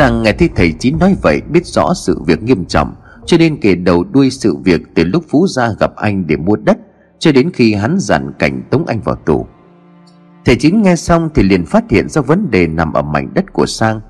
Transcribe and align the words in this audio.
Sang 0.00 0.22
nghe 0.22 0.32
thấy 0.32 0.48
thầy 0.56 0.72
Chín 0.72 0.98
nói 0.98 1.16
vậy 1.22 1.40
biết 1.50 1.66
rõ 1.66 1.94
sự 1.94 2.22
việc 2.26 2.42
nghiêm 2.42 2.64
trọng, 2.64 2.94
Cho 3.26 3.38
nên 3.38 3.60
kể 3.60 3.74
đầu 3.74 4.04
đuôi 4.04 4.30
sự 4.30 4.56
việc 4.56 4.80
từ 4.94 5.04
lúc 5.04 5.24
Phú 5.30 5.46
gia 5.46 5.72
gặp 5.80 5.96
anh 5.96 6.26
để 6.26 6.36
mua 6.36 6.56
đất, 6.56 6.78
Cho 7.18 7.32
đến 7.32 7.50
khi 7.54 7.74
hắn 7.74 7.96
dặn 7.98 8.32
cảnh 8.38 8.62
tống 8.70 8.86
anh 8.86 9.00
vào 9.00 9.14
tù. 9.14 9.46
Thầy 10.44 10.56
Chín 10.56 10.82
nghe 10.82 10.96
xong 10.96 11.28
thì 11.34 11.42
liền 11.42 11.66
phát 11.66 11.90
hiện 11.90 12.08
ra 12.08 12.22
vấn 12.22 12.50
đề 12.50 12.66
nằm 12.66 12.92
ở 12.92 13.02
mảnh 13.02 13.34
đất 13.34 13.52
của 13.52 13.66
Sang. 13.66 14.00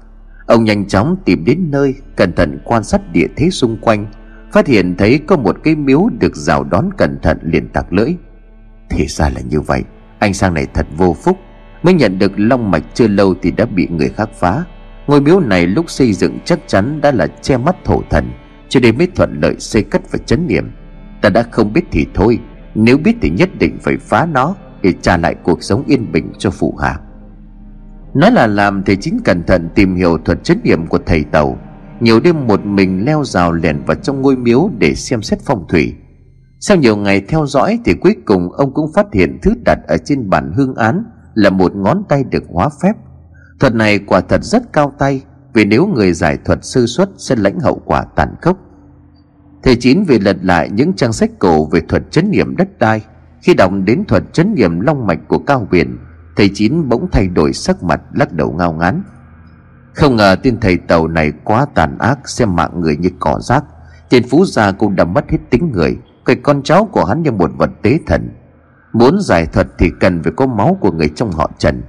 Ông 0.47 0.64
nhanh 0.64 0.88
chóng 0.88 1.16
tìm 1.24 1.45
đến 1.45 1.70
nơi, 1.70 1.95
Cẩn 2.16 2.33
thận 2.33 2.59
quan 2.64 2.84
sát 2.84 3.12
địa 3.12 3.27
thế 3.36 3.50
xung 3.50 3.77
quanh, 3.80 4.06
Phát 4.52 4.66
hiện 4.66 4.95
thấy 4.98 5.20
có 5.27 5.36
một 5.36 5.56
cái 5.64 5.75
miếu 5.75 6.09
được 6.20 6.36
rào 6.36 6.64
đón 6.64 6.91
cẩn 6.98 7.19
thận 7.22 7.38
liền 7.42 7.69
tặc 7.69 7.92
lưỡi. 7.92 8.14
Thì 8.91 9.06
ra 9.06 9.28
là 9.28 9.41
như 9.41 9.61
vậy, 9.61 9.83
Anh 10.19 10.34
Sang 10.34 10.55
này 10.55 10.66
thật 10.75 10.86
vô 10.97 11.16
phúc, 11.22 11.38
Mới 11.83 11.95
nhận 11.95 12.19
được 12.19 12.33
long 12.36 12.70
mạch 12.70 12.84
chưa 12.95 13.09
lâu 13.09 13.34
thì 13.42 13.50
đã 13.50 13.64
bị 13.64 13.88
người 13.91 14.09
khác 14.09 14.28
phá. 14.38 14.64
Ngôi 15.10 15.20
miếu 15.20 15.41
này 15.41 15.66
lúc 15.66 15.91
xây 15.91 16.12
dựng 16.12 16.38
chắc 16.45 16.59
chắn 16.66 17.00
đã 17.00 17.12
là 17.12 17.27
che 17.27 17.56
mắt 17.56 17.77
thổ 17.84 18.02
thần, 18.10 18.30
Cho 18.69 18.80
nên 18.80 18.98
mới 18.98 19.09
thuận 19.14 19.41
lợi 19.41 19.55
xây 19.59 19.83
cất 19.83 20.12
và 20.12 20.19
chấn 20.27 20.46
niệm. 20.46 20.70
Ta 21.23 21.28
đã 21.30 21.42
không 21.50 21.73
biết 21.73 21.84
thì 21.91 22.06
thôi, 22.14 22.38
Nếu 22.74 22.98
biết 22.98 23.16
thì 23.23 23.30
nhất 23.30 23.50
định 23.59 23.78
phải 23.83 23.96
phá 23.96 24.27
nó 24.33 24.55
Để 24.83 24.92
trả 25.02 25.16
lại 25.16 25.34
cuộc 25.42 25.62
sống 25.62 25.84
yên 25.86 26.12
bình 26.12 26.33
cho 26.38 26.50
phụ 26.50 26.77
hạ 26.83 26.98
Nói 28.14 28.33
là 28.33 28.46
làm 28.46 28.83
thì 28.86 28.96
chính 28.96 29.19
cẩn 29.24 29.42
thận 29.42 29.69
tìm 29.75 29.97
hiểu 29.97 30.19
thuật 30.25 30.44
chấn 30.44 30.61
niệm 30.64 30.86
của 30.86 30.98
thầy 31.06 31.25
tàu. 31.25 31.58
Nhiều 32.00 32.20
đêm 32.20 32.47
một 32.47 32.64
mình 32.64 33.05
leo 33.05 33.25
rào 33.25 33.53
lẻn 33.53 33.83
vào 33.86 33.97
trong 33.97 34.22
ngôi 34.22 34.36
miếu 34.36 34.70
để 34.78 34.94
xem 34.94 35.22
xét 35.22 35.38
phong 35.44 35.69
thủy. 35.69 35.94
Sau 36.61 36.77
nhiều 36.77 36.97
ngày 36.97 37.20
theo 37.28 37.47
dõi 37.47 37.78
thì 37.84 37.94
cuối 37.94 38.16
cùng 38.25 38.53
ông 38.53 38.75
cũng 38.75 38.92
phát 38.94 39.06
hiện 39.12 39.38
thứ 39.42 39.55
đặt 39.64 39.78
ở 39.88 39.97
trên 40.05 40.31
bản 40.31 40.53
hương 40.56 40.75
án 40.75 41.05
Là 41.34 41.50
một 41.50 41.77
ngón 41.77 42.03
tay 42.08 42.25
được 42.31 42.44
hóa 42.48 42.69
phép. 42.83 42.92
Thuật 43.61 43.75
này 43.75 43.98
quả 43.98 44.20
thật 44.20 44.44
rất 44.44 44.72
cao 44.72 44.92
tay, 44.98 45.22
Vì 45.53 45.64
nếu 45.64 45.86
người 45.86 46.12
giải 46.12 46.39
thuật 46.44 46.64
sư 46.64 46.86
xuất 46.86 47.08
sẽ 47.16 47.36
lãnh 47.36 47.61
hậu 47.61 47.83
quả 47.84 48.05
tàn 48.16 48.34
khốc. 48.42 48.56
Thầy 49.62 49.77
Chín 49.77 50.05
vì 50.05 50.19
lật 50.19 50.36
lại 50.42 50.70
những 50.70 50.92
trang 50.92 51.12
sách 51.12 51.30
cổ 51.39 51.64
về 51.64 51.81
thuật 51.88 52.03
chấn 52.11 52.31
nghiệm 52.31 52.56
đất 52.56 52.78
đai. 52.78 53.05
Khi 53.42 53.55
đọc 53.55 53.72
đến 53.84 54.05
thuật 54.08 54.22
chấn 54.33 54.55
nghiệm 54.55 54.81
long 54.81 55.06
mạch 55.06 55.19
của 55.28 55.38
cao 55.38 55.69
biển 55.70 55.98
Thầy 56.36 56.50
Chín 56.55 56.88
bỗng 56.88 57.08
thay 57.12 57.28
đổi 57.28 57.53
sắc 57.53 57.83
mặt, 57.83 58.00
lắc 58.12 58.33
đầu 58.33 58.55
ngao 58.58 58.72
ngán. 58.72 59.03
Không 59.94 60.16
ngờ 60.16 60.36
tên 60.42 60.61
thầy 60.61 60.77
tàu 60.77 61.08
này 61.08 61.33
quá 61.44 61.66
tàn 61.75 61.98
ác, 61.98 62.28
Xem 62.28 62.56
mạng 62.56 62.81
người 62.81 62.97
như 62.97 63.08
cỏ 63.19 63.38
rác. 63.41 63.64
Tiền 64.11 64.22
phú 64.31 64.44
gia 64.44 64.72
cũng 64.72 64.97
đã 64.97 65.05
mất 65.05 65.31
hết 65.31 65.38
tính 65.50 65.70
người. 65.72 65.97
Coi 66.25 66.36
con 66.36 66.62
cháu 66.62 66.88
của 66.92 67.05
hắn 67.05 67.22
như 67.22 67.33
một 67.33 67.50
vật 67.56 67.70
tế 67.83 67.98
thần. 68.06 68.31
Muốn 68.92 69.20
giải 69.20 69.47
thuật 69.47 69.66
thì 69.78 69.91
cần 70.00 70.22
phải 70.22 70.33
có 70.36 70.47
máu 70.47 70.78
của 70.81 70.91
người 70.91 71.08
trong 71.08 71.33
họ 71.33 71.50
Trần. 71.58 71.83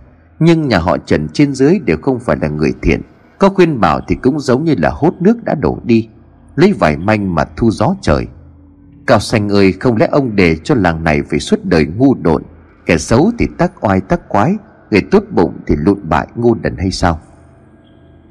Nhưng 0.44 0.68
nhà 0.68 0.80
họ 0.80 0.98
Trần 0.98 1.28
trên 1.34 1.54
dưới 1.54 1.80
đều 1.86 1.98
không 2.02 2.20
phải 2.20 2.38
là 2.42 2.48
người 2.48 2.74
thiện. 2.82 3.02
Có 3.40 3.50
khuyên 3.50 3.80
bảo 3.80 4.02
thì 4.08 4.16
cũng 4.16 4.40
giống 4.40 4.64
như 4.64 4.76
là 4.78 4.90
hốt 4.90 5.14
nước 5.20 5.44
đã 5.44 5.56
đổ 5.56 5.80
đi, 5.84 6.08
Lấy 6.56 6.74
vải 6.74 6.98
manh 6.98 7.36
mà 7.36 7.46
thu 7.58 7.72
gió 7.72 7.96
trời. 8.02 8.28
Cao 9.08 9.20
xanh 9.20 9.50
ơi, 9.50 9.72
không 9.80 9.98
lẽ 9.98 10.08
ông 10.12 10.36
để 10.36 10.56
cho 10.64 10.76
làng 10.76 11.04
này 11.04 11.22
phải 11.30 11.40
suốt 11.40 11.66
đời 11.66 11.86
ngu 11.86 12.16
độn? 12.16 12.44
Kẻ 12.86 12.98
xấu 12.98 13.32
thì 13.40 13.48
tắc 13.58 13.86
oai 13.86 14.02
tắc 14.02 14.30
quái, 14.30 14.56
Người 14.92 15.02
tốt 15.12 15.24
bụng 15.32 15.54
thì 15.68 15.76
lụn 15.78 16.10
bại 16.10 16.28
ngu 16.36 16.56
đần 16.56 16.78
hay 16.78 16.92
sao? 16.92 17.20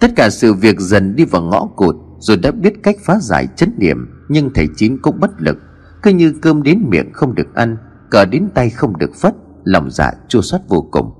Tất 0.00 0.10
cả 0.16 0.30
sự 0.30 0.54
việc 0.54 0.80
dần 0.80 1.16
đi 1.16 1.24
vào 1.24 1.42
ngõ 1.42 1.66
cụt, 1.76 1.96
Rồi 2.18 2.36
đã 2.36 2.50
biết 2.50 2.82
cách 2.82 2.96
phá 3.04 3.18
giải 3.20 3.48
chấn 3.56 3.74
điểm 3.78 4.08
Nhưng 4.28 4.50
thầy 4.54 4.66
Chín 4.76 4.98
cũng 5.02 5.20
bất 5.20 5.30
lực. 5.38 5.58
Cứ 6.02 6.10
như 6.10 6.34
cơm 6.42 6.62
đến 6.62 6.82
miệng 6.88 7.12
không 7.12 7.34
được 7.34 7.54
ăn, 7.54 7.76
Cờ 8.10 8.24
đến 8.24 8.48
tay 8.54 8.70
không 8.70 8.98
được 8.98 9.14
phất, 9.14 9.34
Lòng 9.64 9.90
dạ 9.90 10.12
chua 10.28 10.42
xót 10.42 10.60
vô 10.68 10.88
cùng. 10.90 11.19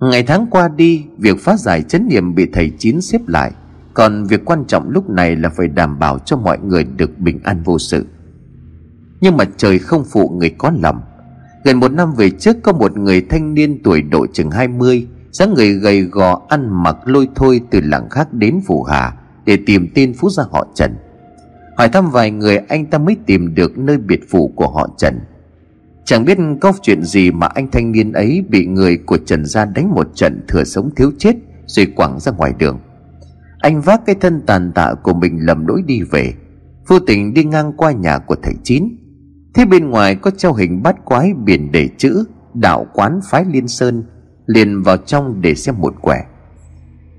Ngày 0.00 0.22
tháng 0.22 0.46
qua 0.50 0.68
đi, 0.68 1.04
Việc 1.18 1.40
phá 1.40 1.56
giải 1.56 1.82
chấn 1.82 2.08
niệm 2.08 2.34
bị 2.34 2.46
thầy 2.52 2.72
Chín 2.78 3.00
xếp 3.00 3.20
lại. 3.26 3.52
Còn 3.94 4.24
việc 4.24 4.44
quan 4.44 4.64
trọng 4.64 4.90
lúc 4.90 5.10
này 5.10 5.36
là 5.36 5.48
phải 5.48 5.68
đảm 5.68 5.98
bảo 5.98 6.18
cho 6.18 6.36
mọi 6.36 6.58
người 6.58 6.84
được 6.84 7.18
bình 7.18 7.40
an 7.44 7.62
vô 7.64 7.78
sự. 7.78 8.06
Nhưng 9.20 9.36
mà 9.36 9.44
trời 9.56 9.78
không 9.78 10.04
phụ 10.04 10.28
người 10.28 10.50
có 10.50 10.72
lòng. 10.82 11.00
Gần 11.64 11.80
một 11.80 11.92
năm 11.92 12.12
về 12.14 12.30
trước, 12.30 12.56
có 12.62 12.72
một 12.72 12.96
người 12.96 13.20
thanh 13.20 13.54
niên 13.54 13.82
tuổi 13.82 14.02
độ 14.02 14.26
chừng 14.32 14.50
20 14.50 15.06
dáng 15.30 15.54
người 15.54 15.72
gầy 15.72 16.02
gò 16.02 16.42
ăn 16.48 16.82
mặc 16.82 16.96
lôi 17.04 17.28
thôi 17.34 17.60
từ 17.70 17.80
làng 17.80 18.08
khác 18.10 18.32
đến 18.32 18.60
phủ 18.66 18.82
hà 18.82 19.12
Để 19.44 19.58
tìm 19.66 19.88
tin 19.94 20.14
phú 20.14 20.30
gia 20.30 20.44
họ 20.50 20.66
Trần. 20.74 20.96
Hỏi 21.76 21.88
thăm 21.88 22.10
vài 22.10 22.30
người, 22.30 22.56
anh 22.56 22.86
ta 22.86 22.98
mới 22.98 23.16
tìm 23.26 23.54
được 23.54 23.78
nơi 23.78 23.98
biệt 23.98 24.20
phủ 24.30 24.52
của 24.56 24.68
họ 24.68 24.88
Trần. 24.98 25.20
Chẳng 26.08 26.24
biết 26.24 26.38
có 26.60 26.72
chuyện 26.82 27.02
gì 27.02 27.30
mà 27.30 27.46
anh 27.46 27.70
thanh 27.70 27.92
niên 27.92 28.12
ấy 28.12 28.44
bị 28.48 28.66
người 28.66 28.96
của 28.96 29.18
Trần 29.26 29.44
gia 29.44 29.64
đánh 29.64 29.90
một 29.94 30.08
trận 30.14 30.44
thừa 30.48 30.64
sống 30.64 30.90
thiếu 30.96 31.10
chết, 31.18 31.36
Rồi 31.66 31.86
quẳng 31.96 32.20
ra 32.20 32.32
ngoài 32.32 32.52
đường. 32.58 32.80
Anh 33.58 33.80
vác 33.80 34.00
cái 34.06 34.16
thân 34.20 34.42
tàn 34.46 34.72
tạ 34.72 34.94
của 35.02 35.14
mình 35.14 35.38
lầm 35.40 35.66
lỗi 35.66 35.82
đi 35.86 36.02
về. 36.02 36.34
Vô 36.86 36.98
tình 36.98 37.34
đi 37.34 37.44
ngang 37.44 37.72
qua 37.76 37.92
nhà 37.92 38.18
của 38.18 38.36
thầy 38.42 38.54
Chín. 38.62 38.88
Thế 39.54 39.64
bên 39.64 39.90
ngoài 39.90 40.14
có 40.14 40.30
treo 40.30 40.54
hình 40.54 40.82
bát 40.82 41.04
quái 41.04 41.32
biển 41.44 41.72
để 41.72 41.88
chữ 41.98 42.24
Đạo 42.54 42.86
quán 42.94 43.20
phái 43.30 43.44
liên 43.44 43.68
sơn, 43.68 44.04
Liền 44.46 44.82
vào 44.82 44.96
trong 44.96 45.40
để 45.40 45.54
xem 45.54 45.74
một 45.78 45.94
quẻ. 46.00 46.24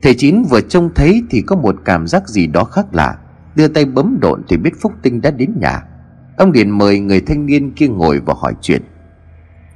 Thầy 0.02 0.14
Chín 0.14 0.44
vừa 0.50 0.62
trông 0.62 0.90
thấy 0.96 1.24
thì 1.30 1.42
có 1.42 1.56
một 1.56 1.76
cảm 1.86 2.08
giác 2.08 2.28
gì 2.30 2.48
đó 2.48 2.64
khác 2.64 2.86
lạ. 2.92 3.18
Đưa 3.56 3.68
tay 3.68 3.86
bấm 3.86 4.18
độn 4.22 4.42
thì 4.48 4.58
biết 4.58 4.74
Phúc 4.82 4.92
Tinh 5.04 5.22
đã 5.22 5.32
đến 5.32 5.54
nhà. 5.62 5.84
Ông 6.40 6.52
liền 6.52 6.70
mời 6.70 7.00
người 7.00 7.22
thanh 7.22 7.46
niên 7.46 7.72
kia 7.72 7.88
ngồi 7.88 8.20
và 8.20 8.34
hỏi 8.38 8.54
chuyện. 8.62 8.82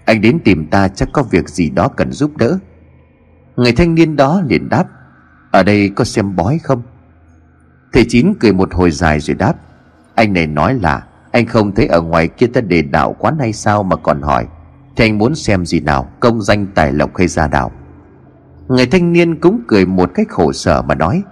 Anh 0.06 0.22
đến 0.22 0.40
tìm 0.44 0.68
ta 0.68 0.88
chắc 0.88 1.10
có 1.14 1.24
việc 1.24 1.50
gì 1.50 1.70
đó 1.70 1.88
cần 1.88 2.12
giúp 2.12 2.38
đỡ. 2.38 2.58
Người 3.56 3.72
thanh 3.72 3.96
niên 3.96 4.16
đó 4.16 4.42
liền 4.48 4.70
đáp, 4.70 4.86
Ở 5.52 5.64
đây 5.64 5.90
có 5.90 6.04
xem 6.04 6.36
bói 6.36 6.60
không? 6.64 6.82
Thầy 7.94 8.06
Chín 8.10 8.34
cười 8.40 8.54
một 8.54 8.74
hồi 8.74 8.92
dài 8.92 9.20
rồi 9.20 9.36
đáp, 9.36 9.54
Anh 10.16 10.34
này 10.34 10.48
nói 10.48 10.74
là 10.74 11.04
Anh 11.32 11.46
không 11.46 11.76
thấy 11.76 11.88
ở 11.88 12.02
ngoài 12.02 12.28
kia 12.28 12.48
ta 12.48 12.62
đề 12.62 12.82
đạo 12.82 13.16
quán 13.20 13.40
hay 13.40 13.54
sao 13.54 13.84
mà 13.84 13.96
còn 13.96 14.22
hỏi. 14.22 14.48
Thì 14.96 15.06
anh 15.06 15.18
muốn 15.18 15.36
xem 15.36 15.66
gì 15.66 15.80
nào, 15.80 16.12
Công 16.20 16.42
danh, 16.42 16.68
tài 16.76 16.92
lộc 16.92 17.18
hay 17.18 17.28
gia 17.28 17.48
đạo? 17.48 17.72
Người 18.68 18.86
thanh 18.86 19.14
niên 19.14 19.40
cũng 19.40 19.62
cười 19.68 19.86
một 19.86 20.12
cách 20.14 20.28
khổ 20.30 20.54
sở 20.54 20.82
mà 20.82 20.96
nói, 20.96 21.24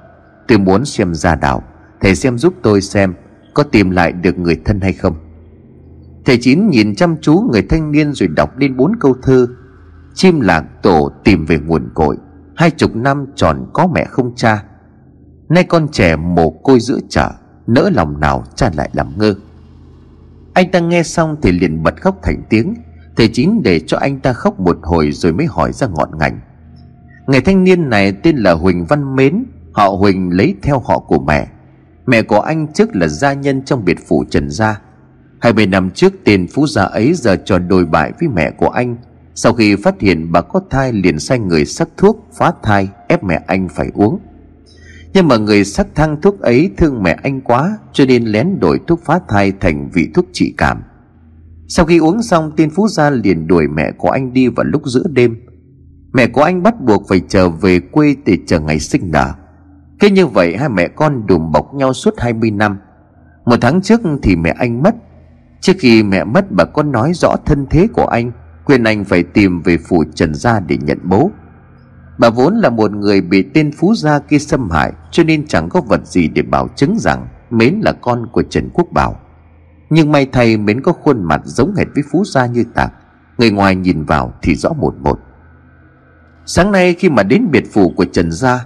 Tôi 0.47 0.58
muốn 0.58 0.86
xem 0.86 1.14
gia 1.14 1.36
đạo, 1.36 1.64
Thầy 2.02 2.16
xem 2.16 2.38
giúp 2.38 2.53
tôi 2.62 2.81
xem 2.81 3.14
Có 3.53 3.64
tìm 3.64 3.91
lại 3.91 4.12
được 4.12 4.40
người 4.40 4.62
thân 4.66 4.81
hay 4.81 4.94
không. 4.94 5.16
Thầy 6.26 6.38
Chín 6.42 6.70
nhìn 6.70 6.96
chăm 6.96 7.16
chú 7.22 7.50
người 7.52 7.62
thanh 7.62 7.92
niên 7.92 8.14
rồi 8.14 8.30
đọc 8.36 8.58
lên 8.58 8.78
bốn 8.78 8.92
câu 9.00 9.16
thơ. 9.24 9.48
Chim 10.14 10.40
lạc 10.40 10.66
tổ 10.84 11.12
tìm 11.24 11.46
về 11.46 11.59
nguồn 11.59 11.90
cội, 11.94 12.18
Hai 12.56 12.72
chục 12.72 12.96
năm 12.96 13.26
tròn 13.36 13.70
có 13.74 13.88
mẹ 13.88 14.06
không 14.06 14.36
cha. 14.36 14.64
Nay 15.50 15.64
con 15.64 15.88
trẻ 15.92 16.16
mồ 16.16 16.50
côi 16.50 16.80
giữa 16.80 17.00
chợ, 17.09 17.32
Nỡ 17.68 17.90
lòng 17.94 18.20
nào 18.20 18.44
cha 18.56 18.72
lại 18.76 18.90
làm 18.94 19.18
ngơ. 19.18 19.36
Anh 20.54 20.72
ta 20.72 20.80
nghe 20.80 21.04
xong 21.04 21.36
thì 21.42 21.52
liền 21.52 21.84
bật 21.84 22.02
khóc 22.02 22.20
thành 22.24 22.44
tiếng. 22.50 22.74
Thầy 23.18 23.28
Chín 23.28 23.62
để 23.64 23.80
cho 23.80 23.98
anh 23.98 24.20
ta 24.20 24.34
khóc 24.34 24.59
một 24.59 24.78
hồi 24.82 25.12
rồi 25.12 25.34
mới 25.34 25.46
hỏi 25.46 25.74
ra 25.74 25.88
ngọn 25.88 26.18
ngành. 26.20 26.40
Người 27.28 27.42
thanh 27.42 27.64
niên 27.64 27.90
này 27.90 28.12
tên 28.12 28.38
là 28.38 28.52
Huỳnh 28.52 28.86
Văn 28.86 29.16
Mến, 29.16 29.46
Họ 29.72 29.90
Huỳnh 29.90 30.38
lấy 30.38 30.56
theo 30.62 30.80
họ 30.80 31.00
của 31.00 31.20
mẹ. 31.20 31.48
Mẹ 32.06 32.22
của 32.22 32.40
anh 32.40 32.68
trước 32.74 32.96
là 32.96 33.08
gia 33.08 33.34
nhân 33.34 33.62
trong 33.66 33.86
biệt 33.86 33.98
phủ 34.08 34.26
Trần 34.30 34.50
Gia. 34.50 34.82
Hai 35.41 35.53
mươi 35.53 35.68
năm 35.68 35.90
trước, 35.90 36.13
tên 36.24 36.47
phú 36.47 36.68
gia 36.68 36.84
ấy 36.84 37.13
giờ 37.13 37.35
trò 37.46 37.59
đồi 37.59 37.85
bại 37.85 38.12
với 38.19 38.29
mẹ 38.29 38.52
của 38.52 38.69
anh. 38.69 38.97
Sau 39.35 39.53
khi 39.53 39.75
phát 39.75 40.02
hiện 40.02 40.31
bà 40.31 40.41
có 40.41 40.62
thai, 40.69 40.93
liền 40.93 41.20
sai 41.20 41.40
người 41.40 41.66
sắc 41.66 41.88
thuốc, 41.97 42.28
phá 42.34 42.52
thai, 42.64 42.90
ép 43.08 43.23
mẹ 43.23 43.41
anh 43.47 43.70
phải 43.70 43.91
uống. 43.93 44.20
Nhưng 45.14 45.28
mà 45.28 45.38
người 45.38 45.66
sắc 45.66 45.88
thang 45.96 46.22
thuốc 46.22 46.40
ấy 46.40 46.72
thương 46.78 47.03
mẹ 47.03 47.17
anh 47.23 47.41
quá, 47.41 47.78
Cho 47.93 48.05
nên 48.05 48.26
lén 48.26 48.59
đổi 48.59 48.79
thuốc 48.88 49.02
phá 49.05 49.20
thai 49.28 49.52
thành 49.59 49.90
vị 49.93 50.09
thuốc 50.14 50.26
trị 50.34 50.53
cảm. 50.58 50.82
Sau 51.67 51.85
khi 51.85 51.97
uống 51.97 52.23
xong, 52.23 52.52
tên 52.58 52.70
phú 52.70 52.88
gia 52.88 53.09
liền 53.09 53.47
đuổi 53.47 53.67
mẹ 53.67 53.91
của 53.91 54.09
anh 54.09 54.34
đi 54.34 54.47
vào 54.47 54.64
lúc 54.64 54.82
giữa 54.85 55.03
đêm. 55.09 55.35
Mẹ 56.14 56.28
của 56.28 56.43
anh 56.43 56.64
bắt 56.64 56.82
buộc 56.82 57.03
phải 57.09 57.22
trở 57.28 57.49
về 57.49 57.79
quê 57.79 58.16
để 58.26 58.38
chờ 58.47 58.59
ngày 58.59 58.79
sinh 58.79 59.11
nở. 59.11 59.34
Thế 59.99 60.11
như 60.11 60.28
vậy, 60.28 60.58
hai 60.58 60.70
mẹ 60.70 60.88
con 60.88 61.28
đùm 61.28 61.52
bọc 61.52 61.73
nhau 61.73 61.93
suốt 61.93 62.14
20 62.17 62.52
năm. 62.52 62.78
Một 63.46 63.55
tháng 63.61 63.82
trước 63.82 64.02
thì 64.23 64.35
mẹ 64.35 64.55
anh 64.58 64.84
mất 64.84 64.96
Trước 65.61 65.73
khi 65.79 66.03
mẹ 66.03 66.23
mất 66.23 66.52
bà 66.52 66.66
có 66.66 66.84
nói 66.84 67.11
rõ 67.13 67.35
thân 67.46 67.66
thế 67.69 67.87
của 67.93 68.05
anh 68.05 68.31
Quyền 68.66 68.84
anh 68.84 69.03
phải 69.03 69.23
tìm 69.23 69.61
về 69.61 69.78
phủ 69.78 70.03
Trần 70.16 70.35
Gia 70.35 70.59
để 70.59 70.78
nhận 70.81 70.99
bố. 71.03 71.31
Bà 72.17 72.29
vốn 72.29 72.55
là 72.55 72.69
một 72.69 72.91
người 72.91 73.22
bị 73.22 73.43
tên 73.53 73.72
Phú 73.78 73.93
Gia 73.96 74.19
kia 74.19 74.40
xâm 74.40 74.69
hại, 74.69 74.93
Cho 75.11 75.23
nên 75.23 75.47
chẳng 75.47 75.69
có 75.69 75.81
vật 75.81 76.08
gì 76.08 76.28
để 76.28 76.41
bảo 76.41 76.67
chứng 76.75 76.97
rằng 76.99 77.28
Mến 77.49 77.79
là 77.84 77.91
con 77.91 78.28
của 78.31 78.43
Trần 78.43 78.69
Quốc 78.73 78.87
Bảo. 78.91 79.19
Nhưng 79.90 80.11
may 80.11 80.25
thay 80.31 80.58
Mến 80.58 80.81
có 80.81 80.91
khuôn 80.91 81.23
mặt 81.23 81.41
giống 81.46 81.75
hệt 81.75 81.87
với 81.96 82.03
Phú 82.11 82.23
Gia 82.25 82.46
như 82.46 82.64
tạc, 82.73 82.93
Người 83.37 83.52
ngoài 83.52 83.75
nhìn 83.75 84.03
vào 84.03 84.34
thì 84.41 84.55
rõ 84.55 84.69
một 84.73 84.96
một. 85.02 85.19
Sáng 86.46 86.72
nay 86.72 86.93
khi 86.93 87.09
mà 87.09 87.23
đến 87.23 87.47
biệt 87.52 87.64
phủ 87.73 87.93
của 87.97 88.05
Trần 88.05 88.31
Gia, 88.31 88.66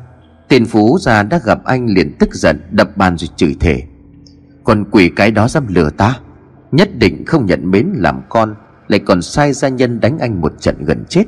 Tên 0.49 0.65
Phú 0.65 0.97
Gia 1.01 1.23
đã 1.23 1.39
gặp 1.45 1.63
anh 1.63 1.85
liền 1.85 2.17
tức 2.19 2.33
giận, 2.33 2.61
Đập 2.71 2.97
bàn 2.97 3.17
rồi 3.17 3.29
chửi 3.35 3.55
thề. 3.59 3.83
Còn 4.63 4.85
quỷ 4.91 5.11
cái 5.15 5.31
đó 5.31 5.47
dám 5.47 5.65
lừa 5.67 5.89
ta 5.89 6.19
Nhất 6.95 6.99
định 6.99 7.25
không 7.25 7.45
nhận 7.45 7.71
mến 7.71 7.87
làm 7.95 8.21
con, 8.29 8.55
Lại 8.87 8.99
còn 8.99 9.21
sai 9.21 9.53
gia 9.53 9.69
nhân 9.69 9.99
đánh 9.99 10.19
anh 10.19 10.41
một 10.41 10.61
trận 10.61 10.75
gần 10.85 11.05
chết. 11.09 11.23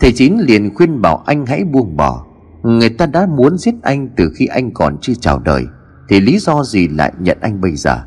Thầy 0.00 0.12
Chín 0.12 0.38
liền 0.38 0.74
khuyên 0.74 1.02
bảo 1.02 1.22
anh 1.26 1.46
hãy 1.46 1.64
buông 1.64 1.96
bỏ. 1.96 2.26
Người 2.62 2.88
ta 2.88 3.06
đã 3.06 3.26
muốn 3.26 3.58
giết 3.58 3.74
anh 3.82 4.08
từ 4.16 4.32
khi 4.36 4.46
anh 4.46 4.70
còn 4.74 4.98
chưa 5.00 5.12
chào 5.20 5.38
đời, 5.38 5.64
Thì 6.08 6.20
lý 6.20 6.38
do 6.38 6.64
gì 6.64 6.88
lại 6.88 7.12
nhận 7.18 7.38
anh 7.40 7.60
bây 7.60 7.76
giờ? 7.76 8.02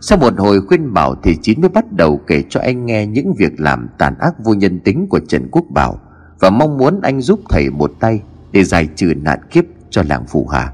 Sau 0.00 0.18
một 0.18 0.32
hồi 0.38 0.60
khuyên 0.60 0.94
bảo 0.94 1.14
Thì 1.22 1.36
Chín 1.42 1.60
mới 1.60 1.68
bắt 1.70 1.92
đầu 1.92 2.20
kể 2.26 2.42
cho 2.48 2.60
anh 2.60 2.86
nghe 2.86 3.06
Những 3.06 3.34
việc 3.38 3.60
làm 3.60 3.88
tàn 3.98 4.14
ác 4.18 4.34
vô 4.44 4.54
nhân 4.54 4.80
tính 4.80 5.06
của 5.10 5.20
Trần 5.28 5.48
Quốc 5.50 5.64
Bảo 5.70 6.00
Và 6.40 6.50
mong 6.50 6.78
muốn 6.78 7.00
anh 7.00 7.20
giúp 7.20 7.40
thầy 7.50 7.70
một 7.70 7.92
tay 8.00 8.20
Để 8.52 8.64
giải 8.64 8.88
trừ 8.96 9.14
nạn 9.16 9.38
kiếp 9.50 9.64
cho 9.90 10.02
làng 10.08 10.24
Phù 10.26 10.46
Hà. 10.46 10.72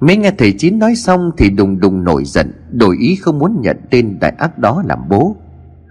Mới 0.00 0.16
nghe 0.16 0.30
thầy 0.38 0.52
Chín 0.52 0.78
nói 0.78 0.94
xong 0.94 1.30
Thì 1.38 1.50
đùng 1.50 1.80
đùng 1.80 2.04
nổi 2.04 2.24
giận, 2.24 2.52
Đổi 2.72 2.96
ý 2.96 3.16
không 3.16 3.38
muốn 3.38 3.60
nhận 3.60 3.76
tên 3.90 4.18
đại 4.20 4.32
ác 4.38 4.58
đó 4.58 4.82
làm 4.86 4.98
bố. 5.08 5.36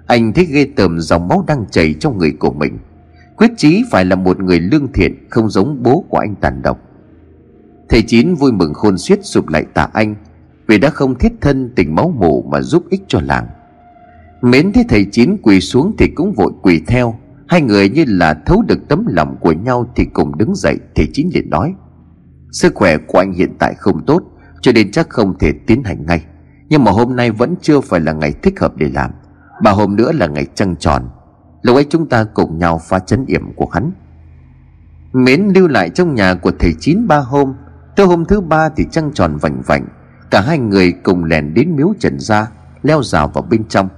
Anh 0.08 0.34
thấy 0.34 0.46
ghê 0.46 0.68
tởm 0.76 1.00
dòng 1.00 1.28
máu 1.28 1.44
đang 1.48 1.66
chảy 1.72 1.96
trong 2.00 2.18
người 2.18 2.32
của 2.40 2.52
mình. 2.52 2.78
Quyết 3.38 3.52
chí 3.58 3.84
phải 3.92 4.06
là 4.06 4.16
một 4.16 4.40
người 4.40 4.60
lương 4.60 4.92
thiện, 4.94 5.30
Không 5.30 5.50
giống 5.50 5.84
bố 5.84 6.06
của 6.10 6.18
anh 6.18 6.36
tàn 6.36 6.62
độc. 6.62 6.80
Thầy 7.90 8.02
Chín 8.02 8.36
vui 8.36 8.52
mừng 8.52 8.74
khôn 8.74 8.98
xiết 8.98 9.26
sụp 9.26 9.48
lại 9.48 9.66
tạ 9.74 9.90
anh, 9.94 10.16
Vì 10.68 10.78
đã 10.78 10.90
không 10.90 11.16
thiết 11.16 11.34
thân 11.42 11.72
tình 11.76 11.96
máu 11.96 12.14
mủ 12.20 12.46
Mà 12.52 12.62
giúp 12.62 12.84
ích 12.90 13.02
cho 13.08 13.22
làng. 13.22 13.48
Mến 14.42 14.74
thấy 14.74 14.86
thầy 14.90 15.06
Chín 15.12 15.38
quỳ 15.42 15.62
xuống 15.62 15.96
Thì 15.98 16.08
cũng 16.16 16.34
vội 16.34 16.52
quỳ 16.62 16.82
theo. 16.88 17.16
Hai 17.48 17.62
người 17.62 17.90
như 17.90 18.04
là 18.08 18.34
thấu 18.46 18.64
được 18.68 18.88
tấm 18.88 19.06
lòng 19.08 19.38
của 19.40 19.52
nhau 19.52 19.90
Thì 19.96 20.06
cùng 20.06 20.38
đứng 20.38 20.56
dậy, 20.56 20.78
Thầy 20.96 21.08
Chín 21.14 21.30
liền 21.34 21.50
nói. 21.50 21.74
Sức 22.52 22.76
khỏe 22.76 22.98
của 22.98 23.20
anh 23.20 23.34
hiện 23.34 23.56
tại 23.60 23.74
không 23.78 24.06
tốt 24.06 24.24
Cho 24.62 24.72
nên 24.72 24.92
chắc 24.92 25.10
không 25.10 25.38
thể 25.40 25.54
tiến 25.68 25.84
hành 25.84 26.06
ngay. 26.06 26.26
Nhưng 26.70 26.84
mà 26.84 26.92
hôm 26.92 27.16
nay 27.16 27.32
vẫn 27.32 27.56
chưa 27.62 27.82
phải 27.82 28.00
là 28.00 28.14
ngày 28.14 28.34
thích 28.44 28.60
hợp 28.60 28.78
để 28.78 28.90
làm 28.94 29.12
Ba 29.64 29.72
hôm 29.72 29.96
nữa 29.96 30.12
là 30.12 30.28
ngày 30.28 30.46
trăng 30.56 30.76
tròn. 30.76 31.10
Lúc 31.62 31.76
ấy 31.76 31.86
chúng 31.90 32.10
ta 32.10 32.24
cùng 32.24 32.58
nhau 32.58 32.82
phá 32.90 33.00
chấn 33.00 33.26
yểm 33.26 33.54
của 33.56 33.70
hắn. 33.74 33.92
Mến 35.14 35.48
lưu 35.56 35.68
lại 35.68 35.90
trong 35.90 36.16
nhà 36.16 36.34
của 36.34 36.52
thầy 36.60 36.74
Chín 36.80 37.08
ba 37.08 37.18
hôm 37.18 37.54
Tới 37.96 38.06
hôm 38.06 38.26
thứ 38.26 38.42
ba 38.42 38.70
thì 38.70 38.86
trăng 38.92 39.12
tròn 39.14 39.38
vành 39.38 39.62
vành. 39.62 39.86
Cả 40.32 40.42
hai 40.42 40.60
người 40.60 40.92
cùng 40.92 41.24
lèn 41.24 41.54
đến 41.54 41.76
miếu 41.76 41.94
trần 42.00 42.20
gia 42.20 42.48
Leo 42.82 43.04
rào 43.04 43.28
vào 43.28 43.42
bên 43.50 43.64
trong. 43.68 43.90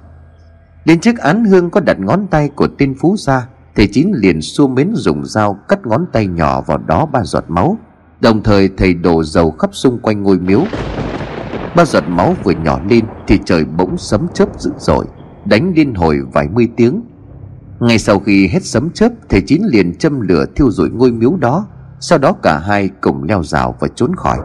Đến 0.86 1.00
chiếc 1.00 1.18
án 1.18 1.45
hương 1.45 1.69
có 1.69 1.80
đặt 1.80 2.00
ngón 2.00 2.27
tay 2.27 2.50
của 2.50 2.68
tên 2.77 2.95
phú 3.00 3.15
ra, 3.18 3.48
Thầy 3.75 3.88
Chín 3.88 4.12
liền 4.15 4.42
xua 4.42 4.68
mến 4.68 4.92
dùng 4.94 5.25
dao 5.25 5.53
cắt 5.68 5.80
ngón 5.86 6.06
tay 6.12 6.27
nhỏ 6.27 6.62
vào 6.62 6.77
đó 6.77 7.06
ba 7.06 7.24
giọt 7.24 7.45
máu. 7.48 7.77
Đồng 8.21 8.44
thời 8.44 8.69
thầy 8.77 8.94
đổ 8.94 9.23
dầu 9.23 9.51
khắp 9.51 9.69
xung 9.73 10.00
quanh 10.00 10.23
ngôi 10.23 10.39
miếu. 10.39 10.62
Ba 11.75 11.85
giọt 11.85 12.03
máu 12.07 12.35
vừa 12.44 12.51
nhỏ 12.51 12.79
lên 12.89 13.06
Thì 13.27 13.39
trời 13.45 13.65
bỗng 13.65 13.97
sấm 13.97 14.27
chớp 14.33 14.59
dữ 14.59 14.71
dội, 14.77 15.06
Đánh 15.45 15.73
liên 15.75 15.94
hồi 15.94 16.19
vài 16.33 16.47
mươi 16.47 16.68
tiếng. 16.77 17.01
Ngay 17.79 18.00
sau 18.00 18.19
khi 18.19 18.47
hết 18.47 18.63
sấm 18.63 18.89
chớp, 18.89 19.09
Thầy 19.29 19.41
Chín 19.41 19.62
liền 19.65 19.95
châm 19.95 20.21
lửa 20.21 20.45
thiêu 20.56 20.71
rụi 20.71 20.89
ngôi 20.89 21.12
miếu 21.12 21.35
đó, 21.35 21.68
Sau 22.00 22.19
đó 22.19 22.33
cả 22.44 22.59
hai 22.59 22.89
cùng 23.01 23.23
leo 23.23 23.44
rào 23.44 23.75
và 23.79 23.88
trốn 23.95 24.15
khỏi. 24.15 24.38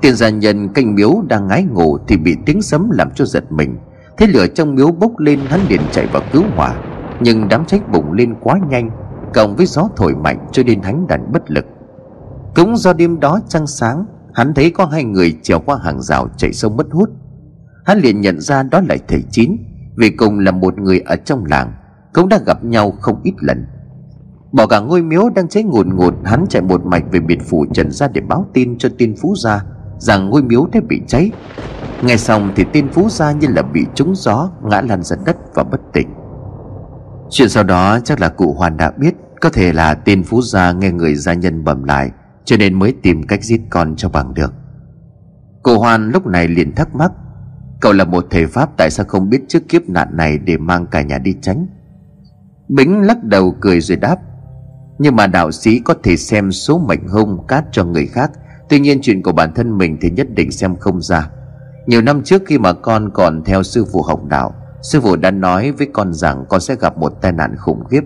Tiền 0.00 0.14
gia 0.14 0.28
nhân 0.28 0.68
canh 0.68 0.94
miếu 0.94 1.22
đang 1.28 1.46
ngái 1.46 1.64
ngủ 1.64 1.98
Thì 2.08 2.16
bị 2.16 2.36
tiếng 2.46 2.62
sấm 2.62 2.90
làm 2.90 3.10
cho 3.14 3.24
giật 3.24 3.52
mình. 3.52 3.76
Thế 4.18 4.26
lửa 4.26 4.46
trong 4.46 4.74
miếu 4.74 4.88
bốc 4.88 5.18
lên, 5.18 5.40
hắn 5.46 5.60
liền 5.68 5.80
chạy 5.92 6.06
vào 6.12 6.22
cứu 6.32 6.42
hỏa. 6.56 6.74
Nhưng 7.20 7.48
đám 7.48 7.64
cháy 7.64 7.80
bùng 7.92 8.12
lên 8.12 8.34
quá 8.40 8.58
nhanh, 8.70 8.90
Cộng 9.34 9.56
với 9.56 9.66
gió 9.66 9.88
thổi 9.96 10.14
mạnh 10.14 10.46
cho 10.52 10.62
nên 10.62 10.82
hắn 10.82 11.06
đành 11.06 11.32
bất 11.32 11.50
lực. 11.50 11.66
Cũng 12.56 12.76
do 12.76 12.92
đêm 12.92 13.20
đó 13.20 13.40
trăng 13.48 13.66
sáng, 13.66 14.06
Hắn 14.34 14.54
thấy 14.54 14.70
có 14.70 14.86
hai 14.86 15.04
người 15.04 15.36
trèo 15.42 15.60
qua 15.60 15.78
hàng 15.82 16.02
rào 16.02 16.28
chạy 16.36 16.52
sông 16.52 16.76
mất 16.76 16.86
hút. 16.90 17.10
Hắn 17.84 17.98
liền 17.98 18.20
nhận 18.20 18.40
ra 18.40 18.62
đó 18.62 18.80
là 18.88 18.96
thầy 19.08 19.22
Chín, 19.30 19.56
Vì 19.96 20.10
cùng 20.10 20.38
là 20.38 20.50
một 20.50 20.78
người 20.78 21.00
ở 21.00 21.16
trong 21.16 21.44
làng, 21.44 21.72
cũng 22.14 22.28
đã 22.28 22.38
gặp 22.46 22.64
nhau 22.64 22.90
không 23.00 23.20
ít 23.22 23.34
lần. 23.40 23.66
Bỏ 24.52 24.66
cả 24.66 24.80
ngôi 24.80 25.02
miếu 25.02 25.28
đang 25.34 25.48
cháy 25.48 25.62
ngùn 25.62 25.96
ngụt 25.96 26.14
Hắn 26.24 26.44
chạy 26.48 26.62
một 26.62 26.86
mạch 26.86 27.02
về 27.12 27.20
biệt 27.20 27.38
phủ 27.48 27.66
Trần 27.72 27.90
ra 27.90 28.08
để 28.08 28.20
báo 28.20 28.46
tin 28.52 28.78
cho 28.78 28.88
tiên 28.98 29.14
phú 29.22 29.34
gia 29.36 29.64
Rằng 29.98 30.30
ngôi 30.30 30.42
miếu 30.42 30.66
đã 30.72 30.80
bị 30.88 31.00
cháy. 31.06 31.30
Nghe 32.02 32.16
xong 32.16 32.52
thì 32.56 32.64
tiên 32.72 32.88
phú 32.92 33.08
gia 33.10 33.32
như 33.32 33.48
là 33.50 33.62
bị 33.62 33.86
trúng 33.94 34.14
gió, 34.16 34.50
Ngã 34.62 34.80
lăn 34.80 35.02
ra 35.02 35.16
đất 35.24 35.36
và 35.54 35.62
bất 35.64 35.80
tỉnh. 35.92 36.08
Chuyện 37.30 37.48
sau 37.48 37.64
đó 37.64 37.98
chắc 38.04 38.20
là 38.20 38.28
cụ 38.28 38.52
Hoàn 38.52 38.76
đã 38.76 38.90
biết, 38.90 39.14
Có 39.40 39.50
thể 39.50 39.72
là 39.72 39.94
tiên 39.94 40.22
phú 40.22 40.42
gia 40.42 40.72
nghe 40.72 40.90
người 40.90 41.14
gia 41.14 41.34
nhân 41.34 41.64
bẩm 41.64 41.84
lại. 41.84 42.10
Cho 42.46 42.56
nên 42.56 42.74
mới 42.74 42.94
tìm 43.02 43.22
cách 43.22 43.44
giết 43.44 43.60
con 43.70 43.96
cho 43.96 44.08
bằng 44.08 44.34
được. 44.34 44.54
Cô 45.62 45.78
hoan 45.78 46.10
lúc 46.10 46.26
này 46.26 46.48
liền 46.48 46.74
thắc 46.74 46.94
mắc, 46.94 47.12
Cậu 47.80 47.92
là 47.92 48.04
một 48.04 48.26
thầy 48.30 48.46
Pháp, 48.46 48.70
tại 48.76 48.90
sao 48.90 49.06
không 49.08 49.30
biết 49.30 49.40
trước 49.48 49.68
kiếp 49.68 49.88
nạn 49.88 50.08
này 50.16 50.38
Để 50.38 50.56
mang 50.56 50.86
cả 50.86 51.02
nhà 51.02 51.18
đi 51.18 51.34
tránh? 51.42 51.66
Bính 52.68 53.02
lắc 53.02 53.24
đầu 53.24 53.56
cười 53.60 53.80
rồi 53.80 53.96
đáp, 53.96 54.16
Nhưng 54.98 55.16
mà 55.16 55.26
đạo 55.26 55.52
sĩ 55.52 55.80
có 55.80 55.94
thể 56.02 56.16
xem 56.16 56.52
số 56.52 56.78
mệnh 56.78 57.08
hung 57.08 57.46
cát 57.46 57.64
cho 57.72 57.84
người 57.84 58.06
khác, 58.06 58.30
Tuy 58.68 58.80
nhiên 58.80 58.98
chuyện 59.02 59.22
của 59.22 59.32
bản 59.32 59.54
thân 59.54 59.78
mình 59.78 59.98
thì 60.00 60.10
nhất 60.10 60.26
định 60.34 60.52
xem 60.52 60.76
không 60.76 61.02
ra. 61.02 61.30
Nhiều 61.86 62.02
năm 62.02 62.22
trước 62.22 62.42
khi 62.46 62.58
mà 62.58 62.72
con 62.72 63.10
còn 63.14 63.44
theo 63.44 63.62
sư 63.62 63.86
phụ 63.92 64.02
học 64.02 64.24
đạo, 64.24 64.54
Sư 64.82 65.00
phụ 65.00 65.16
đã 65.16 65.30
nói 65.30 65.72
với 65.72 65.88
con 65.92 66.14
rằng 66.14 66.44
con 66.48 66.60
sẽ 66.60 66.76
gặp 66.80 66.98
một 66.98 67.12
tai 67.22 67.32
nạn 67.32 67.56
khủng 67.56 67.84
khiếp. 67.84 68.00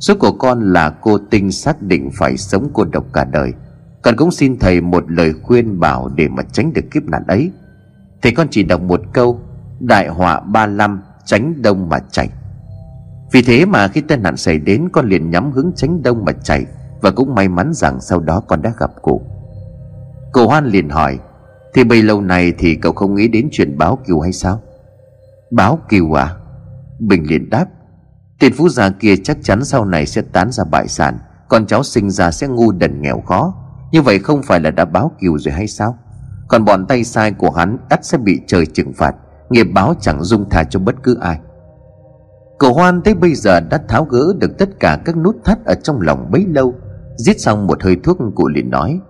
Số 0.00 0.14
của 0.14 0.32
con 0.32 0.72
là 0.72 0.90
cô 0.90 1.18
Tinh 1.30 1.52
xác 1.52 1.82
định 1.82 2.10
phải 2.18 2.36
sống 2.36 2.70
cô 2.72 2.84
độc 2.84 3.04
cả 3.12 3.24
đời. 3.24 3.52
Con 4.02 4.16
cũng 4.16 4.30
xin 4.30 4.58
thầy 4.58 4.80
một 4.80 5.04
lời 5.10 5.32
khuyên 5.42 5.80
bảo 5.80 6.10
để 6.16 6.28
mà 6.28 6.42
tránh 6.52 6.72
được 6.72 6.84
kiếp 6.90 7.02
nạn 7.04 7.22
ấy. 7.28 7.52
Thì 8.22 8.30
con 8.30 8.46
chỉ 8.50 8.62
đọc 8.62 8.80
một 8.80 9.00
câu, 9.12 9.40
Đại 9.80 10.08
họa 10.08 10.40
ba 10.40 10.66
năm 10.66 11.02
tránh 11.24 11.62
đông 11.62 11.88
mà 11.88 11.98
chạy 12.10 12.28
vì 13.32 13.42
thế 13.42 13.64
mà 13.64 13.88
khi 13.88 14.00
tai 14.00 14.18
nạn 14.18 14.36
xảy 14.36 14.58
đến, 14.58 14.88
Con 14.92 15.08
liền 15.08 15.30
nhắm 15.30 15.52
hướng 15.52 15.72
tránh 15.76 16.02
đông 16.02 16.24
mà 16.24 16.32
chạy 16.32 16.66
Và 17.00 17.10
cũng 17.10 17.34
may 17.34 17.48
mắn 17.48 17.72
rằng 17.74 18.00
sau 18.00 18.20
đó 18.20 18.40
con 18.40 18.62
đã 18.62 18.72
gặp 18.78 18.90
cụ. 19.02 19.22
Cô 20.32 20.46
Hoan 20.46 20.66
liền 20.66 20.88
hỏi, 20.88 21.18
Thì 21.74 21.84
bấy 21.84 22.02
lâu 22.02 22.20
này 22.20 22.52
thì 22.58 22.74
cậu 22.74 22.92
không 22.92 23.14
nghĩ 23.14 23.28
đến 23.28 23.48
chuyện 23.52 23.78
báo 23.78 23.96
kiều 24.06 24.20
hay 24.20 24.32
sao? 24.32 24.62
Báo 25.50 25.78
kiều 25.88 26.18
à? 26.18 26.34
Bình 26.98 27.28
liền 27.28 27.50
đáp, 27.50 27.66
Tiền 28.38 28.52
phú 28.52 28.68
già 28.68 28.90
kia 28.90 29.14
chắc 29.24 29.36
chắn 29.42 29.64
sau 29.64 29.84
này 29.84 30.06
sẽ 30.06 30.22
tán 30.32 30.52
ra 30.52 30.64
bại 30.64 30.88
sản, 30.88 31.18
Con 31.48 31.66
cháu 31.66 31.82
sinh 31.82 32.10
ra 32.10 32.30
sẽ 32.30 32.48
ngu 32.48 32.72
đần 32.72 33.02
nghèo 33.02 33.20
khó. 33.20 33.54
Như 33.92 34.02
vậy 34.02 34.18
không 34.18 34.42
phải 34.42 34.60
là 34.60 34.70
đã 34.70 34.84
báo 34.84 35.12
kiều 35.20 35.38
rồi 35.38 35.54
hay 35.54 35.66
sao? 35.66 35.98
Còn 36.48 36.64
bọn 36.64 36.86
tay 36.86 37.04
sai 37.04 37.32
của 37.32 37.50
hắn 37.50 37.78
ắt 37.88 38.04
sẽ 38.04 38.18
bị 38.18 38.40
trời 38.46 38.66
trừng 38.66 38.92
phạt, 38.92 39.14
Nghiệp 39.50 39.66
báo 39.74 39.94
chẳng 40.00 40.24
dung 40.24 40.50
tha 40.50 40.64
cho 40.64 40.80
bất 40.80 40.94
cứ 41.02 41.18
ai. 41.20 41.40
Cậu 42.58 42.74
Hoan 42.74 43.02
tới 43.02 43.14
bây 43.14 43.34
giờ 43.34 43.60
đã 43.60 43.78
tháo 43.88 44.04
gỡ 44.04 44.32
được 44.38 44.58
tất 44.58 44.68
cả 44.80 44.98
các 45.04 45.16
nút 45.16 45.36
thắt 45.44 45.64
ở 45.64 45.74
trong 45.74 46.00
lòng 46.00 46.30
bấy 46.30 46.46
lâu, 46.48 46.74
Giết 47.16 47.40
xong 47.40 47.66
một 47.66 47.82
hơi 47.82 47.96
thuốc 48.02 48.18
cụ 48.34 48.48
liền 48.48 48.70
nói, 48.70 49.00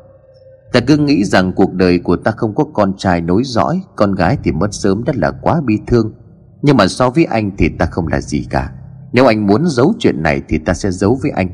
Ta 0.72 0.80
cứ 0.80 0.96
nghĩ 0.96 1.24
rằng 1.24 1.52
cuộc 1.52 1.72
đời 1.72 1.98
của 1.98 2.16
ta 2.16 2.30
không 2.30 2.54
có 2.54 2.64
con 2.64 2.92
trai 2.96 3.20
nối 3.20 3.42
dõi, 3.44 3.82
Con 3.96 4.14
gái 4.14 4.38
thì 4.44 4.52
mất 4.52 4.74
sớm 4.74 5.04
đã 5.04 5.12
là 5.16 5.30
quá 5.30 5.60
bi 5.64 5.78
thương. 5.86 6.12
Nhưng 6.62 6.76
mà 6.76 6.88
so 6.88 7.10
với 7.10 7.24
anh 7.24 7.50
thì 7.58 7.68
ta 7.78 7.86
không 7.86 8.06
là 8.06 8.20
gì 8.20 8.46
cả. 8.50 8.72
Nếu 9.12 9.26
anh 9.26 9.46
muốn 9.46 9.66
giấu 9.66 9.94
chuyện 9.98 10.22
này 10.22 10.42
thì 10.48 10.58
ta 10.58 10.74
sẽ 10.74 10.90
giấu 10.90 11.18
với 11.22 11.30
anh. 11.30 11.48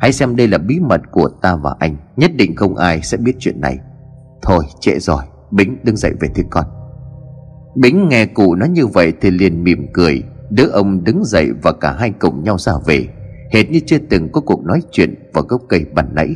Hãy 0.00 0.12
xem 0.12 0.36
đây 0.36 0.48
là 0.48 0.58
bí 0.58 0.80
mật 0.80 1.00
của 1.10 1.28
ta 1.42 1.56
và 1.56 1.74
anh. 1.78 1.96
Nhất 2.16 2.30
định 2.34 2.56
không 2.56 2.76
ai 2.76 3.02
sẽ 3.02 3.16
biết 3.16 3.36
chuyện 3.38 3.60
này. 3.60 3.78
Thôi, 4.42 4.64
trễ 4.80 4.98
rồi. 4.98 5.22
Bính 5.50 5.76
đứng 5.82 5.96
dậy 5.96 6.12
về 6.20 6.28
thưa 6.34 6.42
con. 6.50 6.64
Bính 7.76 8.08
nghe 8.08 8.26
cụ 8.26 8.54
nói 8.54 8.68
như 8.68 8.86
vậy 8.86 9.12
thì 9.20 9.30
liền 9.30 9.64
mỉm 9.64 9.86
cười. 9.92 10.22
Đứa 10.50 10.68
ông 10.68 11.04
đứng 11.04 11.24
dậy 11.24 11.48
và 11.62 11.72
cả 11.72 11.92
hai 11.92 12.10
cùng 12.10 12.44
nhau 12.44 12.58
ra 12.58 12.72
về. 12.86 13.08
Hệt 13.52 13.70
như 13.70 13.80
chưa 13.86 13.98
từng 14.10 14.32
có 14.32 14.40
cuộc 14.40 14.64
nói 14.64 14.82
chuyện 14.92 15.14
vào 15.32 15.44
gốc 15.44 15.62
cây 15.68 15.84
bàn 15.94 16.08
nãy. 16.12 16.34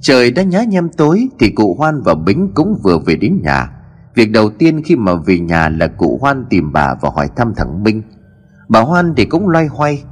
Trời 0.00 0.30
đã 0.30 0.42
nhá 0.42 0.64
nhem 0.68 0.88
tối 0.88 1.28
Thì 1.38 1.50
cụ 1.50 1.74
Hoan 1.78 2.00
và 2.04 2.14
Bính 2.14 2.50
cũng 2.54 2.78
vừa 2.82 2.98
về 2.98 3.16
đến 3.16 3.40
nhà. 3.42 3.70
Việc 4.14 4.30
đầu 4.32 4.50
tiên 4.50 4.82
khi 4.84 4.96
mà 4.96 5.14
về 5.14 5.38
nhà 5.38 5.68
là 5.68 5.86
cụ 5.86 6.18
Hoan 6.20 6.44
tìm 6.50 6.72
bà 6.72 6.94
và 7.00 7.10
hỏi 7.14 7.28
thăm 7.36 7.52
thằng 7.56 7.82
Minh 7.82 8.02
Bà 8.68 8.80
Hoan 8.80 9.14
thì 9.16 9.24
cũng 9.24 9.48
loay 9.48 9.66
hoay 9.66 10.02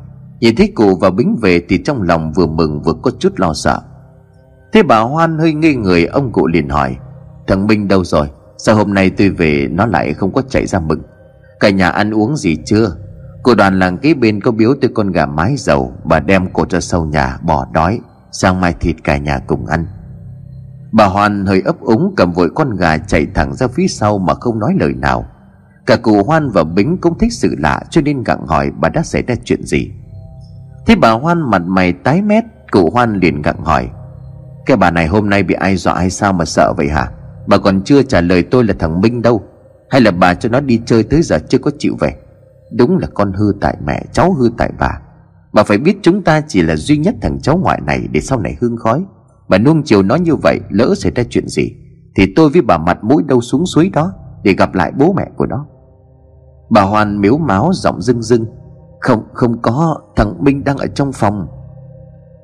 Nhìn 0.40 0.56
thấy 0.56 0.72
cụ 0.74 0.96
và 0.96 1.10
Bính 1.10 1.36
về 1.42 1.62
thì 1.68 1.78
trong 1.84 2.02
lòng 2.02 2.32
vừa 2.32 2.46
mừng 2.46 2.82
vừa 2.82 2.92
có 3.02 3.10
chút 3.18 3.32
lo 3.36 3.54
sợ. 3.54 3.80
Thế 4.72 4.82
bà 4.82 5.00
Hoan 5.00 5.38
hơi 5.38 5.54
nghi 5.54 5.74
người, 5.74 6.04
ông 6.04 6.32
cụ 6.32 6.46
liền 6.46 6.68
hỏi, 6.68 6.96
Thằng 7.46 7.66
Minh 7.66 7.88
đâu 7.88 8.04
rồi? 8.04 8.28
Sao 8.58 8.76
hôm 8.76 8.94
nay 8.94 9.10
tôi 9.10 9.28
về 9.28 9.68
nó 9.70 9.86
lại 9.86 10.14
không 10.14 10.32
có 10.32 10.42
chạy 10.42 10.66
ra 10.66 10.80
mừng? 10.80 11.02
Cả 11.60 11.70
nhà 11.70 11.88
ăn 11.88 12.10
uống 12.10 12.36
gì 12.36 12.56
chưa? 12.64 12.96
Cô 13.42 13.54
đoàn 13.54 13.78
làng 13.78 13.98
kế 13.98 14.14
bên 14.14 14.40
có 14.40 14.50
biếu 14.50 14.74
tôi 14.80 14.90
con 14.94 15.12
gà 15.12 15.26
mái 15.26 15.54
dầu, 15.58 15.92
Bà 16.04 16.20
đem 16.20 16.48
cô 16.52 16.64
cho 16.64 16.80
sau 16.80 17.04
nhà, 17.04 17.38
bỏ 17.42 17.66
đói, 17.72 18.00
Sang 18.32 18.60
mai 18.60 18.74
thịt 18.80 18.96
cả 19.04 19.16
nhà 19.16 19.38
cùng 19.38 19.66
ăn. 19.66 19.86
Bà 20.92 21.06
Hoan 21.06 21.46
hơi 21.46 21.62
ấp 21.64 21.80
úng 21.80 22.14
cầm 22.16 22.32
vội 22.32 22.50
con 22.54 22.76
gà 22.76 22.98
chạy 22.98 23.26
thẳng 23.34 23.54
ra 23.54 23.66
phía 23.68 23.88
sau 23.88 24.18
mà 24.18 24.34
không 24.34 24.58
nói 24.58 24.74
lời 24.80 24.94
nào. 24.94 25.26
Cả 25.86 25.96
cụ 25.96 26.24
Hoan 26.24 26.50
và 26.50 26.64
Bính 26.64 26.96
cũng 27.00 27.18
thích 27.18 27.32
sự 27.32 27.54
lạ 27.58 27.82
cho 27.90 28.00
nên 28.00 28.22
gặng 28.22 28.46
hỏi 28.46 28.70
bà 28.80 28.88
đã 28.88 29.02
xảy 29.02 29.22
ra 29.22 29.34
chuyện 29.44 29.64
gì. 29.64 29.90
Thế 30.86 30.94
bà 30.96 31.10
Hoan 31.10 31.50
mặt 31.50 31.62
mày 31.66 31.92
tái 31.92 32.22
mét, 32.22 32.44
Cụ 32.70 32.90
Hoan 32.90 33.20
liền 33.20 33.42
gặng 33.42 33.64
hỏi. 33.64 33.88
Cái 34.66 34.76
bà 34.76 34.90
này 34.90 35.06
hôm 35.06 35.30
nay 35.30 35.42
bị 35.42 35.54
ai 35.54 35.76
dọa 35.76 35.94
hay 35.94 36.10
sao 36.10 36.32
mà 36.32 36.44
sợ 36.44 36.72
vậy 36.76 36.88
hả? 36.88 37.10
Bà 37.46 37.58
còn 37.58 37.82
chưa 37.82 38.02
trả 38.02 38.20
lời 38.20 38.42
tôi 38.42 38.64
là 38.64 38.74
thằng 38.78 39.00
Minh 39.00 39.22
đâu. 39.22 39.42
Hay 39.90 40.00
là 40.00 40.10
bà 40.10 40.34
cho 40.34 40.48
nó 40.48 40.60
đi 40.60 40.80
chơi 40.86 41.02
tới 41.02 41.22
giờ 41.22 41.38
chưa 41.48 41.58
có 41.58 41.70
chịu 41.78 41.96
về? 42.00 42.14
Đúng 42.72 42.98
là 42.98 43.06
con 43.14 43.32
hư 43.32 43.52
tại 43.60 43.76
mẹ, 43.86 44.02
Cháu 44.12 44.32
hư 44.32 44.50
tại 44.58 44.72
bà. 44.78 45.00
Bà 45.52 45.62
phải 45.62 45.78
biết 45.78 45.96
chúng 46.02 46.22
ta 46.22 46.40
chỉ 46.48 46.62
là 46.62 46.76
duy 46.76 46.96
nhất 46.96 47.14
thằng 47.22 47.38
cháu 47.40 47.56
ngoại 47.56 47.80
này 47.86 48.08
Để 48.12 48.20
sau 48.20 48.40
này 48.40 48.56
hương 48.60 48.76
khói. 48.76 49.04
Bà 49.48 49.58
nuông 49.58 49.82
chiều 49.82 50.02
nó 50.02 50.14
như 50.14 50.36
vậy, 50.36 50.60
Lỡ 50.70 50.94
xảy 50.96 51.12
ra 51.14 51.22
chuyện 51.30 51.48
gì, 51.48 51.72
Thì 52.16 52.32
tôi 52.36 52.50
với 52.50 52.62
bà 52.62 52.78
mặt 52.78 53.04
mũi 53.04 53.22
đâu 53.26 53.40
xuống 53.40 53.66
suối 53.66 53.90
đó 53.92 54.12
Để 54.42 54.54
gặp 54.58 54.74
lại 54.74 54.92
bố 54.98 55.12
mẹ 55.12 55.26
của 55.36 55.46
nó. 55.46 55.66
Bà 56.70 56.82
Hoàn 56.82 57.20
miếu 57.20 57.38
máu 57.38 57.70
giọng 57.74 58.02
rưng 58.02 58.22
rưng. 58.22 58.46
Không 59.06 59.24
không 59.32 59.62
có. 59.62 60.00
Thằng 60.16 60.44
Minh 60.44 60.64
đang 60.64 60.76
ở 60.76 60.86
trong 60.86 61.12
phòng. 61.12 61.48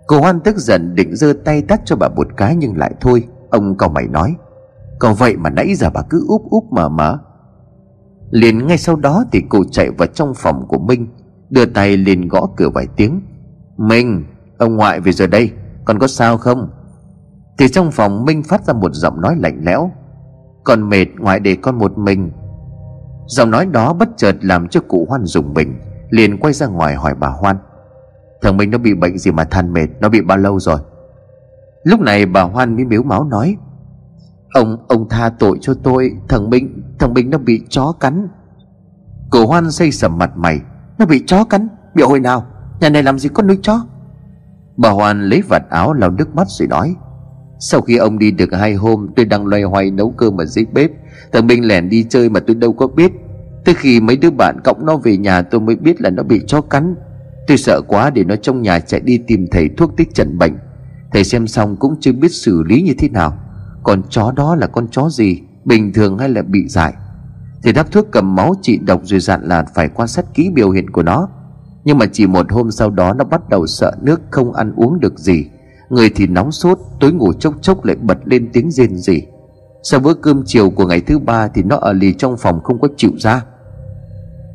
Cô 0.07 0.21
Hoan 0.21 0.40
tức 0.40 0.57
giận 0.57 0.95
định 0.95 1.16
giơ 1.16 1.33
tay 1.45 1.62
tắt 1.62 1.81
cho 1.85 1.97
bà 1.97 2.09
một 2.09 2.26
cái 2.37 2.57
nhưng 2.57 2.76
lại 2.76 2.95
thôi. 3.00 3.25
Ông 3.50 3.76
cậu 3.76 3.88
mày 3.88 4.09
nói 4.09 4.35
Còn 4.99 5.14
vậy 5.14 5.37
mà 5.37 5.50
nãy 5.50 5.75
giờ 5.75 5.90
bà 5.95 6.02
cứ 6.11 6.25
úp 6.28 6.42
úp 6.50 6.73
mở 6.73 6.88
mở. 6.88 7.19
Liền 8.31 8.66
ngay 8.66 8.78
sau 8.78 8.97
đó 8.97 9.25
thì 9.33 9.42
cô 9.49 9.64
chạy 9.71 9.90
vào 9.90 10.07
trong 10.07 10.35
phòng 10.37 10.69
của 10.69 10.78
Minh, 10.78 11.07
Đưa 11.50 11.66
tay 11.66 11.97
lên 11.97 12.28
gõ 12.28 12.49
cửa 12.57 12.69
vài 12.75 12.87
tiếng. 12.97 13.21
Minh, 13.76 14.25
Ông 14.59 14.76
ngoại 14.76 15.00
về 15.00 15.12
rồi 15.12 15.28
đây 15.28 15.50
Còn 15.85 15.99
có 15.99 16.07
sao 16.07 16.38
không? 16.38 16.71
Thì 17.59 17.69
trong 17.69 17.90
phòng 17.90 18.25
Minh 18.25 18.42
phát 18.42 18.64
ra 18.64 18.73
một 18.73 18.95
giọng 18.95 19.21
nói 19.21 19.37
lạnh 19.38 19.61
lẽo 19.64 19.90
còn 20.64 20.88
mệt, 20.88 21.07
ngoại 21.19 21.40
để 21.40 21.57
con 21.62 21.78
một 21.78 21.99
mình. 21.99 22.31
Giọng 23.26 23.50
nói 23.50 23.66
đó 23.66 23.92
bất 23.92 24.09
chợt 24.16 24.37
làm 24.40 24.69
cho 24.69 24.81
cụ 24.81 25.07
Hoan 25.09 25.25
dùng 25.25 25.54
mình. 25.54 25.75
Liền 26.12 26.38
quay 26.38 26.52
ra 26.52 26.66
ngoài 26.66 26.95
hỏi 26.95 27.14
bà 27.14 27.28
Hoan. 27.28 27.57
Thằng 28.42 28.57
Minh 28.57 28.71
nó 28.71 28.78
bị 28.78 28.95
bệnh 28.95 29.19
gì 29.19 29.31
mà 29.31 29.45
than 29.45 29.73
mệt, 29.73 29.87
Nó 30.00 30.09
bị 30.09 30.21
bao 30.21 30.38
lâu 30.38 30.61
rồi? 30.61 30.81
Lúc 31.85 32.00
này 32.00 32.26
bà 32.26 32.42
Hoan 32.42 32.76
mới 32.76 32.85
miếu 32.85 33.02
máu 33.02 33.25
nói, 33.25 33.57
Ông 34.54 34.76
ông 34.88 35.09
tha 35.09 35.31
tội 35.38 35.59
cho 35.61 35.75
tôi, 35.83 36.12
Thằng 36.28 36.50
Minh 36.50 36.83
Thằng 36.99 37.14
Minh 37.14 37.31
nó 37.31 37.38
bị 37.38 37.62
chó 37.69 37.92
cắn. 38.00 38.28
Cổ 39.31 39.47
Hoan 39.47 39.71
xây 39.71 39.92
sầm 39.92 40.19
mặt 40.19 40.31
mày, 40.37 40.61
Nó 40.99 41.07
bị 41.07 41.23
chó 41.26 41.45
cắn? 41.45 41.69
Bị 41.95 42.02
hồi 42.02 42.21
nào? 42.21 42.47
Nhà 42.81 42.88
này 42.88 43.02
làm 43.02 43.19
gì 43.19 43.28
có 43.28 43.42
nuôi 43.42 43.59
chó? 43.62 43.87
Bà 44.76 44.90
Hoan 44.90 45.28
lấy 45.28 45.42
vạt 45.49 45.62
áo 45.71 45.92
lau 45.92 46.11
nước 46.11 46.35
mắt 46.35 46.47
rồi 46.49 46.69
nói, 46.69 46.95
Sau 47.59 47.81
khi 47.81 47.97
ông 47.97 48.19
đi 48.19 48.31
được 48.31 48.52
hai 48.52 48.75
hôm, 48.75 49.09
Tôi 49.16 49.26
đang 49.26 49.47
loay 49.47 49.62
hoay 49.62 49.90
nấu 49.90 50.14
cơm 50.16 50.37
ở 50.40 50.45
dưới 50.45 50.66
bếp. 50.73 50.90
Thằng 51.33 51.47
Minh 51.47 51.69
lẻn 51.69 51.88
đi 51.88 52.07
chơi 52.09 52.28
mà 52.28 52.40
tôi 52.40 52.57
đâu 52.57 52.73
có 52.73 52.87
biết. 52.87 53.12
Tới 53.64 53.75
khi 53.75 54.00
mấy 54.00 54.16
đứa 54.16 54.31
bạn 54.31 54.61
cõng 54.64 54.87
nó 54.87 54.97
về 54.97 55.16
nhà 55.16 55.42
Tôi 55.42 55.61
mới 55.61 55.76
biết 55.76 56.00
là 56.00 56.11
nó 56.11 56.23
bị 56.23 56.40
chó 56.47 56.61
cắn. 56.61 56.95
Tôi 57.47 57.57
sợ 57.57 57.81
quá 57.88 58.11
để 58.11 58.25
nó 58.25 58.37
trong 58.37 58.62
nhà 58.62 58.81
chạy 58.81 59.00
đi 59.00 59.19
tìm 59.26 59.47
thầy 59.50 59.69
thuốc 59.76 59.97
tích 59.97 60.14
trần 60.14 60.38
bệnh. 60.38 60.52
Thầy 61.12 61.25
xem 61.25 61.47
xong 61.47 61.76
cũng 61.76 61.97
chưa 62.00 62.12
biết 62.12 62.33
xử 62.33 62.62
lý 62.62 62.83
như 62.83 62.95
thế 62.99 63.09
nào. 63.09 63.38
Còn 63.83 64.02
chó 64.11 64.33
đó 64.37 64.57
là 64.57 64.66
con 64.66 64.88
chó 64.88 65.09
gì? 65.09 65.40
Bình 65.64 65.92
thường 65.92 66.19
hay 66.19 66.28
là 66.28 66.42
bị 66.42 66.69
dại? 66.69 66.92
Thầy 67.62 67.73
đắp 67.73 67.92
thuốc 67.92 68.07
cầm 68.11 68.35
máu 68.35 68.54
trị 68.62 68.78
độc 68.87 69.00
rồi 69.04 69.21
dặn 69.21 69.40
là 69.45 69.64
phải 69.75 69.88
quan 69.88 70.09
sát 70.09 70.25
kỹ 70.35 70.50
biểu 70.54 70.71
hiện 70.71 70.90
của 70.90 71.02
nó. 71.02 71.28
Nhưng 71.85 71.99
mà 71.99 72.07
chỉ 72.12 72.26
một 72.26 72.52
hôm 72.52 72.71
sau 72.71 72.90
đó 72.90 73.12
nó 73.12 73.25
bắt 73.25 73.49
đầu 73.49 73.66
sợ 73.66 73.92
nước 74.02 74.21
không 74.31 74.52
ăn 74.52 74.73
uống 74.76 75.00
được 75.00 75.19
gì. 75.19 75.47
Người 75.90 76.11
thì 76.14 76.26
nóng 76.26 76.52
sốt, 76.52 76.78
Tối 77.00 77.12
ngủ 77.12 77.33
chốc 77.33 77.54
chốc 77.62 77.85
lại 77.85 77.97
bật 78.00 78.19
lên 78.25 78.50
tiếng 78.52 78.71
rên 78.71 78.97
rỉ. 78.97 79.23
Sau 79.83 80.00
bữa 80.00 80.14
cơm 80.14 80.42
chiều 80.47 80.71
của 80.71 80.87
ngày 80.87 81.00
thứ 81.00 81.19
ba 81.19 81.49
Thì 81.49 81.62
nó 81.62 81.76
ở 81.76 81.92
lì 81.92 82.14
trong 82.14 82.37
phòng 82.37 82.62
không 82.62 82.81
có 82.81 82.88
chịu 82.97 83.11
ra 83.19 83.42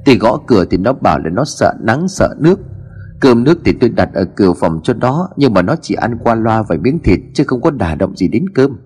tôi 0.07 0.15
gõ 0.15 0.39
cửa 0.47 0.65
thì 0.71 0.77
nó 0.77 0.93
bảo 0.93 1.19
là 1.19 1.29
nó 1.29 1.43
sợ 1.45 1.73
nắng, 1.81 2.07
sợ 2.07 2.35
nước. 2.39 2.59
Cơm 3.19 3.43
nước 3.43 3.59
thì 3.65 3.73
tôi 3.81 3.89
đặt 3.89 4.09
ở 4.13 4.25
cửa 4.35 4.53
phòng 4.53 4.79
cho 4.83 4.93
nó, 4.93 5.29
Nhưng 5.37 5.53
mà 5.53 5.61
nó 5.61 5.75
chỉ 5.81 5.95
ăn 5.95 6.17
qua 6.23 6.35
loa 6.35 6.61
vài 6.61 6.77
miếng 6.77 6.99
thịt, 7.03 7.19
Chứ 7.33 7.43
không 7.47 7.61
có 7.61 7.71
đả 7.71 7.95
động 7.95 8.15
gì 8.15 8.27
đến 8.27 8.49
cơm. 8.49 8.77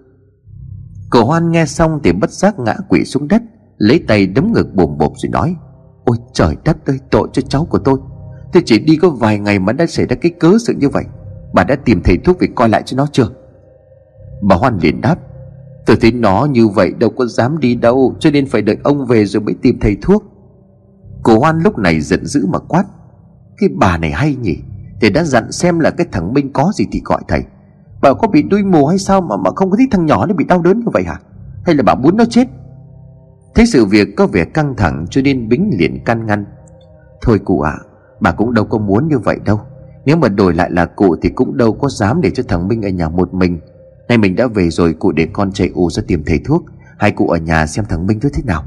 Cổ 1.10 1.24
hoan 1.26 1.52
nghe 1.52 1.66
xong 1.66 2.00
thì 2.04 2.12
bất 2.12 2.30
giác 2.30 2.60
ngã 2.60 2.76
quỵ 2.90 3.06
xuống 3.06 3.28
đất, 3.28 3.42
Lấy 3.78 4.04
tay 4.08 4.28
đấm 4.28 4.54
ngực 4.54 4.74
bồm 4.74 4.98
bộp 4.98 5.14
rồi 5.16 5.30
nói, 5.30 5.56
Ôi 6.06 6.18
trời 6.34 6.56
đất 6.66 6.86
ơi, 6.86 7.00
tội 7.12 7.28
cho 7.34 7.42
cháu 7.42 7.66
của 7.66 7.80
tôi. 7.80 8.00
Tôi 8.54 8.64
chỉ 8.66 8.80
đi 8.80 8.96
có 8.96 9.10
vài 9.10 9.40
ngày 9.40 9.60
mà 9.60 9.74
đã 9.74 9.86
xảy 9.86 10.06
ra 10.06 10.16
cái 10.16 10.32
cớ 10.40 10.52
sự 10.60 10.74
như 10.78 10.90
vậy. 10.90 11.04
Bà 11.54 11.64
đã 11.64 11.76
tìm 11.76 12.02
thầy 12.04 12.18
thuốc 12.18 12.40
về 12.40 12.48
coi 12.56 12.70
lại 12.70 12.84
cho 12.86 12.98
nó 12.98 13.08
chưa? 13.12 13.28
Bà 14.42 14.56
Hoan 14.56 14.78
liền 14.82 15.02
đáp, 15.02 15.16
Tôi 15.86 15.98
thấy 16.02 16.12
nó 16.12 16.48
như 16.52 16.68
vậy 16.68 16.92
đâu 17.00 17.10
có 17.10 17.26
dám 17.26 17.60
đi 17.60 17.76
đâu, 17.76 18.16
Cho 18.20 18.32
nên 18.32 18.46
phải 18.46 18.62
đợi 18.62 18.78
ông 18.84 19.06
về 19.06 19.26
rồi 19.26 19.42
mới 19.42 19.56
tìm 19.62 19.80
thầy 19.82 19.98
thuốc. 20.02 20.31
Cổ 21.24 21.40
Hoan 21.40 21.60
lúc 21.60 21.78
này 21.78 22.02
giận 22.02 22.26
dữ 22.26 22.46
mà 22.46 22.60
quát 22.60 22.84
cái 23.58 23.70
bà 23.76 23.98
này 23.98 24.12
hay 24.12 24.36
nhỉ? 24.36 24.58
Thầy 25.02 25.10
đã 25.10 25.24
dặn 25.24 25.52
xem 25.52 25.80
là 25.80 25.92
cái 25.92 26.08
thằng 26.12 26.34
Minh 26.34 26.54
có 26.54 26.72
gì 26.76 26.86
thì 26.92 27.02
gọi 27.06 27.22
thầy. 27.28 27.44
Bà 28.02 28.14
có 28.14 28.28
bị 28.28 28.44
đuôi 28.44 28.64
mù 28.64 28.86
hay 28.86 28.98
sao 28.98 29.22
mà 29.22 29.38
mà 29.38 29.50
không 29.56 29.72
có 29.72 29.78
thấy 29.78 29.88
thằng 29.92 30.06
nhỏ 30.06 30.26
nó 30.26 30.34
bị 30.34 30.46
đau 30.46 30.62
đớn 30.62 30.80
như 30.80 30.86
vậy 30.94 31.04
hả? 31.04 31.20
Hay 31.66 31.76
là 31.76 31.84
bà 31.84 31.96
muốn 31.96 32.18
nó 32.18 32.26
chết? 32.30 32.48
Thấy 33.56 33.66
sự 33.66 33.86
việc 33.86 34.08
có 34.18 34.28
vẻ 34.28 34.46
căng 34.46 34.76
thẳng 34.76 35.06
cho 35.10 35.22
nên 35.22 35.50
Bính 35.50 35.72
liền 35.80 36.04
can 36.04 36.26
ngăn. 36.26 36.46
Thôi 37.22 37.40
cụ 37.46 37.62
ạ 37.62 37.72
à, 37.72 37.86
Bà 38.20 38.32
cũng 38.32 38.54
đâu 38.54 38.66
có 38.66 38.78
muốn 38.78 39.08
như 39.08 39.20
vậy 39.20 39.40
đâu. 39.46 39.60
Nếu 40.06 40.18
mà 40.18 40.30
đổi 40.30 40.54
lại 40.54 40.72
là 40.72 40.86
cụ 40.86 41.16
thì 41.22 41.30
cũng 41.30 41.58
đâu 41.58 41.74
có 41.74 41.90
dám 41.90 42.22
để 42.22 42.32
cho 42.32 42.44
thằng 42.48 42.68
Minh 42.68 42.82
ở 42.82 42.90
nhà 42.90 43.10
một 43.10 43.34
mình. 43.34 43.60
Nay 44.08 44.18
mình 44.18 44.36
đã 44.36 44.48
về 44.48 44.70
rồi 44.70 44.94
cụ 44.94 45.12
để 45.12 45.28
con 45.34 45.52
chạy 45.52 45.70
ù 45.74 45.90
ra 45.90 46.04
tìm 46.08 46.24
thầy 46.26 46.40
thuốc. 46.46 46.66
Hai 46.98 47.12
cụ 47.12 47.28
ở 47.28 47.38
nhà 47.38 47.68
xem 47.68 47.86
thằng 47.90 48.08
Minh 48.08 48.20
thế 48.22 48.44
nào. 48.46 48.64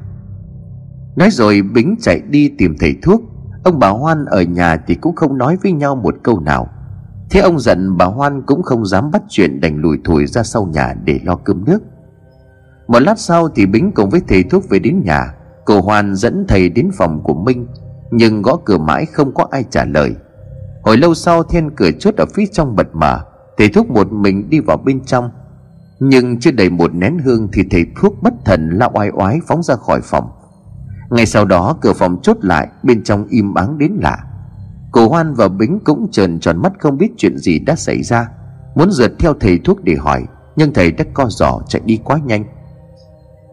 Nói 1.17 1.31
rồi 1.31 1.63
Bính 1.63 1.97
chạy 2.01 2.23
đi 2.31 2.51
tìm 2.59 2.77
thầy 2.81 2.97
thuốc. 3.03 3.23
Ông 3.65 3.79
bà 3.79 3.89
Hoan 3.89 4.25
ở 4.25 4.43
nhà 4.43 4.77
thì 4.87 4.95
cũng 4.95 5.15
không 5.15 5.39
nói 5.39 5.57
với 5.63 5.73
nhau 5.73 5.97
một 5.97 6.15
câu 6.23 6.41
nào. 6.41 6.69
Thế 7.31 7.41
ông 7.41 7.61
giận 7.61 7.97
bà 7.97 8.07
Hoan 8.07 8.43
cũng 8.43 8.63
không 8.63 8.87
dám 8.87 9.11
bắt 9.11 9.23
chuyện 9.29 9.61
đành 9.61 9.77
lùi 9.77 9.99
thủi 10.05 10.27
ra 10.27 10.43
sau 10.43 10.67
nhà 10.67 10.95
để 11.05 11.21
lo 11.25 11.37
cơm 11.37 11.65
nước. 11.65 11.83
Một 12.89 12.99
lát 12.99 13.19
sau 13.19 13.49
thì 13.49 13.67
Bính 13.67 13.93
cùng 13.93 14.11
với 14.11 14.21
thầy 14.29 14.43
thuốc 14.43 14.69
về 14.69 14.79
đến 14.79 15.03
nhà. 15.05 15.35
Cô 15.65 15.81
Hoan 15.81 16.15
dẫn 16.15 16.45
thầy 16.49 16.69
đến 16.69 16.91
phòng 16.97 17.23
của 17.23 17.35
Minh, 17.35 17.67
Nhưng 18.11 18.43
gõ 18.43 18.57
cửa 18.65 18.79
mãi 18.79 19.07
không 19.07 19.35
có 19.35 19.47
ai 19.51 19.65
trả 19.71 19.85
lời. 19.85 20.15
Hồi 20.83 20.97
lâu 20.97 21.15
sau 21.15 21.43
then 21.43 21.71
cửa 21.77 21.91
chốt 21.99 22.15
ở 22.17 22.25
phía 22.35 22.47
trong 22.53 22.77
bật 22.77 22.87
mở, 22.93 23.21
Thầy 23.59 23.69
thuốc 23.69 23.91
một 23.91 24.13
mình 24.13 24.51
đi 24.51 24.61
vào 24.61 24.77
bên 24.77 25.05
trong. 25.05 25.31
Nhưng 26.01 26.41
chưa 26.41 26.51
đầy 26.51 26.71
một 26.71 26.95
nén 26.95 27.19
hương 27.19 27.49
Thì 27.53 27.63
thầy 27.71 27.87
thuốc 27.97 28.23
bất 28.23 28.35
thần 28.45 28.71
la 28.71 28.91
oai 28.93 29.11
oái 29.11 29.41
phóng 29.47 29.63
ra 29.63 29.75
khỏi 29.77 30.01
phòng 30.03 30.31
ngay 31.15 31.27
sau 31.27 31.45
đó, 31.45 31.77
cửa 31.81 31.93
phòng 31.93 32.23
chốt 32.23 32.37
lại, 32.41 32.69
Bên 32.83 33.03
trong 33.03 33.27
im 33.27 33.55
ắng 33.55 33.79
đến 33.79 33.93
lạ. 34.03 34.19
Cổ 34.93 35.09
Hoan 35.09 35.35
và 35.35 35.49
Bính 35.49 35.79
cũng 35.85 36.11
trợn 36.11 36.41
tròn 36.41 36.63
mắt 36.63 36.73
không 36.79 36.99
biết 36.99 37.09
chuyện 37.17 37.39
gì 37.39 37.59
đã 37.59 37.77
xảy 37.77 38.03
ra, 38.03 38.29
Muốn 38.75 38.91
rượt 38.91 39.13
theo 39.19 39.35
thầy 39.41 39.59
thuốc 39.59 39.85
để 39.85 39.95
hỏi, 39.95 40.25
Nhưng 40.57 40.73
thầy 40.73 40.93
đã 40.93 41.05
co 41.15 41.27
giỏ 41.29 41.61
chạy 41.69 41.83
đi 41.85 42.01
quá 42.05 42.19
nhanh. 42.25 42.45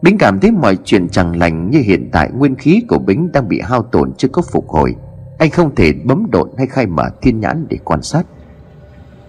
Bính 0.02 0.18
cảm 0.18 0.40
thấy 0.40 0.50
mọi 0.50 0.78
chuyện 0.84 1.08
chẳng 1.08 1.38
lành 1.38 1.70
như 1.70 1.78
hiện 1.78 2.08
tại 2.12 2.30
Nguyên 2.34 2.56
khí 2.56 2.82
của 2.88 2.98
Bính 2.98 3.32
đang 3.32 3.48
bị 3.48 3.60
hao 3.60 3.82
tổn 3.82 4.12
chưa 4.18 4.28
có 4.28 4.42
phục 4.42 4.68
hồi. 4.68 4.94
Anh 5.38 5.50
không 5.50 5.74
thể 5.74 5.92
bấm 6.04 6.30
độn 6.30 6.50
hay 6.58 6.66
khai 6.66 6.86
mở 6.86 7.10
thiên 7.22 7.40
nhãn 7.40 7.66
để 7.68 7.78
quan 7.84 8.02
sát. 8.02 8.22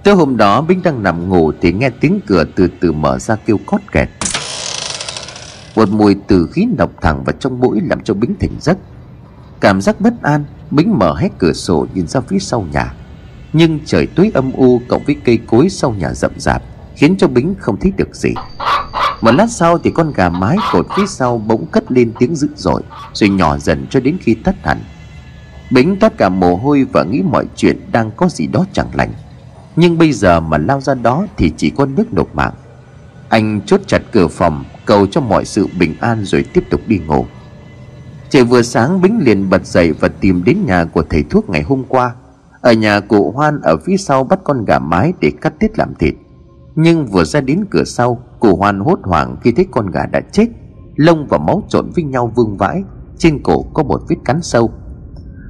Tới 0.03 0.15
hôm 0.15 0.37
đó, 0.37 0.61
Bính 0.61 0.81
đang 0.83 1.03
nằm 1.03 1.29
ngủ 1.29 1.51
Thì 1.61 1.73
nghe 1.73 1.89
tiếng 1.89 2.19
cửa 2.27 2.43
từ 2.55 2.69
từ 2.81 2.91
mở 2.91 3.19
ra 3.19 3.35
kêu 3.45 3.57
cót 3.65 3.81
kẹt 3.91 4.09
một 5.75 5.89
mùi 5.89 6.15
từ 6.27 6.47
khí 6.51 6.67
nọc 6.77 7.01
thẳng 7.01 7.23
vào 7.23 7.33
trong 7.39 7.59
mũi 7.59 7.81
làm 7.81 8.03
cho 8.03 8.13
bính 8.13 8.35
tỉnh 8.35 8.51
giấc 8.59 8.77
cảm 9.63 9.81
giác 9.81 10.01
bất 10.01 10.21
an, 10.21 10.43
bính 10.71 10.99
mở 10.99 11.15
hết 11.15 11.29
cửa 11.37 11.53
sổ 11.53 11.87
nhìn 11.93 12.07
ra 12.07 12.21
phía 12.21 12.39
sau 12.39 12.65
nhà. 12.73 12.93
Nhưng 13.53 13.79
trời 13.85 14.07
tối 14.07 14.31
âm 14.33 14.51
u 14.51 14.81
cộng 14.87 15.03
với 15.03 15.15
cây 15.25 15.39
cối 15.47 15.69
sau 15.69 15.91
nhà 15.91 16.13
rậm 16.13 16.31
rạp 16.37 16.63
khiến 16.95 17.17
cho 17.17 17.27
bính 17.27 17.55
không 17.59 17.77
thấy 17.79 17.91
được 17.97 18.15
gì. 18.15 18.29
Một 19.21 19.31
lát 19.31 19.51
sau 19.51 19.77
thì 19.77 19.91
con 19.91 20.13
gà 20.15 20.29
mái 20.29 20.57
cột 20.71 20.87
phía 20.97 21.05
sau 21.07 21.37
bỗng 21.37 21.65
cất 21.65 21.91
lên 21.91 22.11
tiếng 22.19 22.35
dữ 22.35 22.47
dội, 22.55 22.81
rồi 23.13 23.29
nhỏ 23.29 23.57
dần 23.57 23.85
cho 23.89 23.99
đến 23.99 24.17
khi 24.21 24.33
tắt 24.33 24.55
hẳn. 24.63 24.79
Bính 25.71 25.99
toát 25.99 26.17
cả 26.17 26.29
mồ 26.29 26.55
hôi 26.55 26.85
và 26.91 27.03
nghĩ 27.03 27.21
mọi 27.21 27.45
chuyện 27.55 27.79
đang 27.91 28.11
có 28.11 28.29
gì 28.29 28.47
đó 28.47 28.65
chẳng 28.73 28.89
lành. 28.93 29.13
Nhưng 29.75 29.97
bây 29.97 30.11
giờ 30.11 30.39
mà 30.39 30.57
lao 30.57 30.81
ra 30.81 30.93
đó 30.93 31.25
thì 31.37 31.51
chỉ 31.57 31.69
có 31.69 31.85
nước 31.85 32.13
nộp 32.13 32.35
mạng. 32.35 32.53
Anh 33.29 33.61
chốt 33.65 33.81
chặt 33.87 34.01
cửa 34.11 34.27
phòng 34.27 34.63
cầu 34.85 35.07
cho 35.07 35.21
mọi 35.21 35.45
sự 35.45 35.67
bình 35.79 35.95
an 35.99 36.25
rồi 36.25 36.45
tiếp 36.53 36.63
tục 36.69 36.81
đi 36.87 36.99
ngủ. 37.07 37.25
Trời 38.29 38.43
vừa 38.43 38.61
sáng, 38.61 39.01
bính 39.01 39.19
liền 39.23 39.49
bật 39.49 39.65
dậy 39.65 39.91
và 39.91 40.07
tìm 40.07 40.43
đến 40.43 40.57
nhà 40.65 40.85
của 40.85 41.03
thầy 41.09 41.23
thuốc 41.23 41.49
ngày 41.49 41.61
hôm 41.61 41.83
qua. 41.89 42.15
Ở 42.61 42.73
nhà 42.73 42.99
cụ 42.99 43.31
hoan 43.31 43.61
ở 43.61 43.77
phía 43.77 43.97
sau 43.97 44.23
bắt 44.23 44.39
con 44.43 44.65
gà 44.65 44.79
mái 44.79 45.13
để 45.19 45.31
cắt 45.41 45.53
tiết 45.59 45.77
làm 45.77 45.95
thịt. 45.99 46.13
Nhưng 46.75 47.05
vừa 47.05 47.23
ra 47.23 47.41
đến 47.41 47.65
cửa 47.71 47.83
sau, 47.83 48.23
cụ 48.39 48.55
hoan 48.55 48.79
hốt 48.79 48.99
hoảng 49.03 49.35
khi 49.41 49.51
thấy 49.51 49.65
con 49.71 49.91
gà 49.91 50.05
đã 50.05 50.21
chết. 50.31 50.45
Lông 50.95 51.27
và 51.27 51.37
máu 51.37 51.63
trộn 51.69 51.89
với 51.95 52.03
nhau 52.03 52.31
vương 52.35 52.57
vãi, 52.57 52.83
trên 53.17 53.43
cổ 53.43 53.63
có 53.73 53.83
một 53.83 54.01
vết 54.09 54.15
cắn 54.25 54.41
sâu. 54.41 54.71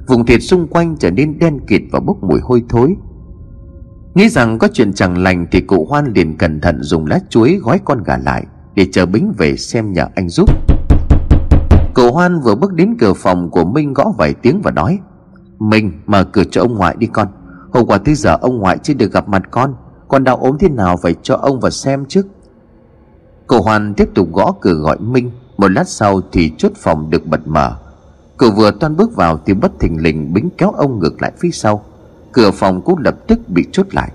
Vùng 0.08 0.26
thịt 0.26 0.42
xung 0.42 0.66
quanh 0.68 0.96
trở 0.98 1.10
nên 1.10 1.38
đen 1.38 1.60
kịt 1.66 1.82
và 1.92 2.00
bốc 2.00 2.22
mùi 2.22 2.40
hôi 2.40 2.62
thối. 2.68 2.94
Nghĩ 4.14 4.28
rằng 4.28 4.58
có 4.58 4.68
chuyện 4.72 4.92
chẳng 4.92 5.22
lành 5.22 5.46
thì 5.50 5.60
cụ 5.60 5.86
hoan 5.90 6.12
liền 6.12 6.36
cẩn 6.36 6.60
thận 6.60 6.82
dùng 6.82 7.06
lá 7.06 7.18
chuối 7.28 7.58
gói 7.62 7.80
con 7.84 8.02
gà 8.02 8.16
lại 8.16 8.46
để 8.74 8.86
chờ 8.92 9.06
bính 9.06 9.32
về 9.38 9.56
xem 9.56 9.92
nhờ 9.92 10.06
anh 10.14 10.28
giúp. 10.28 10.50
Cậu 11.94 12.12
hoan 12.12 12.40
vừa 12.40 12.54
bước 12.54 12.72
đến 12.72 12.96
cửa 12.98 13.14
phòng 13.14 13.50
của 13.50 13.64
minh 13.64 13.92
gõ 13.92 14.12
vài 14.18 14.34
tiếng 14.34 14.60
và 14.62 14.70
nói, 14.70 14.98
minh, 15.58 15.92
mở 16.06 16.24
cửa 16.24 16.44
cho 16.50 16.60
ông 16.60 16.74
ngoại 16.74 16.96
đi 16.98 17.06
con. 17.06 17.28
Hôm 17.72 17.86
qua 17.86 17.98
tới 17.98 18.14
giờ 18.14 18.36
ông 18.40 18.58
ngoại 18.58 18.78
chưa 18.78 18.94
được 18.94 19.12
gặp 19.12 19.28
mặt 19.28 19.42
con. 19.50 19.74
Con 20.08 20.24
đau 20.24 20.36
ốm 20.36 20.58
thế 20.58 20.68
nào 20.68 20.96
phải 20.96 21.14
cho 21.22 21.34
ông 21.34 21.60
vào 21.60 21.70
xem 21.70 22.04
trước 22.04 22.26
cậu 23.46 23.62
hoan 23.62 23.94
tiếp 23.94 24.08
tục 24.14 24.28
gõ 24.32 24.54
cửa 24.60 24.72
gọi 24.72 24.98
minh. 24.98 25.30
Một 25.56 25.68
lát 25.68 25.88
sau 25.88 26.20
thì 26.32 26.52
chốt 26.58 26.72
phòng 26.76 27.10
được 27.10 27.26
bật 27.26 27.40
mở. 27.44 27.76
Cậu 28.36 28.50
vừa 28.50 28.70
toan 28.70 28.96
bước 28.96 29.16
vào 29.16 29.40
thì 29.46 29.54
bất 29.54 29.72
thình 29.80 30.02
lình 30.02 30.34
bính 30.34 30.48
kéo 30.58 30.70
ông 30.70 30.98
ngược 30.98 31.22
lại 31.22 31.32
phía 31.38 31.50
sau. 31.50 31.84
Cửa 32.32 32.50
phòng 32.50 32.82
cũng 32.82 32.98
lập 32.98 33.14
tức 33.26 33.48
bị 33.48 33.66
chốt 33.72 33.94
lại. 33.94 34.12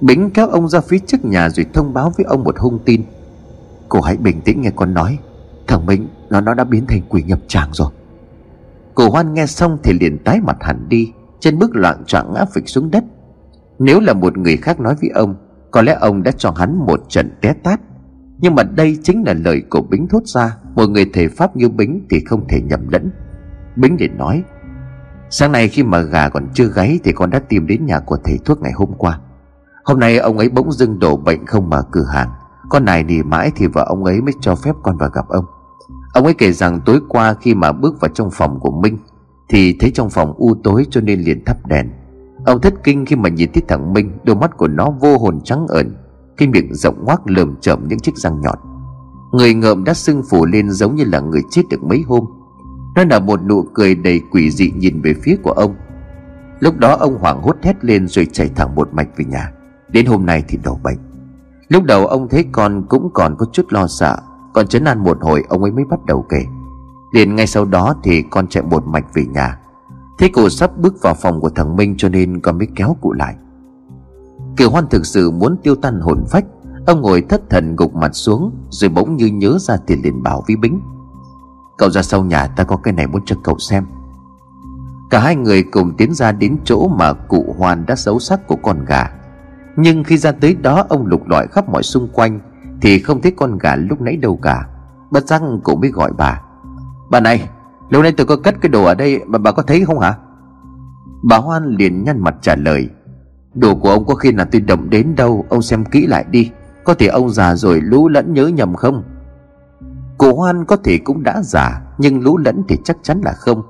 Bính 0.00 0.30
kéo 0.30 0.48
ông 0.48 0.68
ra 0.68 0.80
phía 0.80 0.98
trước 1.06 1.24
nhà 1.24 1.48
rồi 1.48 1.66
thông 1.72 1.94
báo 1.94 2.12
với 2.16 2.24
ông 2.24 2.44
một 2.44 2.58
hung 2.58 2.78
tin. 2.84 3.02
Cô 3.88 4.00
hãy 4.00 4.16
bình 4.16 4.40
tĩnh 4.40 4.60
nghe 4.60 4.70
con 4.76 4.94
nói. 4.94 5.18
Thằng 5.66 5.86
Minh, 5.86 6.08
nó 6.30 6.40
nó 6.40 6.54
đã 6.54 6.64
biến 6.64 6.86
thành 6.86 7.02
quỷ 7.08 7.22
nhập 7.22 7.38
tràng 7.48 7.68
rồi. 7.72 7.90
Cô 8.94 9.10
Hoan 9.10 9.34
nghe 9.34 9.46
xong 9.46 9.78
thì 9.82 9.92
liền 10.00 10.18
tái 10.24 10.40
mặt 10.40 10.56
hẳn 10.60 10.88
đi 10.88 11.12
Chân 11.40 11.58
bước 11.58 11.76
loạn 11.76 12.04
choạng 12.06 12.34
ngã 12.34 12.44
phịch 12.54 12.68
xuống 12.68 12.90
đất. 12.90 13.04
Nếu 13.78 14.00
là 14.00 14.12
một 14.12 14.38
người 14.38 14.56
khác 14.56 14.80
nói 14.80 14.94
với 15.00 15.10
ông, 15.10 15.34
Có 15.70 15.82
lẽ 15.82 15.96
ông 16.00 16.22
đã 16.22 16.32
cho 16.36 16.50
hắn 16.56 16.78
một 16.86 17.00
trận 17.08 17.30
té 17.40 17.52
tát. 17.62 17.80
Nhưng 18.38 18.54
mà 18.54 18.62
đây 18.62 18.98
chính 19.02 19.22
là 19.26 19.32
lời 19.32 19.62
của 19.70 19.82
Bính 19.82 20.08
thốt 20.08 20.22
ra, 20.26 20.56
Một 20.74 20.86
người 20.90 21.10
thầy 21.12 21.28
Pháp 21.28 21.56
như 21.56 21.68
Bính 21.68 22.06
thì 22.10 22.20
không 22.24 22.48
thể 22.48 22.60
nhầm 22.60 22.88
lẫn. 22.88 23.10
Bính 23.76 23.96
liền 24.00 24.16
nói, 24.16 24.42
Sáng 25.30 25.52
nay 25.52 25.68
khi 25.68 25.82
mà 25.82 26.00
gà 26.00 26.28
còn 26.28 26.48
chưa 26.54 26.68
gáy 26.68 27.00
Thì 27.04 27.12
con 27.12 27.30
đã 27.30 27.38
tìm 27.38 27.66
đến 27.66 27.86
nhà 27.86 28.00
của 28.00 28.18
thầy 28.24 28.38
thuốc 28.44 28.60
ngày 28.62 28.72
hôm 28.72 28.92
qua. 28.98 29.20
Hôm 29.84 30.00
nay 30.00 30.18
ông 30.18 30.38
ấy 30.38 30.48
bỗng 30.48 30.72
dưng 30.72 30.98
đổ 30.98 31.16
bệnh 31.16 31.46
không 31.46 31.70
mở 31.70 31.82
cửa 31.90 32.06
hàng. 32.12 32.28
Con 32.68 32.84
này 32.84 33.04
nỉ 33.04 33.22
mãi 33.22 33.52
thì 33.56 33.66
vợ 33.66 33.84
ông 33.88 34.04
ấy 34.04 34.20
mới 34.20 34.32
cho 34.40 34.54
phép 34.54 34.72
con 34.82 34.96
vào 34.96 35.10
gặp 35.10 35.28
ông. 35.28 35.44
Ông 36.14 36.24
ấy 36.24 36.34
kể 36.34 36.52
rằng 36.52 36.80
tối 36.86 37.00
qua 37.08 37.34
khi 37.34 37.54
mà 37.54 37.72
bước 37.72 38.00
vào 38.00 38.08
trong 38.14 38.30
phòng 38.32 38.60
của 38.60 38.70
Minh, 38.70 38.98
Thì 39.48 39.76
thấy 39.80 39.90
trong 39.90 40.10
phòng 40.10 40.32
u 40.36 40.54
tối 40.64 40.86
cho 40.90 41.00
nên 41.00 41.20
liền 41.20 41.44
thắp 41.44 41.66
đèn. 41.66 41.90
Ông 42.46 42.60
thất 42.60 42.74
kinh 42.84 43.06
khi 43.06 43.16
mà 43.16 43.28
nhìn 43.28 43.50
thấy 43.54 43.62
thằng 43.68 43.92
Minh, 43.92 44.18
Đôi 44.24 44.36
mắt 44.36 44.56
của 44.56 44.68
nó 44.68 44.90
vô 45.00 45.18
hồn 45.18 45.40
trắng 45.44 45.66
ẩn, 45.68 45.96
Cái 46.36 46.48
miệng 46.48 46.74
rộng 46.74 47.04
ngoác 47.04 47.20
lườm 47.24 47.56
chởm 47.60 47.88
những 47.88 47.98
chiếc 47.98 48.16
răng 48.16 48.40
nhọn. 48.40 48.58
Người 49.32 49.54
ngợm 49.54 49.84
đã 49.84 49.94
sưng 49.94 50.22
phủ 50.30 50.46
lên 50.46 50.70
giống 50.70 50.96
như 50.96 51.04
là 51.04 51.20
người 51.20 51.42
chết 51.50 51.62
được 51.70 51.82
mấy 51.84 52.02
hôm. 52.06 52.24
Nó 52.94 53.04
là 53.04 53.18
một 53.18 53.40
nụ 53.44 53.64
cười 53.74 53.94
đầy 53.94 54.20
quỷ 54.30 54.50
dị 54.50 54.70
nhìn 54.70 55.02
về 55.02 55.14
phía 55.22 55.36
của 55.42 55.52
ông. 55.52 55.74
Lúc 56.60 56.78
đó 56.78 56.96
ông 56.96 57.18
hoảng 57.18 57.42
hốt 57.42 57.56
hét 57.62 57.84
lên 57.84 58.08
rồi 58.08 58.26
chạy 58.32 58.48
thẳng 58.56 58.74
một 58.74 58.94
mạch 58.94 59.08
về 59.16 59.24
nhà. 59.24 59.52
Đến 59.88 60.06
hôm 60.06 60.26
nay 60.26 60.44
thì 60.48 60.58
đổ 60.64 60.78
bệnh. 60.82 61.07
Lúc 61.68 61.84
đầu 61.84 62.06
ông 62.06 62.28
thấy 62.28 62.44
con 62.52 62.84
cũng 62.88 63.10
còn 63.14 63.36
có 63.38 63.46
chút 63.52 63.66
lo 63.68 63.86
sợ, 63.86 64.16
Còn 64.52 64.66
chấn 64.66 64.84
an 64.84 65.04
một 65.04 65.18
hồi 65.20 65.44
ông 65.48 65.62
ấy 65.62 65.72
mới 65.72 65.84
bắt 65.84 66.04
đầu 66.06 66.26
kể. 66.28 66.44
Liền 67.12 67.36
ngay 67.36 67.46
sau 67.46 67.64
đó 67.64 67.94
thì 68.02 68.22
con 68.30 68.46
chạy 68.46 68.62
một 68.62 68.86
mạch 68.86 69.14
về 69.14 69.24
nhà. 69.26 69.58
Thế 70.18 70.28
cụ 70.28 70.48
sắp 70.48 70.70
bước 70.78 70.94
vào 71.02 71.14
phòng 71.14 71.40
của 71.40 71.50
thằng 71.50 71.76
Minh 71.76 71.94
cho 71.98 72.08
nên 72.08 72.40
con 72.40 72.58
mới 72.58 72.68
kéo 72.76 72.96
cụ 73.00 73.12
lại. 73.12 73.34
Kiều 74.56 74.70
Hoan 74.70 74.88
thực 74.88 75.06
sự 75.06 75.30
muốn 75.30 75.56
tiêu 75.62 75.74
tan 75.74 76.00
hồn 76.00 76.24
phách, 76.30 76.44
Ông 76.86 77.00
ngồi 77.02 77.22
thất 77.28 77.50
thần 77.50 77.76
gục 77.76 77.94
mặt 77.94 78.10
xuống 78.12 78.52
Rồi 78.70 78.90
bỗng 78.90 79.16
như 79.16 79.26
nhớ 79.26 79.58
ra 79.60 79.76
tiền 79.86 80.00
liền 80.02 80.22
bảo 80.22 80.44
với 80.46 80.56
Bính. 80.56 80.80
Cậu 81.78 81.90
ra 81.90 82.02
sau 82.02 82.24
nhà 82.24 82.46
ta 82.46 82.64
có 82.64 82.76
cái 82.76 82.94
này 82.94 83.06
muốn 83.06 83.22
cho 83.26 83.36
cậu 83.44 83.58
xem. 83.58 83.86
Cả 85.10 85.20
hai 85.20 85.36
người 85.36 85.62
cùng 85.62 85.96
tiến 85.96 86.14
ra 86.14 86.32
đến 86.32 86.56
chỗ 86.64 86.88
mà 86.88 87.12
cụ 87.12 87.54
Hoan 87.58 87.86
đã 87.86 87.96
xấu 87.96 88.18
xác 88.18 88.46
của 88.46 88.56
con 88.62 88.84
gà 88.84 89.10
nhưng 89.80 90.04
khi 90.04 90.16
ra 90.16 90.32
tới 90.32 90.54
đó, 90.62 90.84
ông 90.88 91.06
lục 91.06 91.28
lọi 91.28 91.46
khắp 91.46 91.68
mọi 91.68 91.82
xung 91.82 92.08
quanh, 92.12 92.40
Thì 92.80 92.98
không 92.98 93.20
thấy 93.20 93.32
con 93.36 93.58
gà 93.58 93.76
lúc 93.76 94.00
nãy 94.00 94.16
đâu 94.16 94.36
cả. 94.42 94.68
Bất 95.10 95.26
giác 95.26 95.42
cũng 95.62 95.80
mới 95.80 95.90
gọi 95.90 96.12
bà. 96.18 96.40
Bà 97.10 97.20
này, 97.20 97.48
Lâu 97.90 98.02
nay 98.02 98.12
tôi 98.12 98.26
có 98.26 98.36
cất 98.36 98.54
cái 98.60 98.68
đồ 98.68 98.84
ở 98.84 98.94
đây 98.94 99.20
mà 99.26 99.38
bà 99.38 99.52
có 99.52 99.62
thấy 99.62 99.84
không 99.84 99.98
hả? 99.98 100.14
Bà 101.22 101.36
Hoan 101.36 101.76
liền 101.78 102.04
nhăn 102.04 102.20
mặt 102.20 102.34
trả 102.40 102.56
lời. 102.56 102.88
Đồ 103.54 103.74
của 103.74 103.90
ông 103.90 104.06
có 104.06 104.14
khi 104.14 104.32
nào 104.32 104.46
tôi 104.52 104.60
động 104.60 104.90
đến 104.90 105.14
đâu, 105.16 105.46
Ông 105.48 105.62
xem 105.62 105.84
kỹ 105.84 106.06
lại 106.06 106.24
đi. 106.30 106.50
Có 106.84 106.94
thể 106.94 107.06
ông 107.06 107.30
già 107.30 107.54
rồi 107.54 107.80
lũ 107.80 108.08
lẫn 108.08 108.34
nhớ 108.34 108.46
nhầm 108.46 108.74
không? 108.74 109.02
Cụ 110.18 110.36
Hoan 110.36 110.64
có 110.64 110.76
thể 110.76 110.98
cũng 110.98 111.22
đã 111.22 111.42
già, 111.42 111.80
Nhưng 111.98 112.20
lũ 112.20 112.38
lẫn 112.38 112.62
thì 112.68 112.76
chắc 112.84 112.96
chắn 113.02 113.20
là 113.24 113.32
không. 113.32 113.62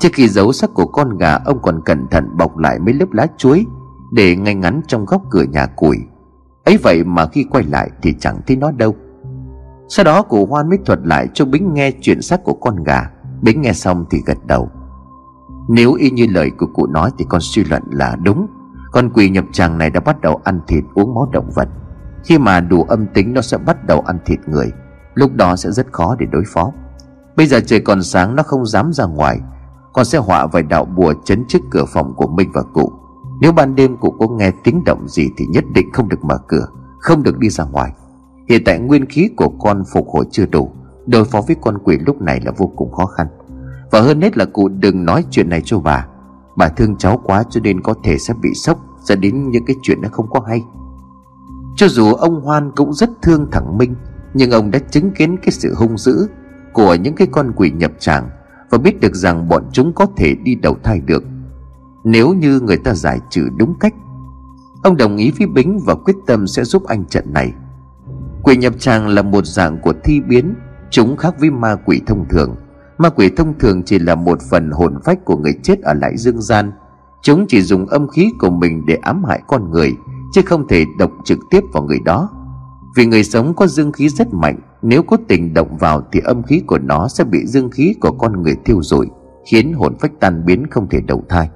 Trước 0.00 0.08
khi 0.12 0.28
giấu 0.28 0.52
xác 0.52 0.74
của 0.74 0.86
con 0.86 1.18
gà, 1.18 1.34
Ông 1.34 1.62
còn 1.62 1.80
cẩn 1.84 2.06
thận 2.10 2.36
bọc 2.36 2.58
lại 2.58 2.78
mấy 2.78 2.94
lớp 2.94 3.12
lá 3.12 3.26
chuối 3.36 3.66
để 4.12 4.36
ngay 4.36 4.54
ngắn 4.54 4.80
trong 4.86 5.04
góc 5.04 5.22
cửa 5.30 5.42
nhà 5.42 5.66
củi. 5.66 5.96
Ấy 6.64 6.76
vậy 6.82 7.04
mà 7.04 7.26
khi 7.26 7.44
quay 7.50 7.64
lại 7.64 7.90
thì 8.02 8.14
chẳng 8.20 8.40
thấy 8.46 8.56
nó 8.56 8.70
đâu. 8.70 8.94
Sau 9.88 10.04
đó 10.04 10.22
cụ 10.22 10.46
hoan 10.46 10.68
mới 10.68 10.78
thuật 10.84 10.98
lại 11.04 11.28
cho 11.34 11.44
bính 11.44 11.74
nghe 11.74 11.92
chuyện 12.00 12.22
xác 12.22 12.44
của 12.44 12.54
con 12.54 12.84
gà. 12.84 13.10
Bính 13.42 13.62
nghe 13.62 13.72
xong 13.72 14.04
thì 14.10 14.22
gật 14.26 14.38
đầu. 14.46 14.70
Nếu 15.68 15.92
y 15.92 16.10
như 16.10 16.26
lời 16.30 16.50
của 16.58 16.66
cụ 16.66 16.86
nói 16.86 17.10
thì 17.18 17.24
con 17.28 17.40
suy 17.40 17.64
luận 17.64 17.82
là 17.90 18.16
đúng. 18.22 18.46
Con 18.92 19.10
quỷ 19.10 19.28
nhập 19.28 19.44
tràng 19.52 19.78
này 19.78 19.90
đã 19.90 20.00
bắt 20.00 20.20
đầu 20.20 20.40
ăn 20.44 20.60
thịt 20.66 20.84
uống 20.94 21.14
máu 21.14 21.28
động 21.32 21.50
vật. 21.54 21.68
Khi 22.24 22.38
mà 22.38 22.60
đủ 22.60 22.82
âm 22.82 23.06
tính 23.06 23.34
nó 23.34 23.40
sẽ 23.40 23.58
bắt 23.58 23.86
đầu 23.86 24.00
ăn 24.00 24.18
thịt 24.24 24.38
người. 24.46 24.72
Lúc 25.14 25.34
đó 25.34 25.56
sẽ 25.56 25.70
rất 25.70 25.92
khó 25.92 26.16
để 26.18 26.26
đối 26.32 26.42
phó. 26.46 26.72
Bây 27.36 27.46
giờ 27.46 27.60
trời 27.66 27.80
còn 27.80 28.02
sáng 28.02 28.36
nó 28.36 28.42
không 28.42 28.66
dám 28.66 28.92
ra 28.92 29.04
ngoài. 29.04 29.40
Con 29.92 30.04
sẽ 30.04 30.18
họa 30.18 30.46
vài 30.46 30.62
đạo 30.62 30.84
bùa 30.84 31.14
chấn 31.24 31.44
trước 31.48 31.58
cửa 31.70 31.84
phòng 31.84 32.14
của 32.16 32.26
minh 32.26 32.50
và 32.54 32.62
cụ 32.62 32.92
nếu 33.40 33.52
ban 33.52 33.74
đêm 33.74 33.96
cụ 33.96 34.10
có 34.10 34.28
nghe 34.28 34.50
tiếng 34.64 34.84
động 34.84 35.08
gì 35.08 35.28
Thì 35.36 35.46
nhất 35.46 35.64
định 35.74 35.92
không 35.92 36.08
được 36.08 36.24
mở 36.24 36.38
cửa, 36.48 36.66
Không 36.98 37.22
được 37.22 37.38
đi 37.38 37.48
ra 37.48 37.64
ngoài. 37.64 37.92
Hiện 38.48 38.62
tại 38.64 38.78
nguyên 38.78 39.06
khí 39.06 39.28
của 39.36 39.48
con 39.48 39.82
phục 39.92 40.08
hồi 40.08 40.24
chưa 40.30 40.46
đủ, 40.46 40.70
Đối 41.06 41.24
phó 41.24 41.40
với 41.46 41.56
con 41.60 41.78
quỷ 41.84 41.98
lúc 42.06 42.22
này 42.22 42.40
là 42.44 42.52
vô 42.56 42.72
cùng 42.76 42.92
khó 42.92 43.06
khăn. 43.06 43.26
Và 43.90 44.00
hơn 44.00 44.20
hết 44.20 44.36
là 44.36 44.44
cụ 44.44 44.68
đừng 44.68 45.04
nói 45.04 45.24
chuyện 45.30 45.48
này 45.48 45.62
cho 45.64 45.78
bà. 45.78 46.06
Bà 46.56 46.68
thương 46.68 46.96
cháu 46.96 47.20
quá 47.24 47.42
cho 47.50 47.60
nên 47.60 47.80
có 47.80 47.94
thể 48.04 48.18
sẽ 48.18 48.34
bị 48.42 48.48
sốc, 48.54 48.78
Dẫn 49.02 49.20
đến 49.20 49.50
những 49.50 49.64
cái 49.66 49.76
chuyện 49.82 50.02
nó 50.02 50.08
không 50.12 50.26
có 50.30 50.40
hay. 50.48 50.62
Cho 51.76 51.88
dù 51.88 52.12
ông 52.12 52.40
Hoan 52.40 52.70
cũng 52.76 52.92
rất 52.92 53.10
thương 53.22 53.48
thằng 53.52 53.78
Minh, 53.78 53.94
Nhưng 54.34 54.50
ông 54.50 54.70
đã 54.70 54.78
chứng 54.78 55.10
kiến 55.10 55.36
cái 55.36 55.50
sự 55.50 55.74
hung 55.76 55.98
dữ 55.98 56.28
Của 56.72 56.94
những 56.94 57.14
cái 57.14 57.26
con 57.30 57.52
quỷ 57.56 57.70
nhập 57.70 57.92
tràng 57.98 58.30
Và 58.70 58.78
biết 58.78 59.00
được 59.00 59.14
rằng 59.14 59.48
bọn 59.48 59.62
chúng 59.72 59.92
có 59.92 60.06
thể 60.16 60.34
đi 60.34 60.54
đầu 60.54 60.76
thai 60.82 61.00
được 61.00 61.24
nếu 62.08 62.34
như 62.34 62.60
người 62.60 62.76
ta 62.76 62.94
giải 62.94 63.20
trừ 63.30 63.48
đúng 63.56 63.74
cách, 63.80 63.94
Ông 64.82 64.96
đồng 64.96 65.16
ý 65.16 65.32
với 65.38 65.46
Bính 65.46 65.78
và 65.86 65.94
quyết 65.94 66.16
tâm 66.26 66.46
sẽ 66.46 66.64
giúp 66.64 66.84
anh 66.86 67.04
trận 67.04 67.32
này. 67.32 67.52
Quỷ 68.42 68.56
nhập 68.56 68.74
tràng 68.78 69.08
là 69.08 69.22
một 69.22 69.46
dạng 69.46 69.78
của 69.82 69.92
thi 70.04 70.20
biến, 70.20 70.54
Chúng 70.90 71.16
khác 71.16 71.34
với 71.40 71.50
ma 71.50 71.76
quỷ 71.86 72.00
thông 72.06 72.28
thường. 72.28 72.56
Ma 72.98 73.08
quỷ 73.08 73.30
thông 73.36 73.58
thường 73.58 73.82
chỉ 73.82 73.98
là 73.98 74.14
một 74.14 74.42
phần 74.50 74.70
hồn 74.70 74.98
phách 75.04 75.24
của 75.24 75.36
người 75.36 75.52
chết 75.62 75.80
ở 75.82 75.94
lại 75.94 76.16
dương 76.16 76.42
gian. 76.42 76.72
Chúng 77.22 77.46
chỉ 77.48 77.62
dùng 77.62 77.86
âm 77.86 78.08
khí 78.08 78.30
của 78.38 78.50
mình 78.50 78.86
để 78.86 78.94
ám 78.94 79.24
hại 79.24 79.40
con 79.48 79.70
người, 79.70 79.92
Chứ 80.32 80.42
không 80.46 80.68
thể 80.68 80.84
độc 80.98 81.10
trực 81.24 81.38
tiếp 81.50 81.60
vào 81.72 81.82
người 81.82 82.00
đó. 82.04 82.30
Vì 82.96 83.06
người 83.06 83.24
sống 83.24 83.54
có 83.54 83.66
dương 83.66 83.92
khí 83.92 84.08
rất 84.08 84.34
mạnh, 84.34 84.58
Nếu 84.82 85.02
có 85.02 85.16
tình 85.28 85.54
động 85.54 85.76
vào 85.76 86.02
thì 86.12 86.20
âm 86.24 86.42
khí 86.42 86.62
của 86.66 86.78
nó 86.78 87.08
sẽ 87.08 87.24
bị 87.24 87.46
dương 87.46 87.70
khí 87.70 87.94
của 88.00 88.12
con 88.12 88.42
người 88.42 88.56
thiêu 88.64 88.82
rụi, 88.82 89.06
Khiến 89.50 89.72
hồn 89.72 89.96
phách 90.00 90.12
tan 90.20 90.44
biến 90.46 90.66
không 90.70 90.88
thể 90.88 91.00
đầu 91.00 91.24
thai 91.28 91.50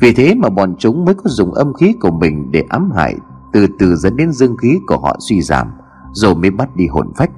vì 0.00 0.12
thế 0.12 0.34
mà 0.34 0.48
bọn 0.48 0.74
chúng 0.78 1.04
mới 1.04 1.14
có 1.14 1.22
dùng 1.24 1.54
âm 1.54 1.74
khí 1.74 1.94
của 2.00 2.10
mình 2.10 2.50
để 2.50 2.64
ám 2.68 2.90
hại, 2.96 3.16
Từ 3.52 3.66
từ 3.78 3.96
dẫn 3.96 4.16
đến 4.16 4.32
dương 4.32 4.56
khí 4.56 4.78
của 4.86 4.98
họ 4.98 5.16
suy 5.20 5.42
giảm, 5.42 5.66
Rồi 6.12 6.34
mới 6.34 6.50
bắt 6.50 6.76
đi 6.76 6.86
hồn 6.86 7.12
phách. 7.16 7.30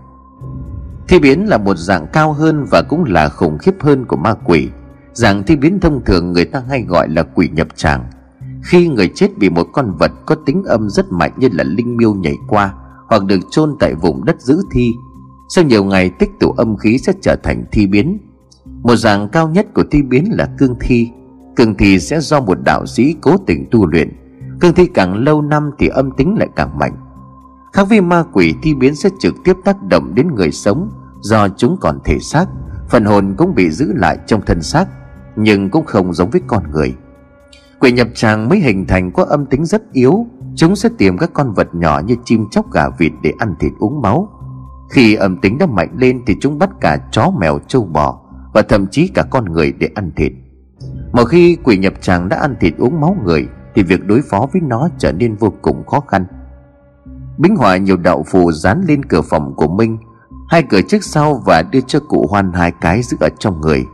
Thi 1.08 1.18
biến 1.18 1.48
là 1.48 1.58
một 1.58 1.76
dạng 1.76 2.06
cao 2.12 2.32
hơn 2.32 2.64
và 2.70 2.82
cũng 2.82 3.04
là 3.04 3.28
khủng 3.28 3.58
khiếp 3.58 3.74
hơn 3.80 4.04
của 4.04 4.16
ma 4.16 4.34
quỷ. 4.44 4.68
Dạng 5.12 5.42
thi 5.42 5.56
biến 5.56 5.80
thông 5.80 6.04
thường 6.04 6.32
người 6.32 6.44
ta 6.44 6.62
hay 6.68 6.82
gọi 6.82 7.08
là 7.08 7.22
quỷ 7.22 7.48
nhập 7.52 7.68
tràng. 7.76 8.04
Khi 8.62 8.88
người 8.88 9.10
chết 9.14 9.38
bị 9.38 9.50
một 9.50 9.66
con 9.72 9.96
vật 9.98 10.12
có 10.26 10.34
tính 10.34 10.62
âm 10.64 10.90
rất 10.90 11.12
mạnh 11.12 11.32
như 11.36 11.48
là 11.52 11.64
linh 11.64 11.96
miêu 11.96 12.14
nhảy 12.14 12.36
qua, 12.48 12.74
Hoặc 13.08 13.24
được 13.24 13.40
chôn 13.50 13.76
tại 13.80 13.94
vùng 13.94 14.24
đất 14.24 14.40
giữ 14.40 14.62
thi, 14.72 14.92
Sau 15.48 15.64
nhiều 15.64 15.84
ngày 15.84 16.10
tích 16.10 16.30
tụ 16.40 16.50
âm 16.50 16.76
khí 16.76 16.98
sẽ 16.98 17.12
trở 17.22 17.36
thành 17.42 17.64
thi 17.72 17.86
biến. 17.86 18.18
Một 18.82 18.96
dạng 18.96 19.28
cao 19.28 19.48
nhất 19.48 19.66
của 19.74 19.84
thi 19.90 20.02
biến 20.02 20.24
là 20.30 20.48
cương 20.58 20.74
thi 20.80 21.10
cương 21.56 21.74
thi 21.74 22.00
sẽ 22.00 22.20
do 22.20 22.40
một 22.40 22.58
đạo 22.64 22.86
sĩ 22.86 23.16
cố 23.20 23.36
tình 23.46 23.66
tu 23.70 23.86
luyện. 23.86 24.12
Cương 24.60 24.74
thi 24.74 24.86
càng 24.94 25.14
lâu 25.14 25.42
năm 25.42 25.70
thì 25.78 25.88
âm 25.88 26.10
tính 26.10 26.34
lại 26.38 26.48
càng 26.56 26.78
mạnh. 26.78 26.92
Khác 27.72 27.88
với 27.88 28.00
ma 28.00 28.24
quỷ 28.32 28.54
thi 28.62 28.74
biến 28.74 28.94
sẽ 28.94 29.08
trực 29.20 29.34
tiếp 29.44 29.56
tác 29.64 29.82
động 29.82 30.14
đến 30.14 30.28
người 30.34 30.50
sống. 30.50 30.90
Do 31.22 31.48
chúng 31.48 31.76
còn 31.80 31.98
thể 32.04 32.18
xác, 32.18 32.48
Phần 32.90 33.04
hồn 33.04 33.34
cũng 33.38 33.54
bị 33.54 33.70
giữ 33.70 33.92
lại 33.94 34.18
trong 34.26 34.40
thân 34.46 34.62
xác, 34.62 34.88
Nhưng 35.36 35.70
cũng 35.70 35.84
không 35.84 36.12
giống 36.12 36.30
với 36.30 36.40
con 36.46 36.62
người. 36.70 36.94
Quỷ 37.80 37.92
nhập 37.92 38.08
tràng 38.14 38.48
mới 38.48 38.58
hình 38.58 38.86
thành 38.86 39.12
có 39.12 39.24
âm 39.24 39.46
tính 39.46 39.64
rất 39.64 39.92
yếu. 39.92 40.26
Chúng 40.56 40.76
sẽ 40.76 40.88
tìm 40.98 41.18
các 41.18 41.30
con 41.32 41.52
vật 41.52 41.68
nhỏ 41.74 42.00
như 42.06 42.16
chim 42.24 42.46
chóc 42.50 42.72
gà 42.72 42.88
vịt 42.98 43.12
để 43.22 43.32
ăn 43.38 43.54
thịt 43.60 43.72
uống 43.78 44.02
máu. 44.02 44.28
Khi 44.90 45.14
âm 45.14 45.36
tính 45.36 45.58
đã 45.58 45.66
mạnh 45.66 45.88
lên 45.96 46.22
thì 46.26 46.36
chúng 46.40 46.58
bắt 46.58 46.70
cả 46.80 46.98
chó 47.10 47.30
mèo 47.40 47.58
trâu 47.68 47.84
bò 47.84 48.20
Và 48.54 48.62
thậm 48.62 48.86
chí 48.86 49.08
cả 49.08 49.22
con 49.30 49.52
người 49.52 49.72
để 49.78 49.88
ăn 49.94 50.10
thịt 50.16 50.32
mà 51.12 51.24
khi 51.24 51.56
quỷ 51.64 51.76
nhập 51.76 51.92
tràng 52.00 52.28
đã 52.28 52.36
ăn 52.36 52.54
thịt 52.60 52.74
uống 52.78 53.00
máu 53.00 53.16
người, 53.24 53.48
Thì 53.74 53.82
việc 53.82 54.06
đối 54.06 54.22
phó 54.30 54.46
với 54.52 54.62
nó 54.62 54.88
trở 54.98 55.12
nên 55.12 55.34
vô 55.34 55.52
cùng 55.62 55.86
khó 55.86 56.00
khăn. 56.00 56.26
Bính 57.38 57.56
họa 57.56 57.76
nhiều 57.76 57.96
đạo 57.96 58.24
phù 58.26 58.52
dán 58.52 58.84
lên 58.88 59.04
cửa 59.04 59.22
phòng 59.22 59.54
của 59.56 59.68
Minh, 59.68 59.98
Hai 60.50 60.62
cửa 60.62 60.80
trước 60.88 61.04
sau 61.04 61.42
và 61.46 61.62
đưa 61.62 61.80
cho 61.80 62.00
cụ 62.00 62.26
Hoan 62.30 62.52
hai 62.52 62.72
cái 62.80 63.02
giữ 63.02 63.16
ở 63.20 63.28
trong 63.38 63.60
người. 63.60 63.84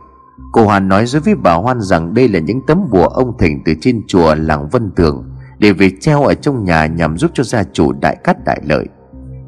Cụ 0.51 0.65
Hoan 0.65 0.87
nói 0.87 1.05
với 1.25 1.35
bà 1.35 1.53
Hoan 1.53 1.81
rằng 1.81 2.13
đây 2.13 2.27
là 2.27 2.39
những 2.39 2.61
tấm 2.67 2.89
bùa 2.91 3.07
ông 3.07 3.37
thỉnh 3.37 3.61
từ 3.65 3.73
trên 3.81 4.01
chùa 4.07 4.35
làng 4.35 4.69
Vân 4.69 4.91
Tường 4.95 5.23
Để 5.59 5.73
về 5.73 5.89
treo 5.99 6.23
ở 6.23 6.33
trong 6.33 6.63
nhà 6.63 6.85
nhằm 6.85 7.17
giúp 7.17 7.31
cho 7.33 7.43
gia 7.43 7.63
chủ 7.63 7.91
đại 7.91 8.17
cát 8.23 8.45
đại 8.45 8.61
lợi. 8.65 8.87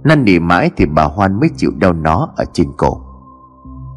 Năn 0.04 0.26
nỉ 0.26 0.40
mãi 0.40 0.72
thì 0.78 0.86
bà 0.86 1.04
Hoan 1.04 1.40
mới 1.40 1.50
chịu 1.58 1.72
đeo 1.78 1.94
nó 1.94 2.30
ở 2.36 2.46
trên 2.54 2.68
cổ. 2.78 3.02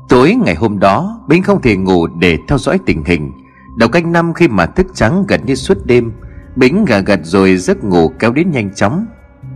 Tối 0.09 0.35
ngày 0.45 0.55
hôm 0.55 0.79
đó, 0.79 1.21
Bính 1.29 1.43
không 1.43 1.63
thể 1.63 1.77
ngủ 1.77 2.07
để 2.07 2.39
theo 2.49 2.59
dõi 2.59 2.79
tình 2.87 3.05
hình. 3.05 3.33
Đầu 3.77 3.89
canh 3.89 4.13
năm 4.13 4.35
khi 4.35 4.49
mà 4.49 4.67
thức 4.67 4.87
trắng 4.95 5.25
gần 5.29 5.41
như 5.47 5.55
suốt 5.55 5.79
đêm, 5.87 6.13
Bính 6.57 6.85
gà 6.85 6.99
gật 6.99 7.21
rồi 7.23 7.57
giấc 7.57 7.85
ngủ 7.85 8.09
kéo 8.19 8.33
đến 8.33 8.51
nhanh 8.51 8.75
chóng. 8.75 9.07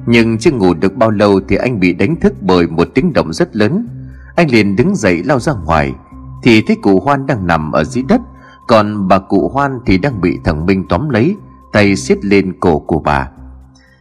Nhưng 0.07 0.39
chưa 0.39 0.51
ngủ 0.51 0.75
được 0.75 0.97
bao 0.97 1.11
lâu 1.11 1.41
Thì 1.49 1.57
anh 1.57 1.81
bị 1.81 1.93
đánh 1.93 2.17
thức 2.21 2.35
bởi 2.41 2.67
một 2.67 2.89
tiếng 2.95 3.13
động 3.13 3.33
rất 3.33 3.57
lớn. 3.57 3.89
Anh 4.37 4.51
liền 4.51 4.77
đứng 4.77 4.95
dậy 4.95 5.23
lao 5.25 5.41
ra 5.41 5.53
ngoài. 5.53 5.95
Thì 6.43 6.63
thấy 6.67 6.77
cụ 6.83 7.01
Hoan 7.01 7.27
đang 7.27 7.47
nằm 7.47 7.73
ở 7.73 7.85
dưới 7.85 8.05
đất, 8.09 8.21
Còn 8.69 9.09
bà 9.09 9.19
cụ 9.19 9.49
Hoan 9.49 9.79
thì 9.87 9.99
đang 9.99 10.21
bị 10.21 10.39
thằng 10.45 10.67
Minh 10.67 10.85
tóm 10.89 11.09
lấy, 11.09 11.37
Tay 11.73 11.97
xiết 11.97 12.25
lên 12.25 12.61
cổ 12.61 12.79
của 12.79 12.99
bà. 12.99 13.29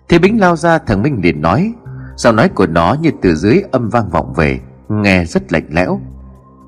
Thế 0.10 0.20
Bính 0.20 0.40
lao 0.40 0.56
ra, 0.56 0.78
thằng 0.78 1.04
Minh 1.04 1.20
liền 1.24 1.42
nói, 1.42 1.74
Giọng 2.16 2.36
nói 2.36 2.50
của 2.50 2.68
nó 2.68 2.96
như 3.02 3.12
từ 3.22 3.36
dưới 3.36 3.62
âm 3.72 3.90
vang 3.90 4.10
vọng 4.10 4.34
về, 4.34 4.60
Nghe 4.90 5.26
rất 5.26 5.54
lạnh 5.54 5.68
lẽo 5.70 6.02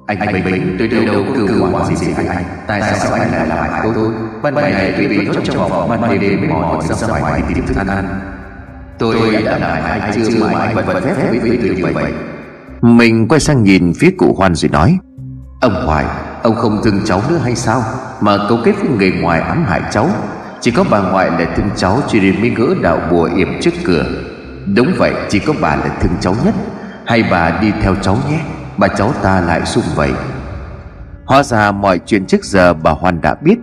anh 0.07 0.19
anh 0.19 0.45
bình 0.45 0.75
tôi 0.79 0.87
đâu 0.87 1.05
đâu 1.05 1.25
cưu 1.35 1.71
quản 1.71 1.85
gì 1.85 1.95
gì 1.95 2.13
anh. 2.27 2.43
Tại 2.67 2.81
sao 2.81 3.13
anh 3.13 3.31
lại 3.31 3.47
làm 3.47 3.57
hại 3.71 3.81
tôi? 3.95 4.13
Ban 4.41 4.55
ngày 4.55 4.93
tôi 4.97 5.07
bị 5.07 5.25
nhốt 5.25 5.33
trong 5.43 5.69
phòng 5.69 5.89
ban 5.89 6.19
đêm 6.19 6.39
mới 6.39 6.49
mò 6.49 6.81
ra 6.89 7.19
ngoài 7.19 7.41
tìm 7.47 7.65
thức 7.67 7.77
ăn 7.77 7.87
ăn? 7.87 8.19
Tôi 8.99 9.15
đã 9.45 9.57
làm 9.57 9.61
hại 9.61 9.99
anh 9.99 10.11
chưa? 10.15 10.47
Mà 10.53 10.59
anh 10.59 10.75
vẫn 10.75 11.03
phép 11.03 11.29
với 11.31 11.59
tôi 11.61 11.75
như 11.75 11.85
vậy. 11.93 12.13
Mình 12.81 13.27
quay 13.27 13.39
sang 13.39 13.63
nhìn 13.63 13.93
phía 13.99 14.11
cụ 14.17 14.35
hoan 14.37 14.55
rồi 14.55 14.69
nói 14.69 14.97
ông 15.61 15.85
hoài 15.85 16.05
ông 16.43 16.55
không 16.55 16.79
thương 16.83 16.99
cháu 17.05 17.21
nữa 17.29 17.39
hay 17.43 17.55
sao? 17.55 17.83
Mà 18.21 18.37
cấu 18.49 18.57
kết 18.65 18.73
với 18.79 18.89
người 18.97 19.11
ngoài 19.21 19.41
ám 19.41 19.65
hại 19.67 19.81
cháu. 19.91 20.09
Chỉ 20.61 20.71
có 20.71 20.83
bà 20.89 21.01
ngoại 21.01 21.29
là 21.29 21.45
thương 21.55 21.69
cháu 21.75 22.01
cho 22.07 22.19
nên 22.21 22.41
mới 22.41 22.49
gỡ 22.49 22.65
đạo 22.81 22.99
bùa 23.11 23.29
yểm 23.35 23.47
trước 23.61 23.73
cửa. 23.85 24.05
Đúng 24.75 24.93
vậy 24.97 25.13
chỉ 25.29 25.39
có 25.39 25.53
bà 25.61 25.75
là 25.75 25.89
thương 25.99 26.13
cháu 26.21 26.35
nhất. 26.45 26.55
Hay 27.05 27.23
bà 27.31 27.59
đi 27.61 27.71
theo 27.81 27.95
cháu 28.01 28.17
nhé 28.29 28.39
Bà 28.77 28.87
cháu 28.87 29.13
ta 29.23 29.41
lại 29.41 29.65
sung 29.65 29.83
vậy 29.95 30.11
Hóa 31.25 31.43
ra 31.43 31.71
mọi 31.71 31.99
chuyện 32.05 32.25
trước 32.25 32.43
giờ 32.43 32.73
bà 32.73 32.91
Hoan 32.91 33.21
đã 33.21 33.35
biết. 33.35 33.59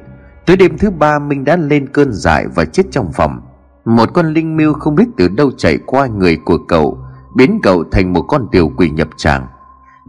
Tới 0.46 0.56
đêm 0.56 0.78
thứ 0.78 0.90
ba, 0.90 1.18
Minh 1.18 1.44
đã 1.44 1.56
lên 1.56 1.88
cơn 1.88 2.12
dại 2.12 2.46
và 2.54 2.64
chết 2.64 2.82
trong 2.90 3.12
phòng. 3.12 3.40
Một 3.84 4.10
con 4.14 4.32
linh 4.32 4.56
miêu 4.56 4.72
không 4.72 4.94
biết 4.94 5.04
từ 5.16 5.28
đâu 5.28 5.50
chạy 5.56 5.78
qua 5.86 6.06
người 6.06 6.38
của 6.44 6.58
cậu, 6.68 6.98
Biến 7.36 7.60
cậu 7.62 7.84
thành 7.92 8.12
một 8.12 8.22
con 8.22 8.46
tiểu 8.52 8.72
quỷ 8.76 8.90
nhập 8.90 9.08
tràng. 9.16 9.46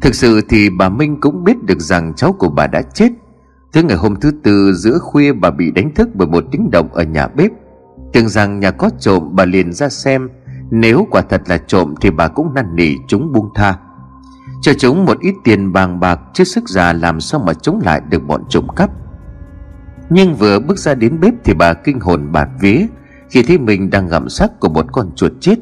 Thực 0.01 0.15
sự 0.15 0.41
thì 0.49 0.69
bà 0.69 0.89
Minh 0.89 1.19
cũng 1.21 1.43
biết 1.43 1.63
được 1.63 1.79
rằng 1.79 2.13
cháu 2.13 2.33
của 2.33 2.49
bà 2.49 2.67
đã 2.67 2.81
chết. 2.81 3.09
Thứ 3.73 3.83
ngày 3.83 3.97
hôm 3.97 4.15
thứ 4.15 4.31
tư, 4.43 4.73
giữa 4.73 4.97
khuya 5.01 5.33
bà 5.33 5.51
bị 5.51 5.71
đánh 5.71 5.93
thức 5.95 6.09
bởi 6.13 6.27
một 6.27 6.43
tiếng 6.51 6.71
động 6.71 6.93
ở 6.93 7.03
nhà 7.03 7.27
bếp. 7.27 7.51
Tưởng 8.13 8.29
rằng 8.29 8.59
nhà 8.59 8.71
có 8.71 8.89
trộm, 8.99 9.29
bà 9.31 9.45
liền 9.45 9.73
ra 9.73 9.89
xem. 9.89 10.29
Nếu 10.71 11.07
quả 11.11 11.21
thật 11.21 11.41
là 11.45 11.57
trộm 11.57 11.95
thì 12.01 12.11
bà 12.11 12.27
cũng 12.27 12.53
năn 12.53 12.75
nỉ 12.75 12.95
chúng 13.07 13.33
buông 13.33 13.49
tha 13.55 13.77
cho 14.61 14.73
chúng 14.73 15.05
một 15.05 15.19
ít 15.19 15.33
tiền 15.43 15.73
bàng 15.73 15.99
bạc 15.99 16.19
chứ 16.33 16.43
sức 16.43 16.69
già 16.69 16.93
làm 16.93 17.19
sao 17.19 17.41
mà 17.45 17.53
chống 17.53 17.79
lại 17.83 18.01
được 18.09 18.27
bọn 18.27 18.43
trộm 18.49 18.67
cắp. 18.75 18.89
Nhưng 20.09 20.35
vừa 20.35 20.59
bước 20.59 20.77
ra 20.77 20.93
đến 20.93 21.19
bếp 21.19 21.33
thì 21.43 21.53
bà 21.53 21.73
kinh 21.73 21.99
hồn 21.99 22.31
bạt 22.31 22.49
vía, 22.59 22.85
khi 23.29 23.43
thấy 23.43 23.57
mình 23.57 23.89
đang 23.89 24.07
gặm 24.07 24.29
xác 24.29 24.59
của 24.59 24.69
một 24.69 24.85
con 24.91 25.11
chuột 25.15 25.31
chết. 25.39 25.55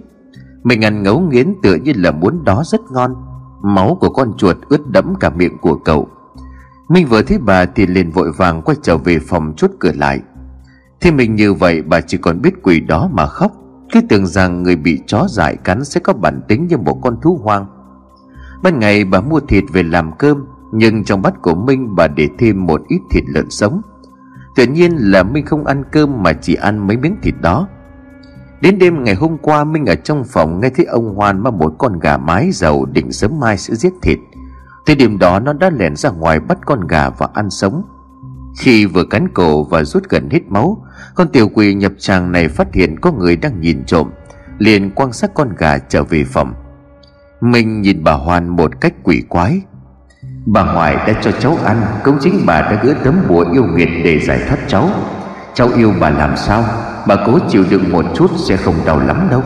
Mình 0.64 0.86
ăn 0.86 1.04
ngấu 1.04 1.20
nghiến 1.20 1.54
tựa 1.64 1.76
như 1.76 1.94
là 1.96 2.12
muốn 2.12 2.44
đó 2.44 2.64
rất 2.66 2.82
ngon, 2.92 3.16
máu 3.64 3.98
của 4.00 4.10
con 4.10 4.38
chuột 4.38 4.58
ướt 4.70 4.90
đẫm 4.90 5.16
cả 5.20 5.30
miệng 5.30 5.58
của 5.58 5.76
cậu. 5.76 6.08
Minh 6.90 7.08
vừa 7.08 7.22
thấy 7.22 7.38
bà 7.38 7.66
thì 7.66 7.88
liền 7.88 8.12
vội 8.12 8.32
vàng 8.32 8.62
quay 8.62 8.78
trở 8.82 8.98
về 8.98 9.20
phòng 9.20 9.54
chốt 9.58 9.72
cửa 9.80 9.92
lại. 9.96 10.22
Thế 11.02 11.12
mình 11.12 11.36
như 11.36 11.54
vậy 11.54 11.82
bà 11.82 12.02
chỉ 12.02 12.18
còn 12.18 12.42
biết 12.42 12.54
quỷ 12.64 12.80
đó 12.80 13.10
mà 13.14 13.26
khóc, 13.26 13.52
cứ 13.94 14.02
tưởng 14.10 14.28
rằng 14.28 14.64
người 14.64 14.76
bị 14.76 15.00
chó 15.08 15.28
dại 15.30 15.56
cắn 15.56 15.86
sẽ 15.86 16.00
có 16.00 16.14
bản 16.14 16.42
tính 16.48 16.68
như 16.68 16.78
một 16.78 17.00
con 17.02 17.22
thú 17.22 17.40
hoang. 17.44 17.66
Ban 18.64 18.80
ngày 18.80 19.06
bà 19.06 19.22
mua 19.22 19.40
thịt 19.40 19.64
về 19.74 19.84
làm 19.84 20.12
cơm, 20.18 20.46
Nhưng 20.72 21.04
trong 21.04 21.22
bát 21.22 21.42
của 21.42 21.56
Minh 21.56 21.96
bà 21.96 22.08
để 22.08 22.30
thêm 22.38 22.66
một 22.66 22.82
ít 22.88 23.00
thịt 23.12 23.24
lợn 23.28 23.50
sống. 23.50 23.82
Tự 24.56 24.66
nhiên 24.66 24.92
là 24.98 25.24
Minh 25.24 25.46
không 25.46 25.66
ăn 25.66 25.84
cơm 25.92 26.24
mà 26.24 26.34
chỉ 26.34 26.56
ăn 26.56 26.88
mấy 26.88 26.98
miếng 26.98 27.16
thịt 27.24 27.36
đó. 27.42 27.68
Đến 28.62 28.80
đêm 28.80 29.04
ngày 29.04 29.16
hôm 29.16 29.38
qua, 29.38 29.64
Minh 29.64 29.86
ở 29.86 29.96
trong 29.96 30.24
phòng 30.24 30.60
nghe 30.60 30.70
thấy 30.70 30.86
ông 30.86 31.16
Hoan 31.16 31.44
mang 31.44 31.58
một 31.58 31.76
con 31.78 32.00
gà 32.00 32.18
mái 32.18 32.52
dầu 32.52 32.86
định 32.86 33.12
sớm 33.12 33.40
mai 33.40 33.58
sẽ 33.58 33.76
giết 33.76 33.94
thịt. 34.02 34.20
Thế 34.86 34.96
điểm 34.96 35.20
đó 35.20 35.40
nó 35.40 35.54
đã 35.54 35.70
lẻn 35.70 35.96
ra 35.96 36.10
ngoài 36.10 36.40
bắt 36.40 36.58
con 36.66 36.88
gà 36.88 37.10
và 37.10 37.28
ăn 37.34 37.50
sống. 37.50 37.84
Khi 38.60 38.86
vừa 38.86 39.04
cắn 39.04 39.28
cổ 39.34 39.64
và 39.64 39.84
rút 39.84 40.10
gần 40.10 40.30
hết 40.30 40.42
máu, 40.48 40.86
Con 41.16 41.28
tiểu 41.28 41.50
quỷ 41.54 41.74
nhập 41.74 41.92
tràng 41.98 42.32
này 42.32 42.48
phát 42.48 42.74
hiện 42.74 43.00
có 43.00 43.12
người 43.12 43.36
đang 43.36 43.62
nhìn 43.62 43.86
trộm, 43.86 44.10
Liền 44.58 44.92
quan 44.92 45.14
sát 45.14 45.34
con 45.34 45.50
gà 45.58 45.78
trở 45.78 46.04
về 46.04 46.24
phòng 46.24 46.54
mình 47.44 47.82
nhìn 47.82 48.04
bà 48.04 48.12
Hoan 48.12 48.48
một 48.48 48.82
cách 48.82 48.94
quỷ 49.04 49.24
quái. 49.30 49.62
Bà 50.46 50.74
ngoại 50.74 50.96
đã 50.96 51.22
cho 51.22 51.32
cháu 51.32 51.58
ăn, 51.66 51.82
Cũng 52.04 52.18
chính 52.22 52.40
bà 52.46 52.62
đã 52.62 52.84
gỡ 52.84 52.94
tấm 53.04 53.16
bùa 53.30 53.46
yêu 53.54 53.66
nghiệt 53.76 53.90
để 54.04 54.20
giải 54.20 54.40
thoát 54.48 54.58
cháu. 54.68 54.90
Cháu 55.54 55.70
yêu 55.76 55.94
bà 56.00 56.10
làm 56.10 56.38
sao? 56.38 56.64
Bà 57.08 57.16
cố 57.26 57.40
chịu 57.50 57.64
đựng 57.70 57.92
một 57.92 58.06
chút 58.16 58.32
sẽ 58.38 58.58
không 58.58 58.76
đau 58.86 59.00
lắm 59.00 59.28
đâu. 59.32 59.42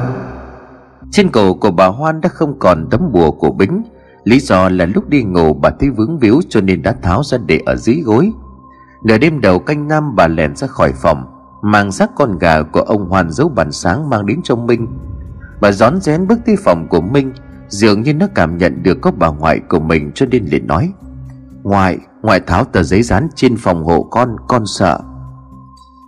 Trên 1.11 1.29
cổ 1.29 1.53
của 1.53 1.71
bà 1.71 1.87
Hoan 1.87 2.21
đã 2.21 2.29
không 2.29 2.59
còn 2.59 2.87
tấm 2.91 3.11
bùa 3.11 3.31
của 3.31 3.51
Bính. 3.51 3.83
Lý 4.23 4.39
do 4.39 4.69
là 4.69 4.85
lúc 4.85 5.09
đi 5.09 5.23
ngủ 5.23 5.53
bà 5.53 5.69
thấy 5.79 5.89
vướng 5.89 6.19
víu 6.19 6.41
cho 6.49 6.61
nên 6.61 6.81
đã 6.81 6.95
tháo 7.01 7.23
ra 7.23 7.37
để 7.45 7.61
ở 7.65 7.75
dưới 7.75 8.01
gối. 8.05 8.31
Nửa 9.03 9.17
đêm 9.17 9.41
đầu 9.41 9.59
canh 9.59 9.87
năm 9.87 10.15
bà 10.15 10.27
lẻn 10.27 10.55
ra 10.55 10.67
khỏi 10.67 10.91
phòng, 10.91 11.25
Mang 11.61 11.91
xác 11.91 12.09
con 12.15 12.37
gà 12.37 12.63
của 12.63 12.81
ông 12.81 13.09
Hoàn 13.09 13.31
giấu 13.31 13.49
bàn 13.49 13.71
sáng 13.71 14.09
mang 14.09 14.25
đến 14.25 14.39
cho 14.43 14.55
Minh. 14.55 14.87
Bà 15.61 15.71
rón 15.71 16.01
rén 16.01 16.27
bước 16.27 16.39
tới 16.45 16.55
phòng 16.63 16.87
của 16.89 17.01
Minh 17.01 17.33
Dường 17.67 18.01
như 18.01 18.13
nó 18.13 18.27
cảm 18.35 18.57
nhận 18.57 18.83
được 18.83 18.97
có 19.01 19.11
bà 19.11 19.27
ngoại 19.27 19.59
của 19.59 19.79
mình 19.79 20.11
cho 20.15 20.25
nên 20.25 20.45
liền 20.45 20.67
nói 20.67 20.93
Ngoại, 21.63 21.97
ngoại 22.21 22.39
tháo 22.39 22.63
tờ 22.63 22.83
giấy 22.83 23.03
dán 23.03 23.27
trên 23.35 23.57
phòng 23.57 23.83
hộ 23.83 24.03
con, 24.03 24.35
con 24.47 24.63
sợ. 24.65 24.99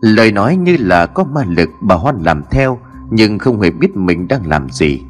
Lời 0.01 0.31
nói 0.31 0.55
như 0.55 0.77
là 0.79 1.05
có 1.05 1.23
ma 1.23 1.41
lực 1.47 1.69
bà 1.81 1.95
Hoan 1.95 2.23
làm 2.23 2.43
theo 2.51 2.79
Nhưng 3.09 3.39
không 3.39 3.61
hề 3.61 3.71
biết 3.71 3.95
mình 3.95 4.27
đang 4.27 4.47
làm 4.47 4.69
gì. 4.69 5.01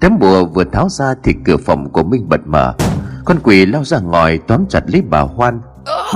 Tấm 0.00 0.18
bùa 0.18 0.44
vừa 0.44 0.64
tháo 0.64 0.88
ra 0.88 1.14
thì 1.22 1.34
cửa 1.44 1.56
phòng 1.56 1.90
của 1.92 2.02
Minh 2.02 2.28
bật 2.28 2.40
mở. 2.46 2.74
Con 3.24 3.36
quỷ 3.42 3.66
lao 3.66 3.84
ra 3.84 4.00
ngoài 4.00 4.38
tóm 4.38 4.66
chặt 4.68 4.82
lấy 4.86 5.02
bà 5.10 5.20
Hoan. 5.20 5.60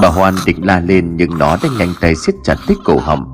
Bà 0.02 0.08
Hoan 0.08 0.34
định 0.46 0.66
la 0.66 0.80
lên 0.80 1.16
nhưng 1.16 1.38
nó 1.38 1.56
đã 1.62 1.68
nhanh 1.78 1.92
tay 2.00 2.14
siết 2.14 2.34
chặt 2.44 2.56
lấy 2.68 2.76
cổ 2.84 2.98
họng. 2.98 3.24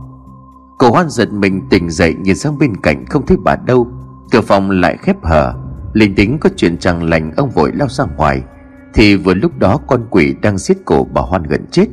Cổ 0.79 0.91
Hoan 0.91 1.09
giật 1.09 1.33
mình 1.33 1.61
tỉnh 1.71 1.91
dậy 1.91 2.15
nhìn 2.15 2.37
sang 2.37 2.59
bên 2.59 2.77
cạnh 2.77 3.07
không 3.07 3.27
thấy 3.27 3.37
bà 3.45 3.57
đâu. 3.57 3.87
Cửa 4.31 4.41
phòng 4.41 4.71
lại 4.71 4.97
khép 5.03 5.17
hở 5.23 5.55
Linh 5.93 6.15
tính 6.15 6.39
có 6.39 6.51
chuyện 6.57 6.79
chẳng 6.79 7.03
lành, 7.03 7.33
ông 7.37 7.51
vội 7.51 7.73
lao 7.75 7.89
ra 7.89 8.05
ngoài. 8.17 8.43
Thì 8.95 9.17
vừa 9.17 9.35
lúc 9.35 9.59
đó 9.59 9.79
con 9.87 10.07
quỷ 10.11 10.35
đang 10.43 10.59
giết 10.59 10.77
cổ 10.85 11.07
bà 11.15 11.23
Hoan 11.23 11.43
gần 11.43 11.67
chết. 11.71 11.87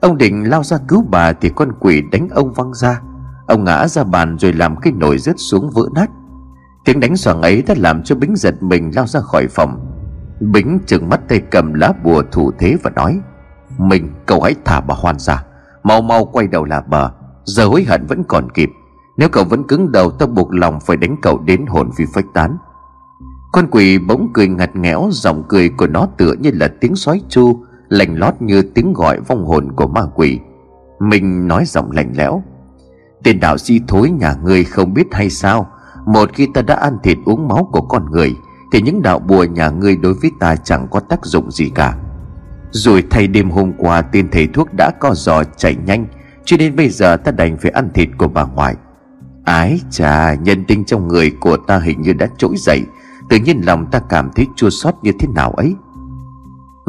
Ông 0.00 0.18
định 0.18 0.50
lao 0.50 0.64
ra 0.64 0.78
cứu 0.88 1.04
bà 1.10 1.32
Thì 1.32 1.50
con 1.56 1.72
quỷ 1.80 2.02
đánh 2.12 2.28
ông 2.28 2.52
văng 2.52 2.74
ra. 2.74 3.00
Ông 3.46 3.64
ngã 3.64 3.88
ra 3.88 4.04
bàn 4.04 4.38
rồi 4.38 4.52
làm 4.52 4.76
cái 4.76 4.92
nồi 4.96 5.18
rớt 5.18 5.34
xuống 5.38 5.70
vỡ 5.74 5.82
nát. 5.94 6.10
Tiếng 6.84 7.00
đánh 7.00 7.16
xoảng 7.16 7.42
ấy 7.42 7.62
đã 7.66 7.74
làm 7.78 8.02
cho 8.02 8.14
Bính 8.14 8.36
giật 8.36 8.62
mình 8.62 8.90
lao 8.94 9.06
ra 9.06 9.20
khỏi 9.20 9.46
phòng. 9.50 9.86
Bính 10.40 10.78
trừng 10.86 11.08
mắt 11.08 11.20
tay 11.28 11.40
cầm 11.50 11.74
lá 11.74 11.92
bùa 12.04 12.22
thủ 12.32 12.50
thế 12.58 12.76
và 12.82 12.90
nói, 12.90 13.20
Mình, 13.78 14.10
cậu 14.26 14.42
hãy 14.42 14.54
thả 14.64 14.80
bà 14.80 14.94
Hoan 14.94 15.18
ra. 15.18 15.44
Mau 15.82 16.02
mau 16.02 16.24
quay 16.24 16.46
đầu 16.46 16.64
là 16.64 16.80
bờ 16.80 17.10
Giờ 17.44 17.66
hối 17.66 17.84
hận 17.84 18.06
vẫn 18.06 18.24
còn 18.28 18.50
kịp. 18.50 18.70
Nếu 19.16 19.28
cậu 19.28 19.44
vẫn 19.44 19.64
cứng 19.64 19.92
đầu, 19.92 20.10
tao 20.10 20.28
buộc 20.28 20.54
lòng 20.54 20.80
phải 20.80 20.96
đánh 20.96 21.16
cậu 21.22 21.38
đến 21.38 21.66
hồn 21.66 21.90
vì 21.96 22.04
phách 22.14 22.24
tán 22.34 22.56
con 23.52 23.66
quỷ 23.70 23.98
bỗng 23.98 24.30
cười 24.34 24.48
ngặt 24.48 24.76
nghẽo, 24.76 25.08
Giọng 25.12 25.42
cười 25.48 25.68
của 25.68 25.86
nó 25.86 26.08
tựa 26.16 26.32
như 26.40 26.50
là 26.54 26.68
tiếng 26.80 26.96
sói 26.96 27.20
chu 27.28 27.64
Lành 27.88 28.18
lót 28.18 28.34
như 28.40 28.62
tiếng 28.62 28.92
gọi 28.92 29.20
vong 29.20 29.44
hồn 29.44 29.72
của 29.72 29.86
ma 29.86 30.02
quỷ. 30.14 30.38
Mình 31.00 31.48
nói 31.48 31.64
giọng 31.66 31.90
lạnh 31.90 32.12
lẽo, 32.16 32.42
Tên 33.24 33.40
đạo 33.40 33.58
sĩ 33.58 33.80
thối 33.88 34.10
nhà 34.10 34.34
ngươi 34.44 34.64
không 34.64 34.94
biết 34.94 35.06
hay 35.12 35.30
sao? 35.30 35.70
Một 36.06 36.30
khi 36.34 36.48
ta 36.54 36.62
đã 36.62 36.74
ăn 36.74 36.98
thịt 37.02 37.18
uống 37.24 37.48
máu 37.48 37.68
của 37.72 37.80
con 37.80 38.10
người, 38.10 38.34
Thì 38.72 38.80
những 38.82 39.02
đạo 39.02 39.18
bùa 39.18 39.44
nhà 39.44 39.70
ngươi 39.70 39.96
đối 39.96 40.14
với 40.14 40.30
ta 40.40 40.56
chẳng 40.56 40.88
có 40.90 41.00
tác 41.00 41.24
dụng 41.24 41.50
gì 41.50 41.70
cả. 41.74 41.96
Rồi 42.70 43.04
thay 43.10 43.26
đêm 43.26 43.50
hôm 43.50 43.72
qua, 43.78 44.02
tên 44.02 44.28
thầy 44.32 44.46
thuốc 44.46 44.68
đã 44.78 44.90
co 45.00 45.14
giò 45.14 45.44
chạy 45.56 45.76
nhanh, 45.86 46.06
Cho 46.44 46.56
nên 46.56 46.76
bây 46.76 46.88
giờ 46.88 47.16
ta 47.16 47.30
đành 47.32 47.56
phải 47.56 47.70
ăn 47.70 47.90
thịt 47.94 48.08
của 48.18 48.28
bà 48.28 48.44
ngoại. 48.44 48.74
Ái 49.44 49.80
chà, 49.90 50.34
nhân 50.34 50.64
tinh 50.64 50.84
trong 50.84 51.08
người 51.08 51.32
của 51.40 51.56
ta 51.56 51.78
hình 51.78 52.02
như 52.02 52.12
đã 52.12 52.28
trỗi 52.38 52.54
dậy 52.56 52.82
Tự 53.28 53.36
nhiên 53.36 53.60
lòng 53.66 53.86
ta 53.90 54.00
cảm 54.08 54.30
thấy 54.34 54.46
chua 54.56 54.70
xót 54.70 54.94
như 55.02 55.12
thế 55.18 55.28
nào 55.34 55.50
ấy. 55.50 55.74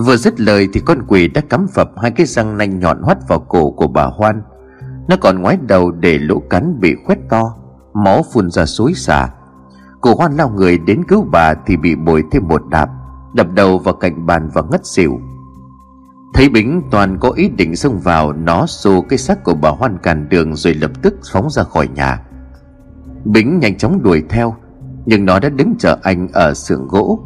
Vừa 0.05 0.17
dứt 0.17 0.39
lời 0.39 0.69
thì 0.73 0.79
con 0.79 0.97
quỷ 1.07 1.27
đã 1.27 1.41
cắm 1.41 1.67
phập 1.67 1.91
hai 2.01 2.11
cái 2.11 2.25
răng 2.25 2.57
nanh 2.57 2.79
nhọn 2.79 3.01
hoắt 3.01 3.17
vào 3.27 3.39
cổ 3.39 3.71
của 3.71 3.87
bà 3.87 4.05
Hoan. 4.05 4.41
Nó 5.07 5.15
còn 5.21 5.41
ngoái 5.41 5.57
đầu 5.67 5.91
để 5.91 6.17
lỗ 6.19 6.39
cắn 6.39 6.79
bị 6.79 6.95
khoét 7.05 7.17
to, 7.29 7.55
Máu 7.93 8.25
phun 8.33 8.51
ra 8.51 8.65
xối 8.65 8.93
xả. 8.93 9.29
Cô 10.01 10.15
Hoan 10.15 10.37
lao 10.37 10.49
người 10.49 10.77
đến 10.77 11.03
cứu 11.07 11.27
bà 11.31 11.53
thì 11.65 11.77
bị 11.77 11.95
bồi 11.95 12.23
thêm 12.31 12.47
một 12.47 12.61
đạp, 12.69 12.89
Đập 13.33 13.47
đầu 13.53 13.77
vào 13.77 13.93
cạnh 13.93 14.25
bàn 14.25 14.49
và 14.53 14.61
ngất 14.71 14.81
xỉu. 14.85 15.19
Thấy 16.33 16.49
Bính 16.49 16.81
toàn 16.91 17.17
có 17.19 17.29
ý 17.29 17.49
định 17.49 17.75
xông 17.75 17.99
vào, 17.99 18.33
Nó 18.33 18.65
xô 18.65 19.01
cái 19.09 19.19
xác 19.19 19.43
của 19.43 19.53
bà 19.53 19.69
Hoan 19.69 19.97
cản 19.97 20.29
đường 20.29 20.55
Rồi 20.55 20.73
lập 20.73 20.91
tức 21.01 21.13
phóng 21.31 21.49
ra 21.49 21.63
khỏi 21.63 21.87
nhà. 21.87 22.25
Bính 23.25 23.59
nhanh 23.59 23.77
chóng 23.77 24.03
đuổi 24.03 24.23
theo 24.29 24.55
nhưng 25.09 25.25
nó 25.25 25.39
đã 25.39 25.49
đứng 25.49 25.75
chờ 25.79 25.97
anh 26.03 26.27
ở 26.33 26.53
xưởng 26.53 26.87
gỗ. 26.87 27.19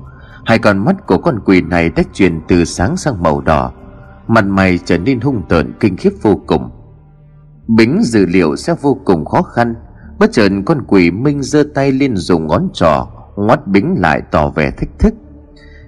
Hai 0.46 0.60
con 0.60 0.78
mắt 0.86 1.08
của 1.08 1.18
con 1.18 1.40
quỷ 1.46 1.62
này 1.62 1.90
đã 1.90 2.04
chuyển 2.14 2.42
từ 2.48 2.66
sáng 2.66 2.98
sang 2.98 3.24
màu 3.24 3.42
đỏ. 3.42 3.72
Mặt 4.28 4.46
mày 4.46 4.80
trở 4.86 4.98
nên 4.98 5.20
hung 5.20 5.42
tợn, 5.50 5.74
kinh 5.80 5.98
khiếp 5.98 6.12
vô 6.22 6.42
cùng. 6.48 6.70
Bính 7.68 8.02
dự 8.04 8.26
liệu 8.26 8.56
sẽ 8.56 8.76
vô 8.82 8.98
cùng 9.06 9.26
khó 9.26 9.42
khăn. 9.42 9.76
Bất 10.20 10.32
chợt 10.32 10.50
con 10.66 10.84
quỷ 10.88 11.12
Minh 11.12 11.44
giơ 11.44 11.64
tay 11.76 11.92
lên 11.92 12.16
dùng 12.16 12.48
ngón 12.48 12.70
trỏ, 12.74 13.08
Ngoắt 13.36 13.68
Bính 13.68 13.96
lại 14.00 14.22
tỏ 14.32 14.50
vẻ 14.50 14.72
thách 14.72 15.00
thức. 15.00 15.14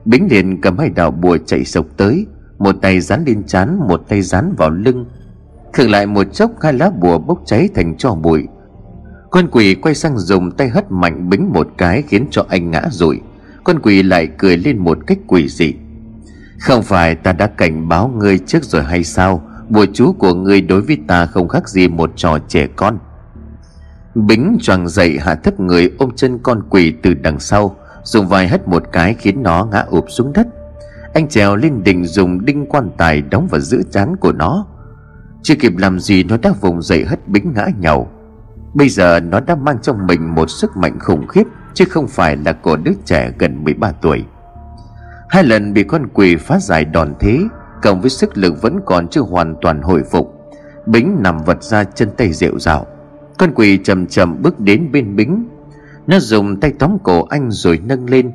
Bính 0.05 0.27
liền 0.31 0.61
cầm 0.61 0.77
hai 0.77 0.89
đạo 0.89 1.11
bùa 1.11 1.37
chạy 1.45 1.65
sộc 1.65 1.85
tới, 1.97 2.27
Một 2.57 2.75
tay 2.81 2.99
dán 2.99 3.23
lên 3.25 3.43
chán 3.43 3.79
Một 3.87 4.01
tay 4.09 4.21
dán 4.21 4.53
vào 4.57 4.69
lưng. 4.69 5.05
Khựng 5.73 5.91
lại 5.91 6.05
một 6.05 6.33
chốc, 6.33 6.51
hai 6.61 6.73
lá 6.73 6.89
bùa 6.89 7.17
bốc 7.17 7.41
cháy 7.45 7.69
thành 7.75 7.97
tro 7.97 8.15
bụi. 8.15 8.47
Con 9.35 9.47
quỷ 9.51 9.75
quay 9.75 9.95
sang 9.95 10.17
dùng 10.17 10.51
tay 10.51 10.69
hất 10.69 10.91
mạnh 10.91 11.29
Bính 11.29 11.53
một 11.53 11.67
cái 11.77 12.01
khiến 12.01 12.27
cho 12.31 12.45
anh 12.49 12.71
ngã 12.71 12.81
rụi. 12.89 13.21
Con 13.63 13.79
quỷ 13.79 14.03
lại 14.03 14.29
cười 14.37 14.57
lên 14.57 14.77
một 14.77 14.97
cách 15.07 15.17
quỷ 15.27 15.49
dị. 15.49 15.73
Không 16.59 16.83
phải 16.83 17.15
ta 17.15 17.33
đã 17.33 17.47
cảnh 17.47 17.89
báo 17.89 18.07
ngươi 18.07 18.39
trước 18.39 18.63
rồi 18.63 18.83
hay 18.83 19.03
sao? 19.03 19.41
Bùa 19.69 19.85
chú 19.93 20.13
của 20.13 20.33
ngươi 20.33 20.61
đối 20.61 20.81
với 20.81 20.97
ta 21.07 21.25
không 21.25 21.47
khác 21.47 21.69
gì 21.69 21.87
một 21.87 22.11
trò 22.15 22.37
trẻ 22.47 22.67
con. 22.75 22.99
Bính 24.15 24.57
choàng 24.61 24.87
dậy 24.87 25.17
hạ 25.21 25.35
thấp 25.35 25.59
người 25.59 25.91
ôm 25.97 26.11
chân 26.15 26.39
con 26.43 26.61
quỷ 26.69 26.93
từ 27.03 27.13
đằng 27.13 27.39
sau, 27.39 27.75
Dùng 28.03 28.27
vai 28.27 28.47
hất 28.47 28.67
một 28.67 28.83
cái 28.91 29.13
khiến 29.13 29.43
nó 29.43 29.67
ngã 29.71 29.79
ụp 29.89 30.05
xuống 30.09 30.33
đất. 30.33 30.47
Anh 31.13 31.27
trèo 31.27 31.55
lên 31.55 31.83
đỉnh 31.83 32.05
dùng 32.05 32.45
đinh 32.45 32.65
quan 32.65 32.89
tài 32.97 33.21
đóng 33.21 33.47
vào 33.51 33.61
giữa 33.61 33.81
chán 33.91 34.15
của 34.15 34.31
nó. 34.31 34.67
Chưa 35.43 35.55
kịp 35.55 35.77
làm 35.77 35.99
gì, 35.99 36.23
nó 36.23 36.37
đã 36.37 36.53
vùng 36.61 36.81
dậy 36.81 37.05
hất 37.05 37.27
Bính 37.27 37.53
ngã 37.55 37.67
nhào. 37.79 38.11
Bây 38.75 38.89
giờ 38.89 39.19
nó 39.19 39.39
đã 39.39 39.55
mang 39.55 39.77
trong 39.81 40.07
mình 40.07 40.35
một 40.35 40.49
sức 40.49 40.77
mạnh 40.77 40.99
khủng 40.99 41.27
khiếp, 41.27 41.43
Chứ 41.75 41.85
không 41.89 42.07
phải 42.07 42.37
là 42.37 42.53
của 42.53 42.75
đứa 42.75 42.91
trẻ 43.05 43.31
gần 43.39 43.63
13 43.63 43.91
tuổi. 43.91 44.23
Hai 45.29 45.43
lần 45.43 45.73
bị 45.73 45.83
con 45.83 46.07
quỷ 46.13 46.35
phá 46.35 46.59
giải 46.59 46.85
đòn 46.85 47.13
thế, 47.19 47.39
Cộng 47.81 48.01
với 48.01 48.09
sức 48.09 48.37
lực 48.37 48.61
vẫn 48.61 48.79
còn 48.85 49.07
chưa 49.07 49.21
hoàn 49.21 49.55
toàn 49.61 49.81
hồi 49.81 50.03
phục, 50.11 50.33
Bính 50.85 51.17
nằm 51.19 51.43
vật 51.43 51.63
ra 51.63 51.83
chân 51.83 52.09
tay 52.17 52.33
rệu 52.33 52.59
rạo. 52.59 52.85
Con 53.37 53.51
quỷ 53.55 53.79
chậm 53.83 54.07
chậm 54.07 54.41
bước 54.41 54.59
đến 54.59 54.91
bên 54.91 55.15
Bính. 55.15 55.45
Nó 56.07 56.19
dùng 56.19 56.59
tay 56.59 56.73
tóm 56.79 56.97
cổ 57.03 57.25
anh 57.29 57.51
rồi 57.51 57.79
nâng 57.85 58.09
lên. 58.09 58.31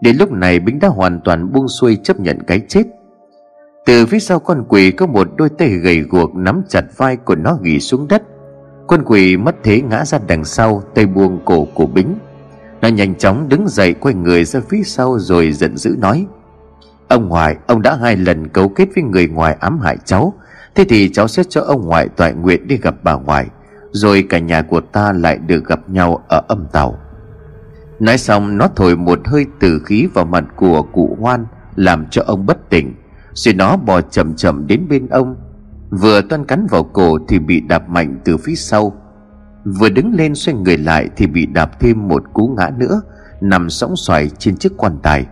Đến 0.00 0.16
lúc 0.16 0.32
này 0.32 0.60
Bính 0.60 0.78
đã 0.78 0.88
hoàn 0.88 1.20
toàn 1.24 1.52
buông 1.52 1.68
xuôi 1.68 1.98
chấp 2.04 2.20
nhận 2.20 2.38
cái 2.46 2.60
chết. 2.68 2.82
Từ 3.86 4.06
phía 4.06 4.18
sau 4.18 4.38
con 4.38 4.64
quỷ 4.68 4.90
có 4.90 5.06
một 5.06 5.28
đôi 5.36 5.48
tay 5.48 5.68
gầy 5.68 6.00
guộc 6.00 6.34
nắm 6.34 6.62
chặt 6.68 6.84
vai 6.96 7.16
của 7.16 7.34
nó 7.34 7.58
ghi 7.62 7.80
xuống 7.80 8.08
đất. 8.08 8.22
Con 8.86 9.02
quỷ 9.06 9.36
mất 9.36 9.54
thế 9.64 9.82
ngã 9.82 10.04
ra 10.04 10.18
đằng 10.26 10.44
sau, 10.44 10.82
tay 10.94 11.06
buông 11.06 11.40
cổ 11.44 11.64
của 11.74 11.86
Bính. 11.86 12.18
Nó 12.80 12.88
nhanh 12.88 13.14
chóng 13.14 13.48
đứng 13.48 13.68
dậy 13.68 13.94
quay 13.94 14.14
người 14.14 14.44
ra 14.44 14.60
phía 14.68 14.82
sau 14.84 15.18
rồi 15.18 15.52
giận 15.52 15.76
dữ 15.76 15.96
nói, 15.98 16.26
Ông 17.08 17.28
ngoại, 17.28 17.56
Ông 17.66 17.82
đã 17.82 17.96
hai 17.96 18.16
lần 18.16 18.48
cấu 18.48 18.68
kết 18.68 18.88
với 18.94 19.04
người 19.04 19.28
ngoài 19.28 19.56
ám 19.60 19.80
hại 19.80 19.96
cháu. 20.04 20.34
Thế 20.74 20.84
thì 20.88 21.08
cháu 21.12 21.28
sẽ 21.28 21.42
cho 21.48 21.60
ông 21.60 21.86
ngoại 21.86 22.08
toại 22.08 22.32
nguyện 22.32 22.68
đi 22.68 22.76
gặp 22.76 22.94
bà 23.02 23.14
ngoại, 23.14 23.46
Rồi 23.90 24.26
cả 24.28 24.38
nhà 24.38 24.62
của 24.62 24.80
ta 24.80 25.12
lại 25.12 25.38
được 25.38 25.66
gặp 25.66 25.80
nhau 25.90 26.24
ở 26.28 26.42
âm 26.48 26.66
tàu. 26.72 26.98
Nói 28.00 28.18
xong, 28.18 28.58
nó 28.58 28.68
thổi 28.76 28.96
một 28.96 29.20
hơi 29.24 29.46
tử 29.60 29.82
khí 29.84 30.08
vào 30.14 30.24
mặt 30.24 30.44
của 30.56 30.82
cụ 30.82 31.16
hoan, 31.20 31.46
Làm 31.76 32.06
cho 32.10 32.22
ông 32.26 32.46
bất 32.46 32.70
tỉnh. 32.70 32.94
Rồi 33.34 33.54
nó 33.54 33.76
bò 33.76 34.00
chậm 34.00 34.34
chậm 34.36 34.66
đến 34.66 34.86
bên 34.88 35.08
ông 35.08 35.36
Vừa 36.00 36.20
toan 36.20 36.44
cắn 36.44 36.66
vào 36.66 36.84
cổ 36.84 37.18
thì 37.28 37.38
bị 37.38 37.60
đạp 37.60 37.88
mạnh 37.88 38.18
từ 38.24 38.36
phía 38.36 38.54
sau. 38.54 38.92
Vừa 39.64 39.88
đứng 39.88 40.14
lên 40.14 40.34
xoay 40.34 40.56
người 40.56 40.78
lại 40.78 41.08
thì 41.16 41.26
bị 41.26 41.46
đạp 41.46 41.80
thêm 41.80 42.08
một 42.08 42.22
cú 42.32 42.54
ngã 42.56 42.70
nữa, 42.78 43.02
Nằm 43.40 43.70
sóng 43.70 43.96
xoài 43.96 44.28
trên 44.38 44.56
chiếc 44.56 44.72
quan 44.76 44.98
tài. 45.02 45.26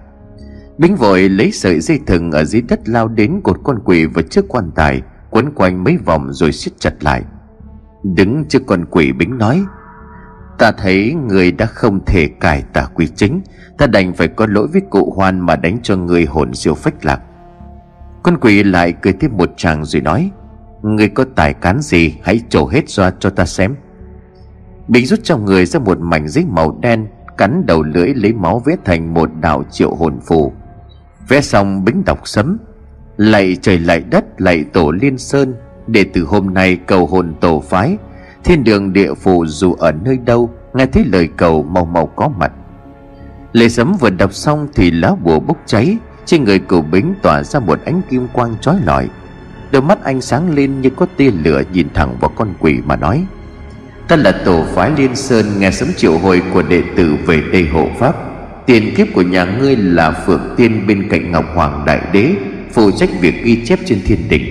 Bính 0.79 0.96
vội 0.96 1.29
lấy 1.29 1.53
sợi 1.53 1.81
dây 1.81 2.01
thừng 2.07 2.33
ở 2.33 2.44
dưới 2.44 2.62
đất 2.62 2.88
lao 2.88 3.09
đến 3.09 3.40
cột 3.44 3.57
con 3.64 3.79
quỷ 3.85 4.07
vào 4.07 4.23
trước 4.31 4.44
quan 4.49 4.70
tài, 4.75 5.03
Quấn 5.31 5.53
quanh 5.55 5.85
mấy 5.85 5.96
vòng 5.96 6.33
rồi 6.33 6.53
siết 6.53 6.73
chặt 6.81 7.05
lại. 7.05 7.23
Đứng 8.03 8.44
trước 8.49 8.62
con 8.66 8.85
quỷ, 8.90 9.12
Bính 9.12 9.38
nói, 9.38 9.62
Ta 10.59 10.73
thấy 10.73 11.14
người 11.29 11.53
đã 11.53 11.66
không 11.66 12.05
thể 12.05 12.29
cải 12.40 12.62
tà 12.73 12.85
quy 12.94 13.07
chính. 13.07 13.40
Ta 13.79 13.87
đành 13.87 14.14
phải 14.14 14.29
có 14.29 14.46
lỗi 14.46 14.68
với 14.73 14.83
cụ 14.90 15.12
hoan 15.16 15.40
mà 15.40 15.57
đánh 15.57 15.79
cho 15.83 15.96
người 15.96 16.25
hồn 16.25 16.55
siêu 16.55 16.75
phách 16.75 17.05
lạc. 17.05 17.20
Con 18.23 18.38
quỷ 18.40 18.62
lại 18.62 18.94
cười 19.03 19.12
tiếp 19.12 19.31
một 19.33 19.51
chàng 19.57 19.85
rồi 19.85 20.03
nói 20.03 20.31
Người 20.83 21.09
có 21.09 21.25
tài 21.35 21.55
cán 21.55 21.81
gì, 21.81 22.14
hãy 22.23 22.40
trổ 22.49 22.66
hết 22.66 22.88
ra 22.88 23.11
cho 23.19 23.31
ta 23.31 23.47
xem. 23.47 23.75
Bính 24.88 25.07
rút 25.07 25.21
trong 25.23 25.45
người 25.45 25.66
ra 25.66 25.81
một 25.81 25.99
mảnh 26.01 26.29
giấy 26.29 26.45
màu 26.49 26.79
đen, 26.83 27.07
Cắn 27.37 27.66
đầu 27.66 27.83
lưỡi 27.83 28.14
lấy 28.14 28.33
máu 28.33 28.59
vẽ 28.59 28.77
thành 28.85 29.14
một 29.14 29.31
đạo 29.40 29.64
triệu 29.71 29.95
hồn 29.95 30.21
phù. 30.21 30.53
Vẽ 31.29 31.40
xong 31.40 31.85
bính 31.85 32.03
đọc 32.05 32.21
sấm. 32.25 32.59
Lạy 33.16 33.57
trời 33.62 33.79
lạy 33.79 34.01
đất, 34.11 34.25
lạy 34.40 34.64
tổ 34.73 34.90
liên 34.90 35.19
sơn, 35.19 35.55
Để 35.87 36.05
từ 36.12 36.25
hôm 36.25 36.55
nay 36.55 36.77
cầu 36.77 37.07
hồn 37.07 37.35
tổ 37.40 37.61
phái, 37.61 37.97
Thiên 38.45 38.64
đường 38.64 38.93
địa 38.93 39.14
phủ 39.14 39.47
dù 39.47 39.75
ở 39.75 39.93
nơi 39.93 40.19
đâu, 40.25 40.51
Nghe 40.75 40.87
thấy 40.87 41.05
lời 41.05 41.29
cầu 41.37 41.62
mau 41.62 41.85
mau 41.85 42.07
có 42.07 42.29
mặt. 42.29 42.53
Lệ 43.53 43.69
sấm 43.69 43.97
vừa 44.01 44.11
đọc 44.11 44.35
xong 44.35 44.69
Thì 44.75 44.90
lá 44.90 45.14
bùa 45.25 45.40
bốc 45.40 45.57
cháy, 45.66 45.97
Trên 46.25 46.45
người 46.45 46.59
cửu 46.59 46.83
bính 46.83 47.14
tỏa 47.23 47.43
ra 47.43 47.61
một 47.61 47.79
ánh 47.85 48.03
kim 48.11 48.29
quang 48.33 48.55
chói 48.61 48.77
lọi. 48.85 49.09
Đôi 49.72 49.83
mắt 49.83 50.04
anh 50.04 50.20
sáng 50.20 50.54
lên 50.54 50.80
như 50.80 50.90
có 50.90 51.06
tia 51.16 51.30
lửa 51.30 51.62
Nhìn 51.72 51.88
thẳng 51.94 52.16
vào 52.20 52.30
con 52.37 52.54
quỷ 52.59 52.78
mà 52.85 52.96
nói. 52.96 53.24
Ta 54.09 54.16
là 54.16 54.33
tổ 54.44 54.64
phái 54.74 54.90
liên 54.96 55.16
sơn 55.16 55.46
Nghe 55.59 55.70
sấm 55.70 55.88
triệu 55.96 56.18
hồi 56.18 56.42
của 56.52 56.62
đệ 56.62 56.83
tử 56.96 57.16
về 57.26 57.42
đây 57.52 57.68
hộ 57.72 57.88
pháp. 57.98 58.14
Tiền 58.66 58.94
kiếp 58.96 59.06
của 59.14 59.22
nhà 59.22 59.44
ngươi 59.44 59.76
là 59.76 60.11
Phượng 60.11 60.54
Tiên 60.56 60.87
bên 60.87 61.09
cạnh 61.09 61.33
Ngọc 61.33 61.44
Hoàng 61.54 61.83
Đại 61.87 62.00
Đế, 62.12 62.35
Phụ 62.72 62.90
trách 62.90 63.11
việc 63.20 63.44
ghi 63.44 63.64
chép 63.66 63.78
trên 63.87 64.00
thiên 64.04 64.28
đình. 64.28 64.44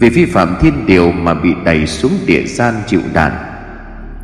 Vì 0.00 0.08
vi 0.08 0.24
phạm 0.24 0.56
thiên 0.60 0.86
điều 0.86 1.12
mà 1.12 1.34
bị 1.34 1.50
đẩy 1.64 1.86
xuống 1.86 2.12
địa 2.26 2.44
gian 2.46 2.74
chịu 2.86 3.00
đàn. 3.12 3.32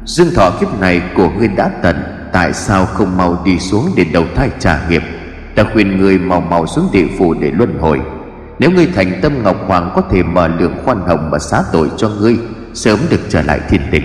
Dương 0.04 0.34
thọ 0.34 0.50
kiếp 0.50 0.80
này 0.80 1.02
của 1.14 1.30
ngươi 1.30 1.48
đã 1.48 1.70
tận, 1.82 1.96
Tại 2.32 2.52
sao 2.52 2.86
không 2.86 3.16
mau 3.16 3.42
đi 3.44 3.58
xuống 3.58 3.90
để 3.96 4.04
đầu 4.12 4.24
thai 4.34 4.50
trả 4.58 4.88
nghiệp? 4.88 5.02
Ta 5.54 5.64
khuyên 5.72 5.98
ngươi 5.98 6.18
mau 6.18 6.40
mau 6.40 6.66
xuống 6.66 6.88
địa 6.92 7.06
phủ 7.18 7.34
để 7.34 7.50
luân 7.50 7.78
hồi. 7.78 8.00
Nếu 8.58 8.70
ngươi 8.70 8.86
thành 8.86 9.18
tâm 9.22 9.42
Ngọc 9.42 9.56
Hoàng 9.66 9.92
có 9.94 10.02
thể 10.10 10.22
mở 10.22 10.48
lượng 10.48 10.74
khoan 10.84 11.00
hồng 11.00 11.28
và 11.32 11.38
xá 11.38 11.62
tội 11.72 11.90
cho 11.96 12.08
ngươi, 12.08 12.36
Sớm 12.74 12.98
được 13.10 13.20
trở 13.28 13.42
lại 13.42 13.60
thiên 13.68 13.80
đình. 13.90 14.04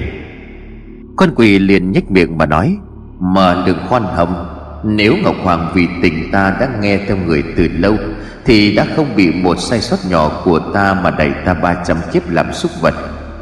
Con 1.16 1.30
quỷ 1.36 1.60
liền 1.60 1.92
nhếch 1.92 2.12
miệng 2.12 2.38
mà 2.38 2.46
nói, 2.46 2.78
Mở 3.20 3.64
lượng 3.66 3.80
khoan 3.90 4.04
hồng, 4.04 4.46
nếu 4.84 5.16
Ngọc 5.24 5.36
Hoàng 5.44 5.72
vì 5.76 5.88
tình 6.02 6.32
ta 6.32 6.56
đã 6.60 6.70
nghe 6.82 6.98
theo 7.08 7.18
người 7.18 7.44
từ 7.58 7.68
lâu, 7.78 7.98
Thì 8.46 8.76
đã 8.76 8.86
không 8.96 9.16
bị 9.16 9.32
một 9.32 9.60
sai 9.60 9.82
sót 9.82 9.98
nhỏ 10.10 10.42
của 10.46 10.60
ta 10.74 10.94
Mà 10.94 11.12
đẩy 11.12 11.32
ta 11.46 11.54
ba 11.54 11.76
trăm 11.86 11.98
kiếp 12.14 12.30
làm 12.30 12.54
súc 12.54 12.72
vật, 12.82 12.94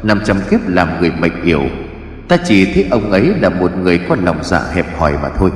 năm 0.02 0.20
trăm 0.24 0.36
kiếp 0.50 0.60
làm 0.68 1.00
người 1.00 1.12
mệnh 1.18 1.42
yếu. 1.44 1.62
Ta 2.28 2.36
chỉ 2.44 2.74
thấy 2.74 2.86
ông 2.90 3.10
ấy 3.10 3.32
là 3.40 3.48
một 3.48 3.76
người 3.76 4.00
có 4.08 4.16
lòng 4.24 4.38
dạ 4.42 4.60
hẹp 4.74 4.98
hòi 4.98 5.12
mà 5.22 5.28
thôi. 5.38 5.50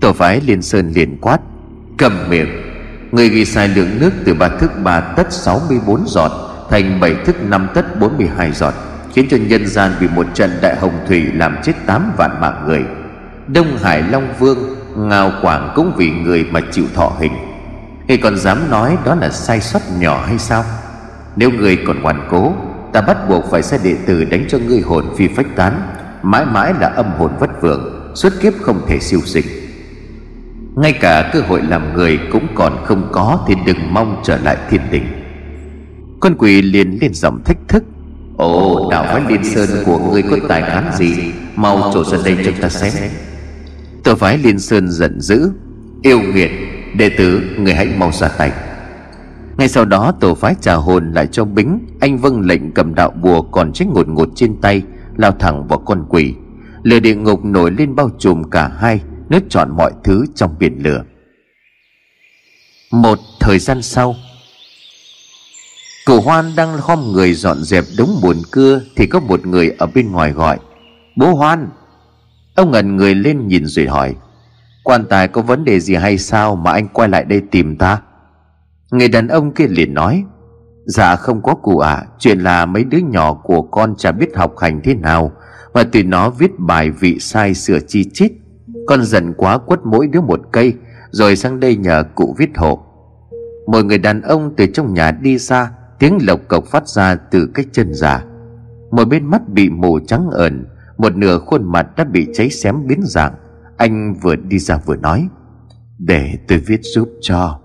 Tổ 0.00 0.12
phái 0.12 0.40
Liên 0.46 0.62
Sơn 0.62 0.92
liền 0.94 1.18
quát, 1.20 1.38
Cầm 1.98 2.12
miệng. 2.28 2.69
Người 3.12 3.28
ghi 3.28 3.44
sai 3.44 3.68
lượng 3.68 4.00
nước 4.00 4.10
từ 4.24 4.34
ba 4.34 4.48
thức 4.48 4.70
ba 4.82 5.00
tất 5.00 5.32
64 5.32 6.08
giọt 6.08 6.32
Thành 6.70 7.00
bảy 7.00 7.14
thức 7.14 7.36
năm 7.42 7.68
tất 7.74 8.00
42 8.00 8.52
giọt, 8.52 8.74
Khiến 9.14 9.26
cho 9.30 9.36
nhân 9.36 9.66
gian 9.66 9.92
vì 10.00 10.08
một 10.08 10.26
trận 10.34 10.50
đại 10.62 10.76
hồng 10.76 11.00
thủy 11.08 11.26
Làm 11.34 11.56
chết 11.62 11.72
8 11.86 12.12
vạn 12.16 12.40
mạng 12.40 12.64
người. 12.66 12.84
Đông 13.46 13.78
Hải 13.82 14.02
Long 14.02 14.34
Vương, 14.38 14.58
Ngao 14.96 15.32
Quảng 15.42 15.72
cũng 15.74 15.92
vì 15.96 16.10
người 16.10 16.44
mà 16.50 16.60
chịu 16.72 16.84
thọ 16.94 17.12
hình. 17.20 17.32
Người 18.08 18.16
còn 18.16 18.36
dám 18.36 18.70
nói 18.70 18.98
đó 19.04 19.14
là 19.14 19.30
sai 19.30 19.60
sót 19.60 19.80
nhỏ 19.98 20.24
hay 20.26 20.38
sao? 20.38 20.64
Nếu 21.36 21.50
người 21.50 21.78
còn 21.86 22.02
hoàn 22.02 22.28
cố, 22.30 22.52
Ta 22.92 23.00
bắt 23.00 23.28
buộc 23.28 23.44
phải 23.50 23.62
sai 23.62 23.78
đệ 23.84 23.96
tử 24.06 24.24
đánh 24.24 24.44
cho 24.48 24.58
ngươi 24.58 24.80
hồn 24.80 25.04
phi 25.18 25.28
phách 25.28 25.56
tán, 25.56 25.82
Mãi 26.22 26.44
mãi 26.44 26.74
là 26.80 26.88
âm 26.88 27.06
hồn 27.18 27.30
vất 27.40 27.62
vưởng, 27.62 28.12
Suốt 28.14 28.32
kiếp 28.40 28.52
không 28.62 28.86
thể 28.88 29.00
siêu 29.00 29.20
sinh. 29.24 29.44
Ngay 30.76 30.92
cả 30.92 31.30
cơ 31.32 31.40
hội 31.40 31.62
làm 31.62 31.94
người 31.94 32.18
cũng 32.32 32.46
còn 32.54 32.76
không 32.84 33.08
có 33.12 33.44
Thì 33.46 33.54
đừng 33.66 33.94
mong 33.94 34.20
trở 34.24 34.38
lại 34.38 34.56
thiên 34.70 34.80
đình. 34.90 35.04
Con 36.20 36.34
quỷ 36.38 36.62
liền 36.62 36.98
lên 37.00 37.14
giọng 37.14 37.42
thách 37.44 37.58
thức. 37.68 37.84
Ồ, 38.36 38.88
đạo 38.90 39.04
phái 39.08 39.22
liên 39.28 39.44
sơn 39.44 39.68
của 39.86 39.98
ngươi 39.98 40.22
có 40.22 40.36
tài 40.48 40.62
cán 40.62 40.90
gì? 40.98 41.32
Mau 41.56 41.90
trổ 41.94 42.04
ra 42.04 42.18
đây 42.24 42.36
cho 42.44 42.52
ta 42.60 42.68
xem. 42.68 43.10
Tổ 44.04 44.14
phái 44.14 44.38
Liên 44.38 44.58
Sơn 44.58 44.90
giận 44.90 45.20
dữ. 45.20 45.50
Yêu 46.02 46.20
nghiệt, 46.20 46.50
Đệ 46.94 47.08
tử, 47.08 47.42
người 47.58 47.74
hãy 47.74 47.86
mau 47.98 48.12
ra 48.12 48.28
tay. 48.28 48.52
Ngay 49.56 49.68
sau 49.68 49.84
đó 49.84 50.12
tổ 50.20 50.34
phái 50.34 50.54
trà 50.60 50.74
hồn 50.74 51.12
lại 51.12 51.26
cho 51.26 51.44
bính, 51.44 51.78
anh 52.00 52.18
vâng 52.18 52.40
lệnh 52.40 52.72
cầm 52.72 52.94
đạo 52.94 53.10
bùa 53.22 53.42
còn 53.42 53.72
chết 53.72 53.86
ngột 53.94 54.08
ngột 54.08 54.28
trên 54.34 54.56
tay, 54.60 54.82
lao 55.16 55.32
thẳng 55.32 55.68
vào 55.68 55.78
con 55.78 56.04
quỷ 56.08 56.34
lửa 56.82 57.00
địa 57.00 57.14
ngục 57.14 57.44
nổi 57.44 57.70
lên 57.70 57.94
bao 57.94 58.10
trùm 58.18 58.42
cả 58.42 58.70
hai 58.78 59.00
nuốt 59.30 59.42
trọn 59.50 59.76
mọi 59.76 59.92
thứ 60.04 60.24
trong 60.34 60.58
biển 60.58 60.78
lửa. 60.82 61.04
Một 62.92 63.18
thời 63.40 63.58
gian 63.58 63.82
sau 63.82 64.14
Cụ 66.06 66.20
Hoan 66.20 66.56
đang 66.56 66.78
khom 66.78 67.12
người 67.12 67.34
dọn 67.34 67.62
dẹp 67.62 67.84
đống 67.98 68.18
buồn 68.22 68.36
cưa 68.50 68.80
Thì 68.96 69.06
có 69.06 69.20
một 69.20 69.46
người 69.46 69.70
ở 69.78 69.86
bên 69.86 70.12
ngoài 70.12 70.32
gọi, 70.32 70.58
Bố 71.16 71.34
Hoan. 71.34 71.68
Ông 72.54 72.70
ngẩn 72.70 72.96
người 72.96 73.14
lên 73.14 73.48
nhìn 73.48 73.66
rồi 73.66 73.86
hỏi, 73.86 74.14
Quan 74.84 75.04
tài 75.04 75.28
có 75.28 75.42
vấn 75.42 75.64
đề 75.64 75.80
gì 75.80 75.94
hay 75.94 76.18
sao 76.18 76.56
Mà 76.56 76.72
anh 76.72 76.88
quay 76.88 77.08
lại 77.08 77.24
đây 77.24 77.42
tìm 77.50 77.76
ta? 77.76 78.02
Người 78.90 79.08
đàn 79.08 79.28
ông 79.28 79.54
kia 79.54 79.66
liền 79.68 79.94
nói 79.94 80.24
Dạ 80.86 81.16
không 81.16 81.42
có 81.42 81.54
cụ 81.54 81.78
ạ 81.78 81.92
à. 81.92 82.06
Chuyện 82.18 82.40
là 82.40 82.66
mấy 82.66 82.84
đứa 82.84 82.98
nhỏ 82.98 83.34
của 83.34 83.62
con 83.62 83.94
chả 83.98 84.12
biết 84.12 84.36
học 84.36 84.58
hành 84.58 84.80
thế 84.84 84.94
nào, 84.94 85.32
Mà 85.74 85.82
tụi 85.84 86.02
nó 86.02 86.30
viết 86.30 86.50
bài 86.58 86.90
vị 86.90 87.18
sai 87.20 87.54
sửa 87.54 87.78
chi 87.88 88.10
chít. 88.12 88.32
Con 88.86 89.04
giận 89.04 89.34
quá 89.36 89.58
quất 89.58 89.80
mỗi 89.84 90.06
đứa 90.06 90.20
một 90.20 90.40
cây, 90.52 90.74
Rồi 91.10 91.36
sang 91.36 91.60
đây 91.60 91.76
nhờ 91.76 92.04
cụ 92.14 92.34
viết 92.38 92.50
hộ. 92.56 92.82
Một 93.66 93.84
người 93.84 93.98
đàn 93.98 94.22
ông 94.22 94.54
từ 94.56 94.66
trong 94.66 94.94
nhà 94.94 95.10
đi 95.10 95.38
ra 95.38 95.70
Tiếng 95.98 96.18
lộc 96.26 96.40
cộc 96.48 96.64
phát 96.64 96.88
ra 96.88 97.14
từ 97.14 97.48
cái 97.54 97.64
chân 97.72 97.94
già. 97.94 98.24
Một 98.90 99.04
bên 99.04 99.24
mắt 99.24 99.48
bị 99.48 99.70
mù 99.70 100.00
trắng 100.00 100.30
ẩn 100.30 100.64
Một 100.98 101.16
nửa 101.16 101.38
khuôn 101.38 101.72
mặt 101.72 101.86
đã 101.96 102.04
bị 102.04 102.26
cháy 102.34 102.50
xém 102.50 102.86
biến 102.86 103.00
dạng. 103.02 103.34
Anh 103.76 104.14
vừa 104.22 104.36
đi 104.36 104.58
ra 104.58 104.76
vừa 104.86 104.96
nói, 104.96 105.28
Để 105.98 106.38
tôi 106.48 106.58
viết 106.58 106.80
giúp 106.82 107.08
cho. 107.20 107.60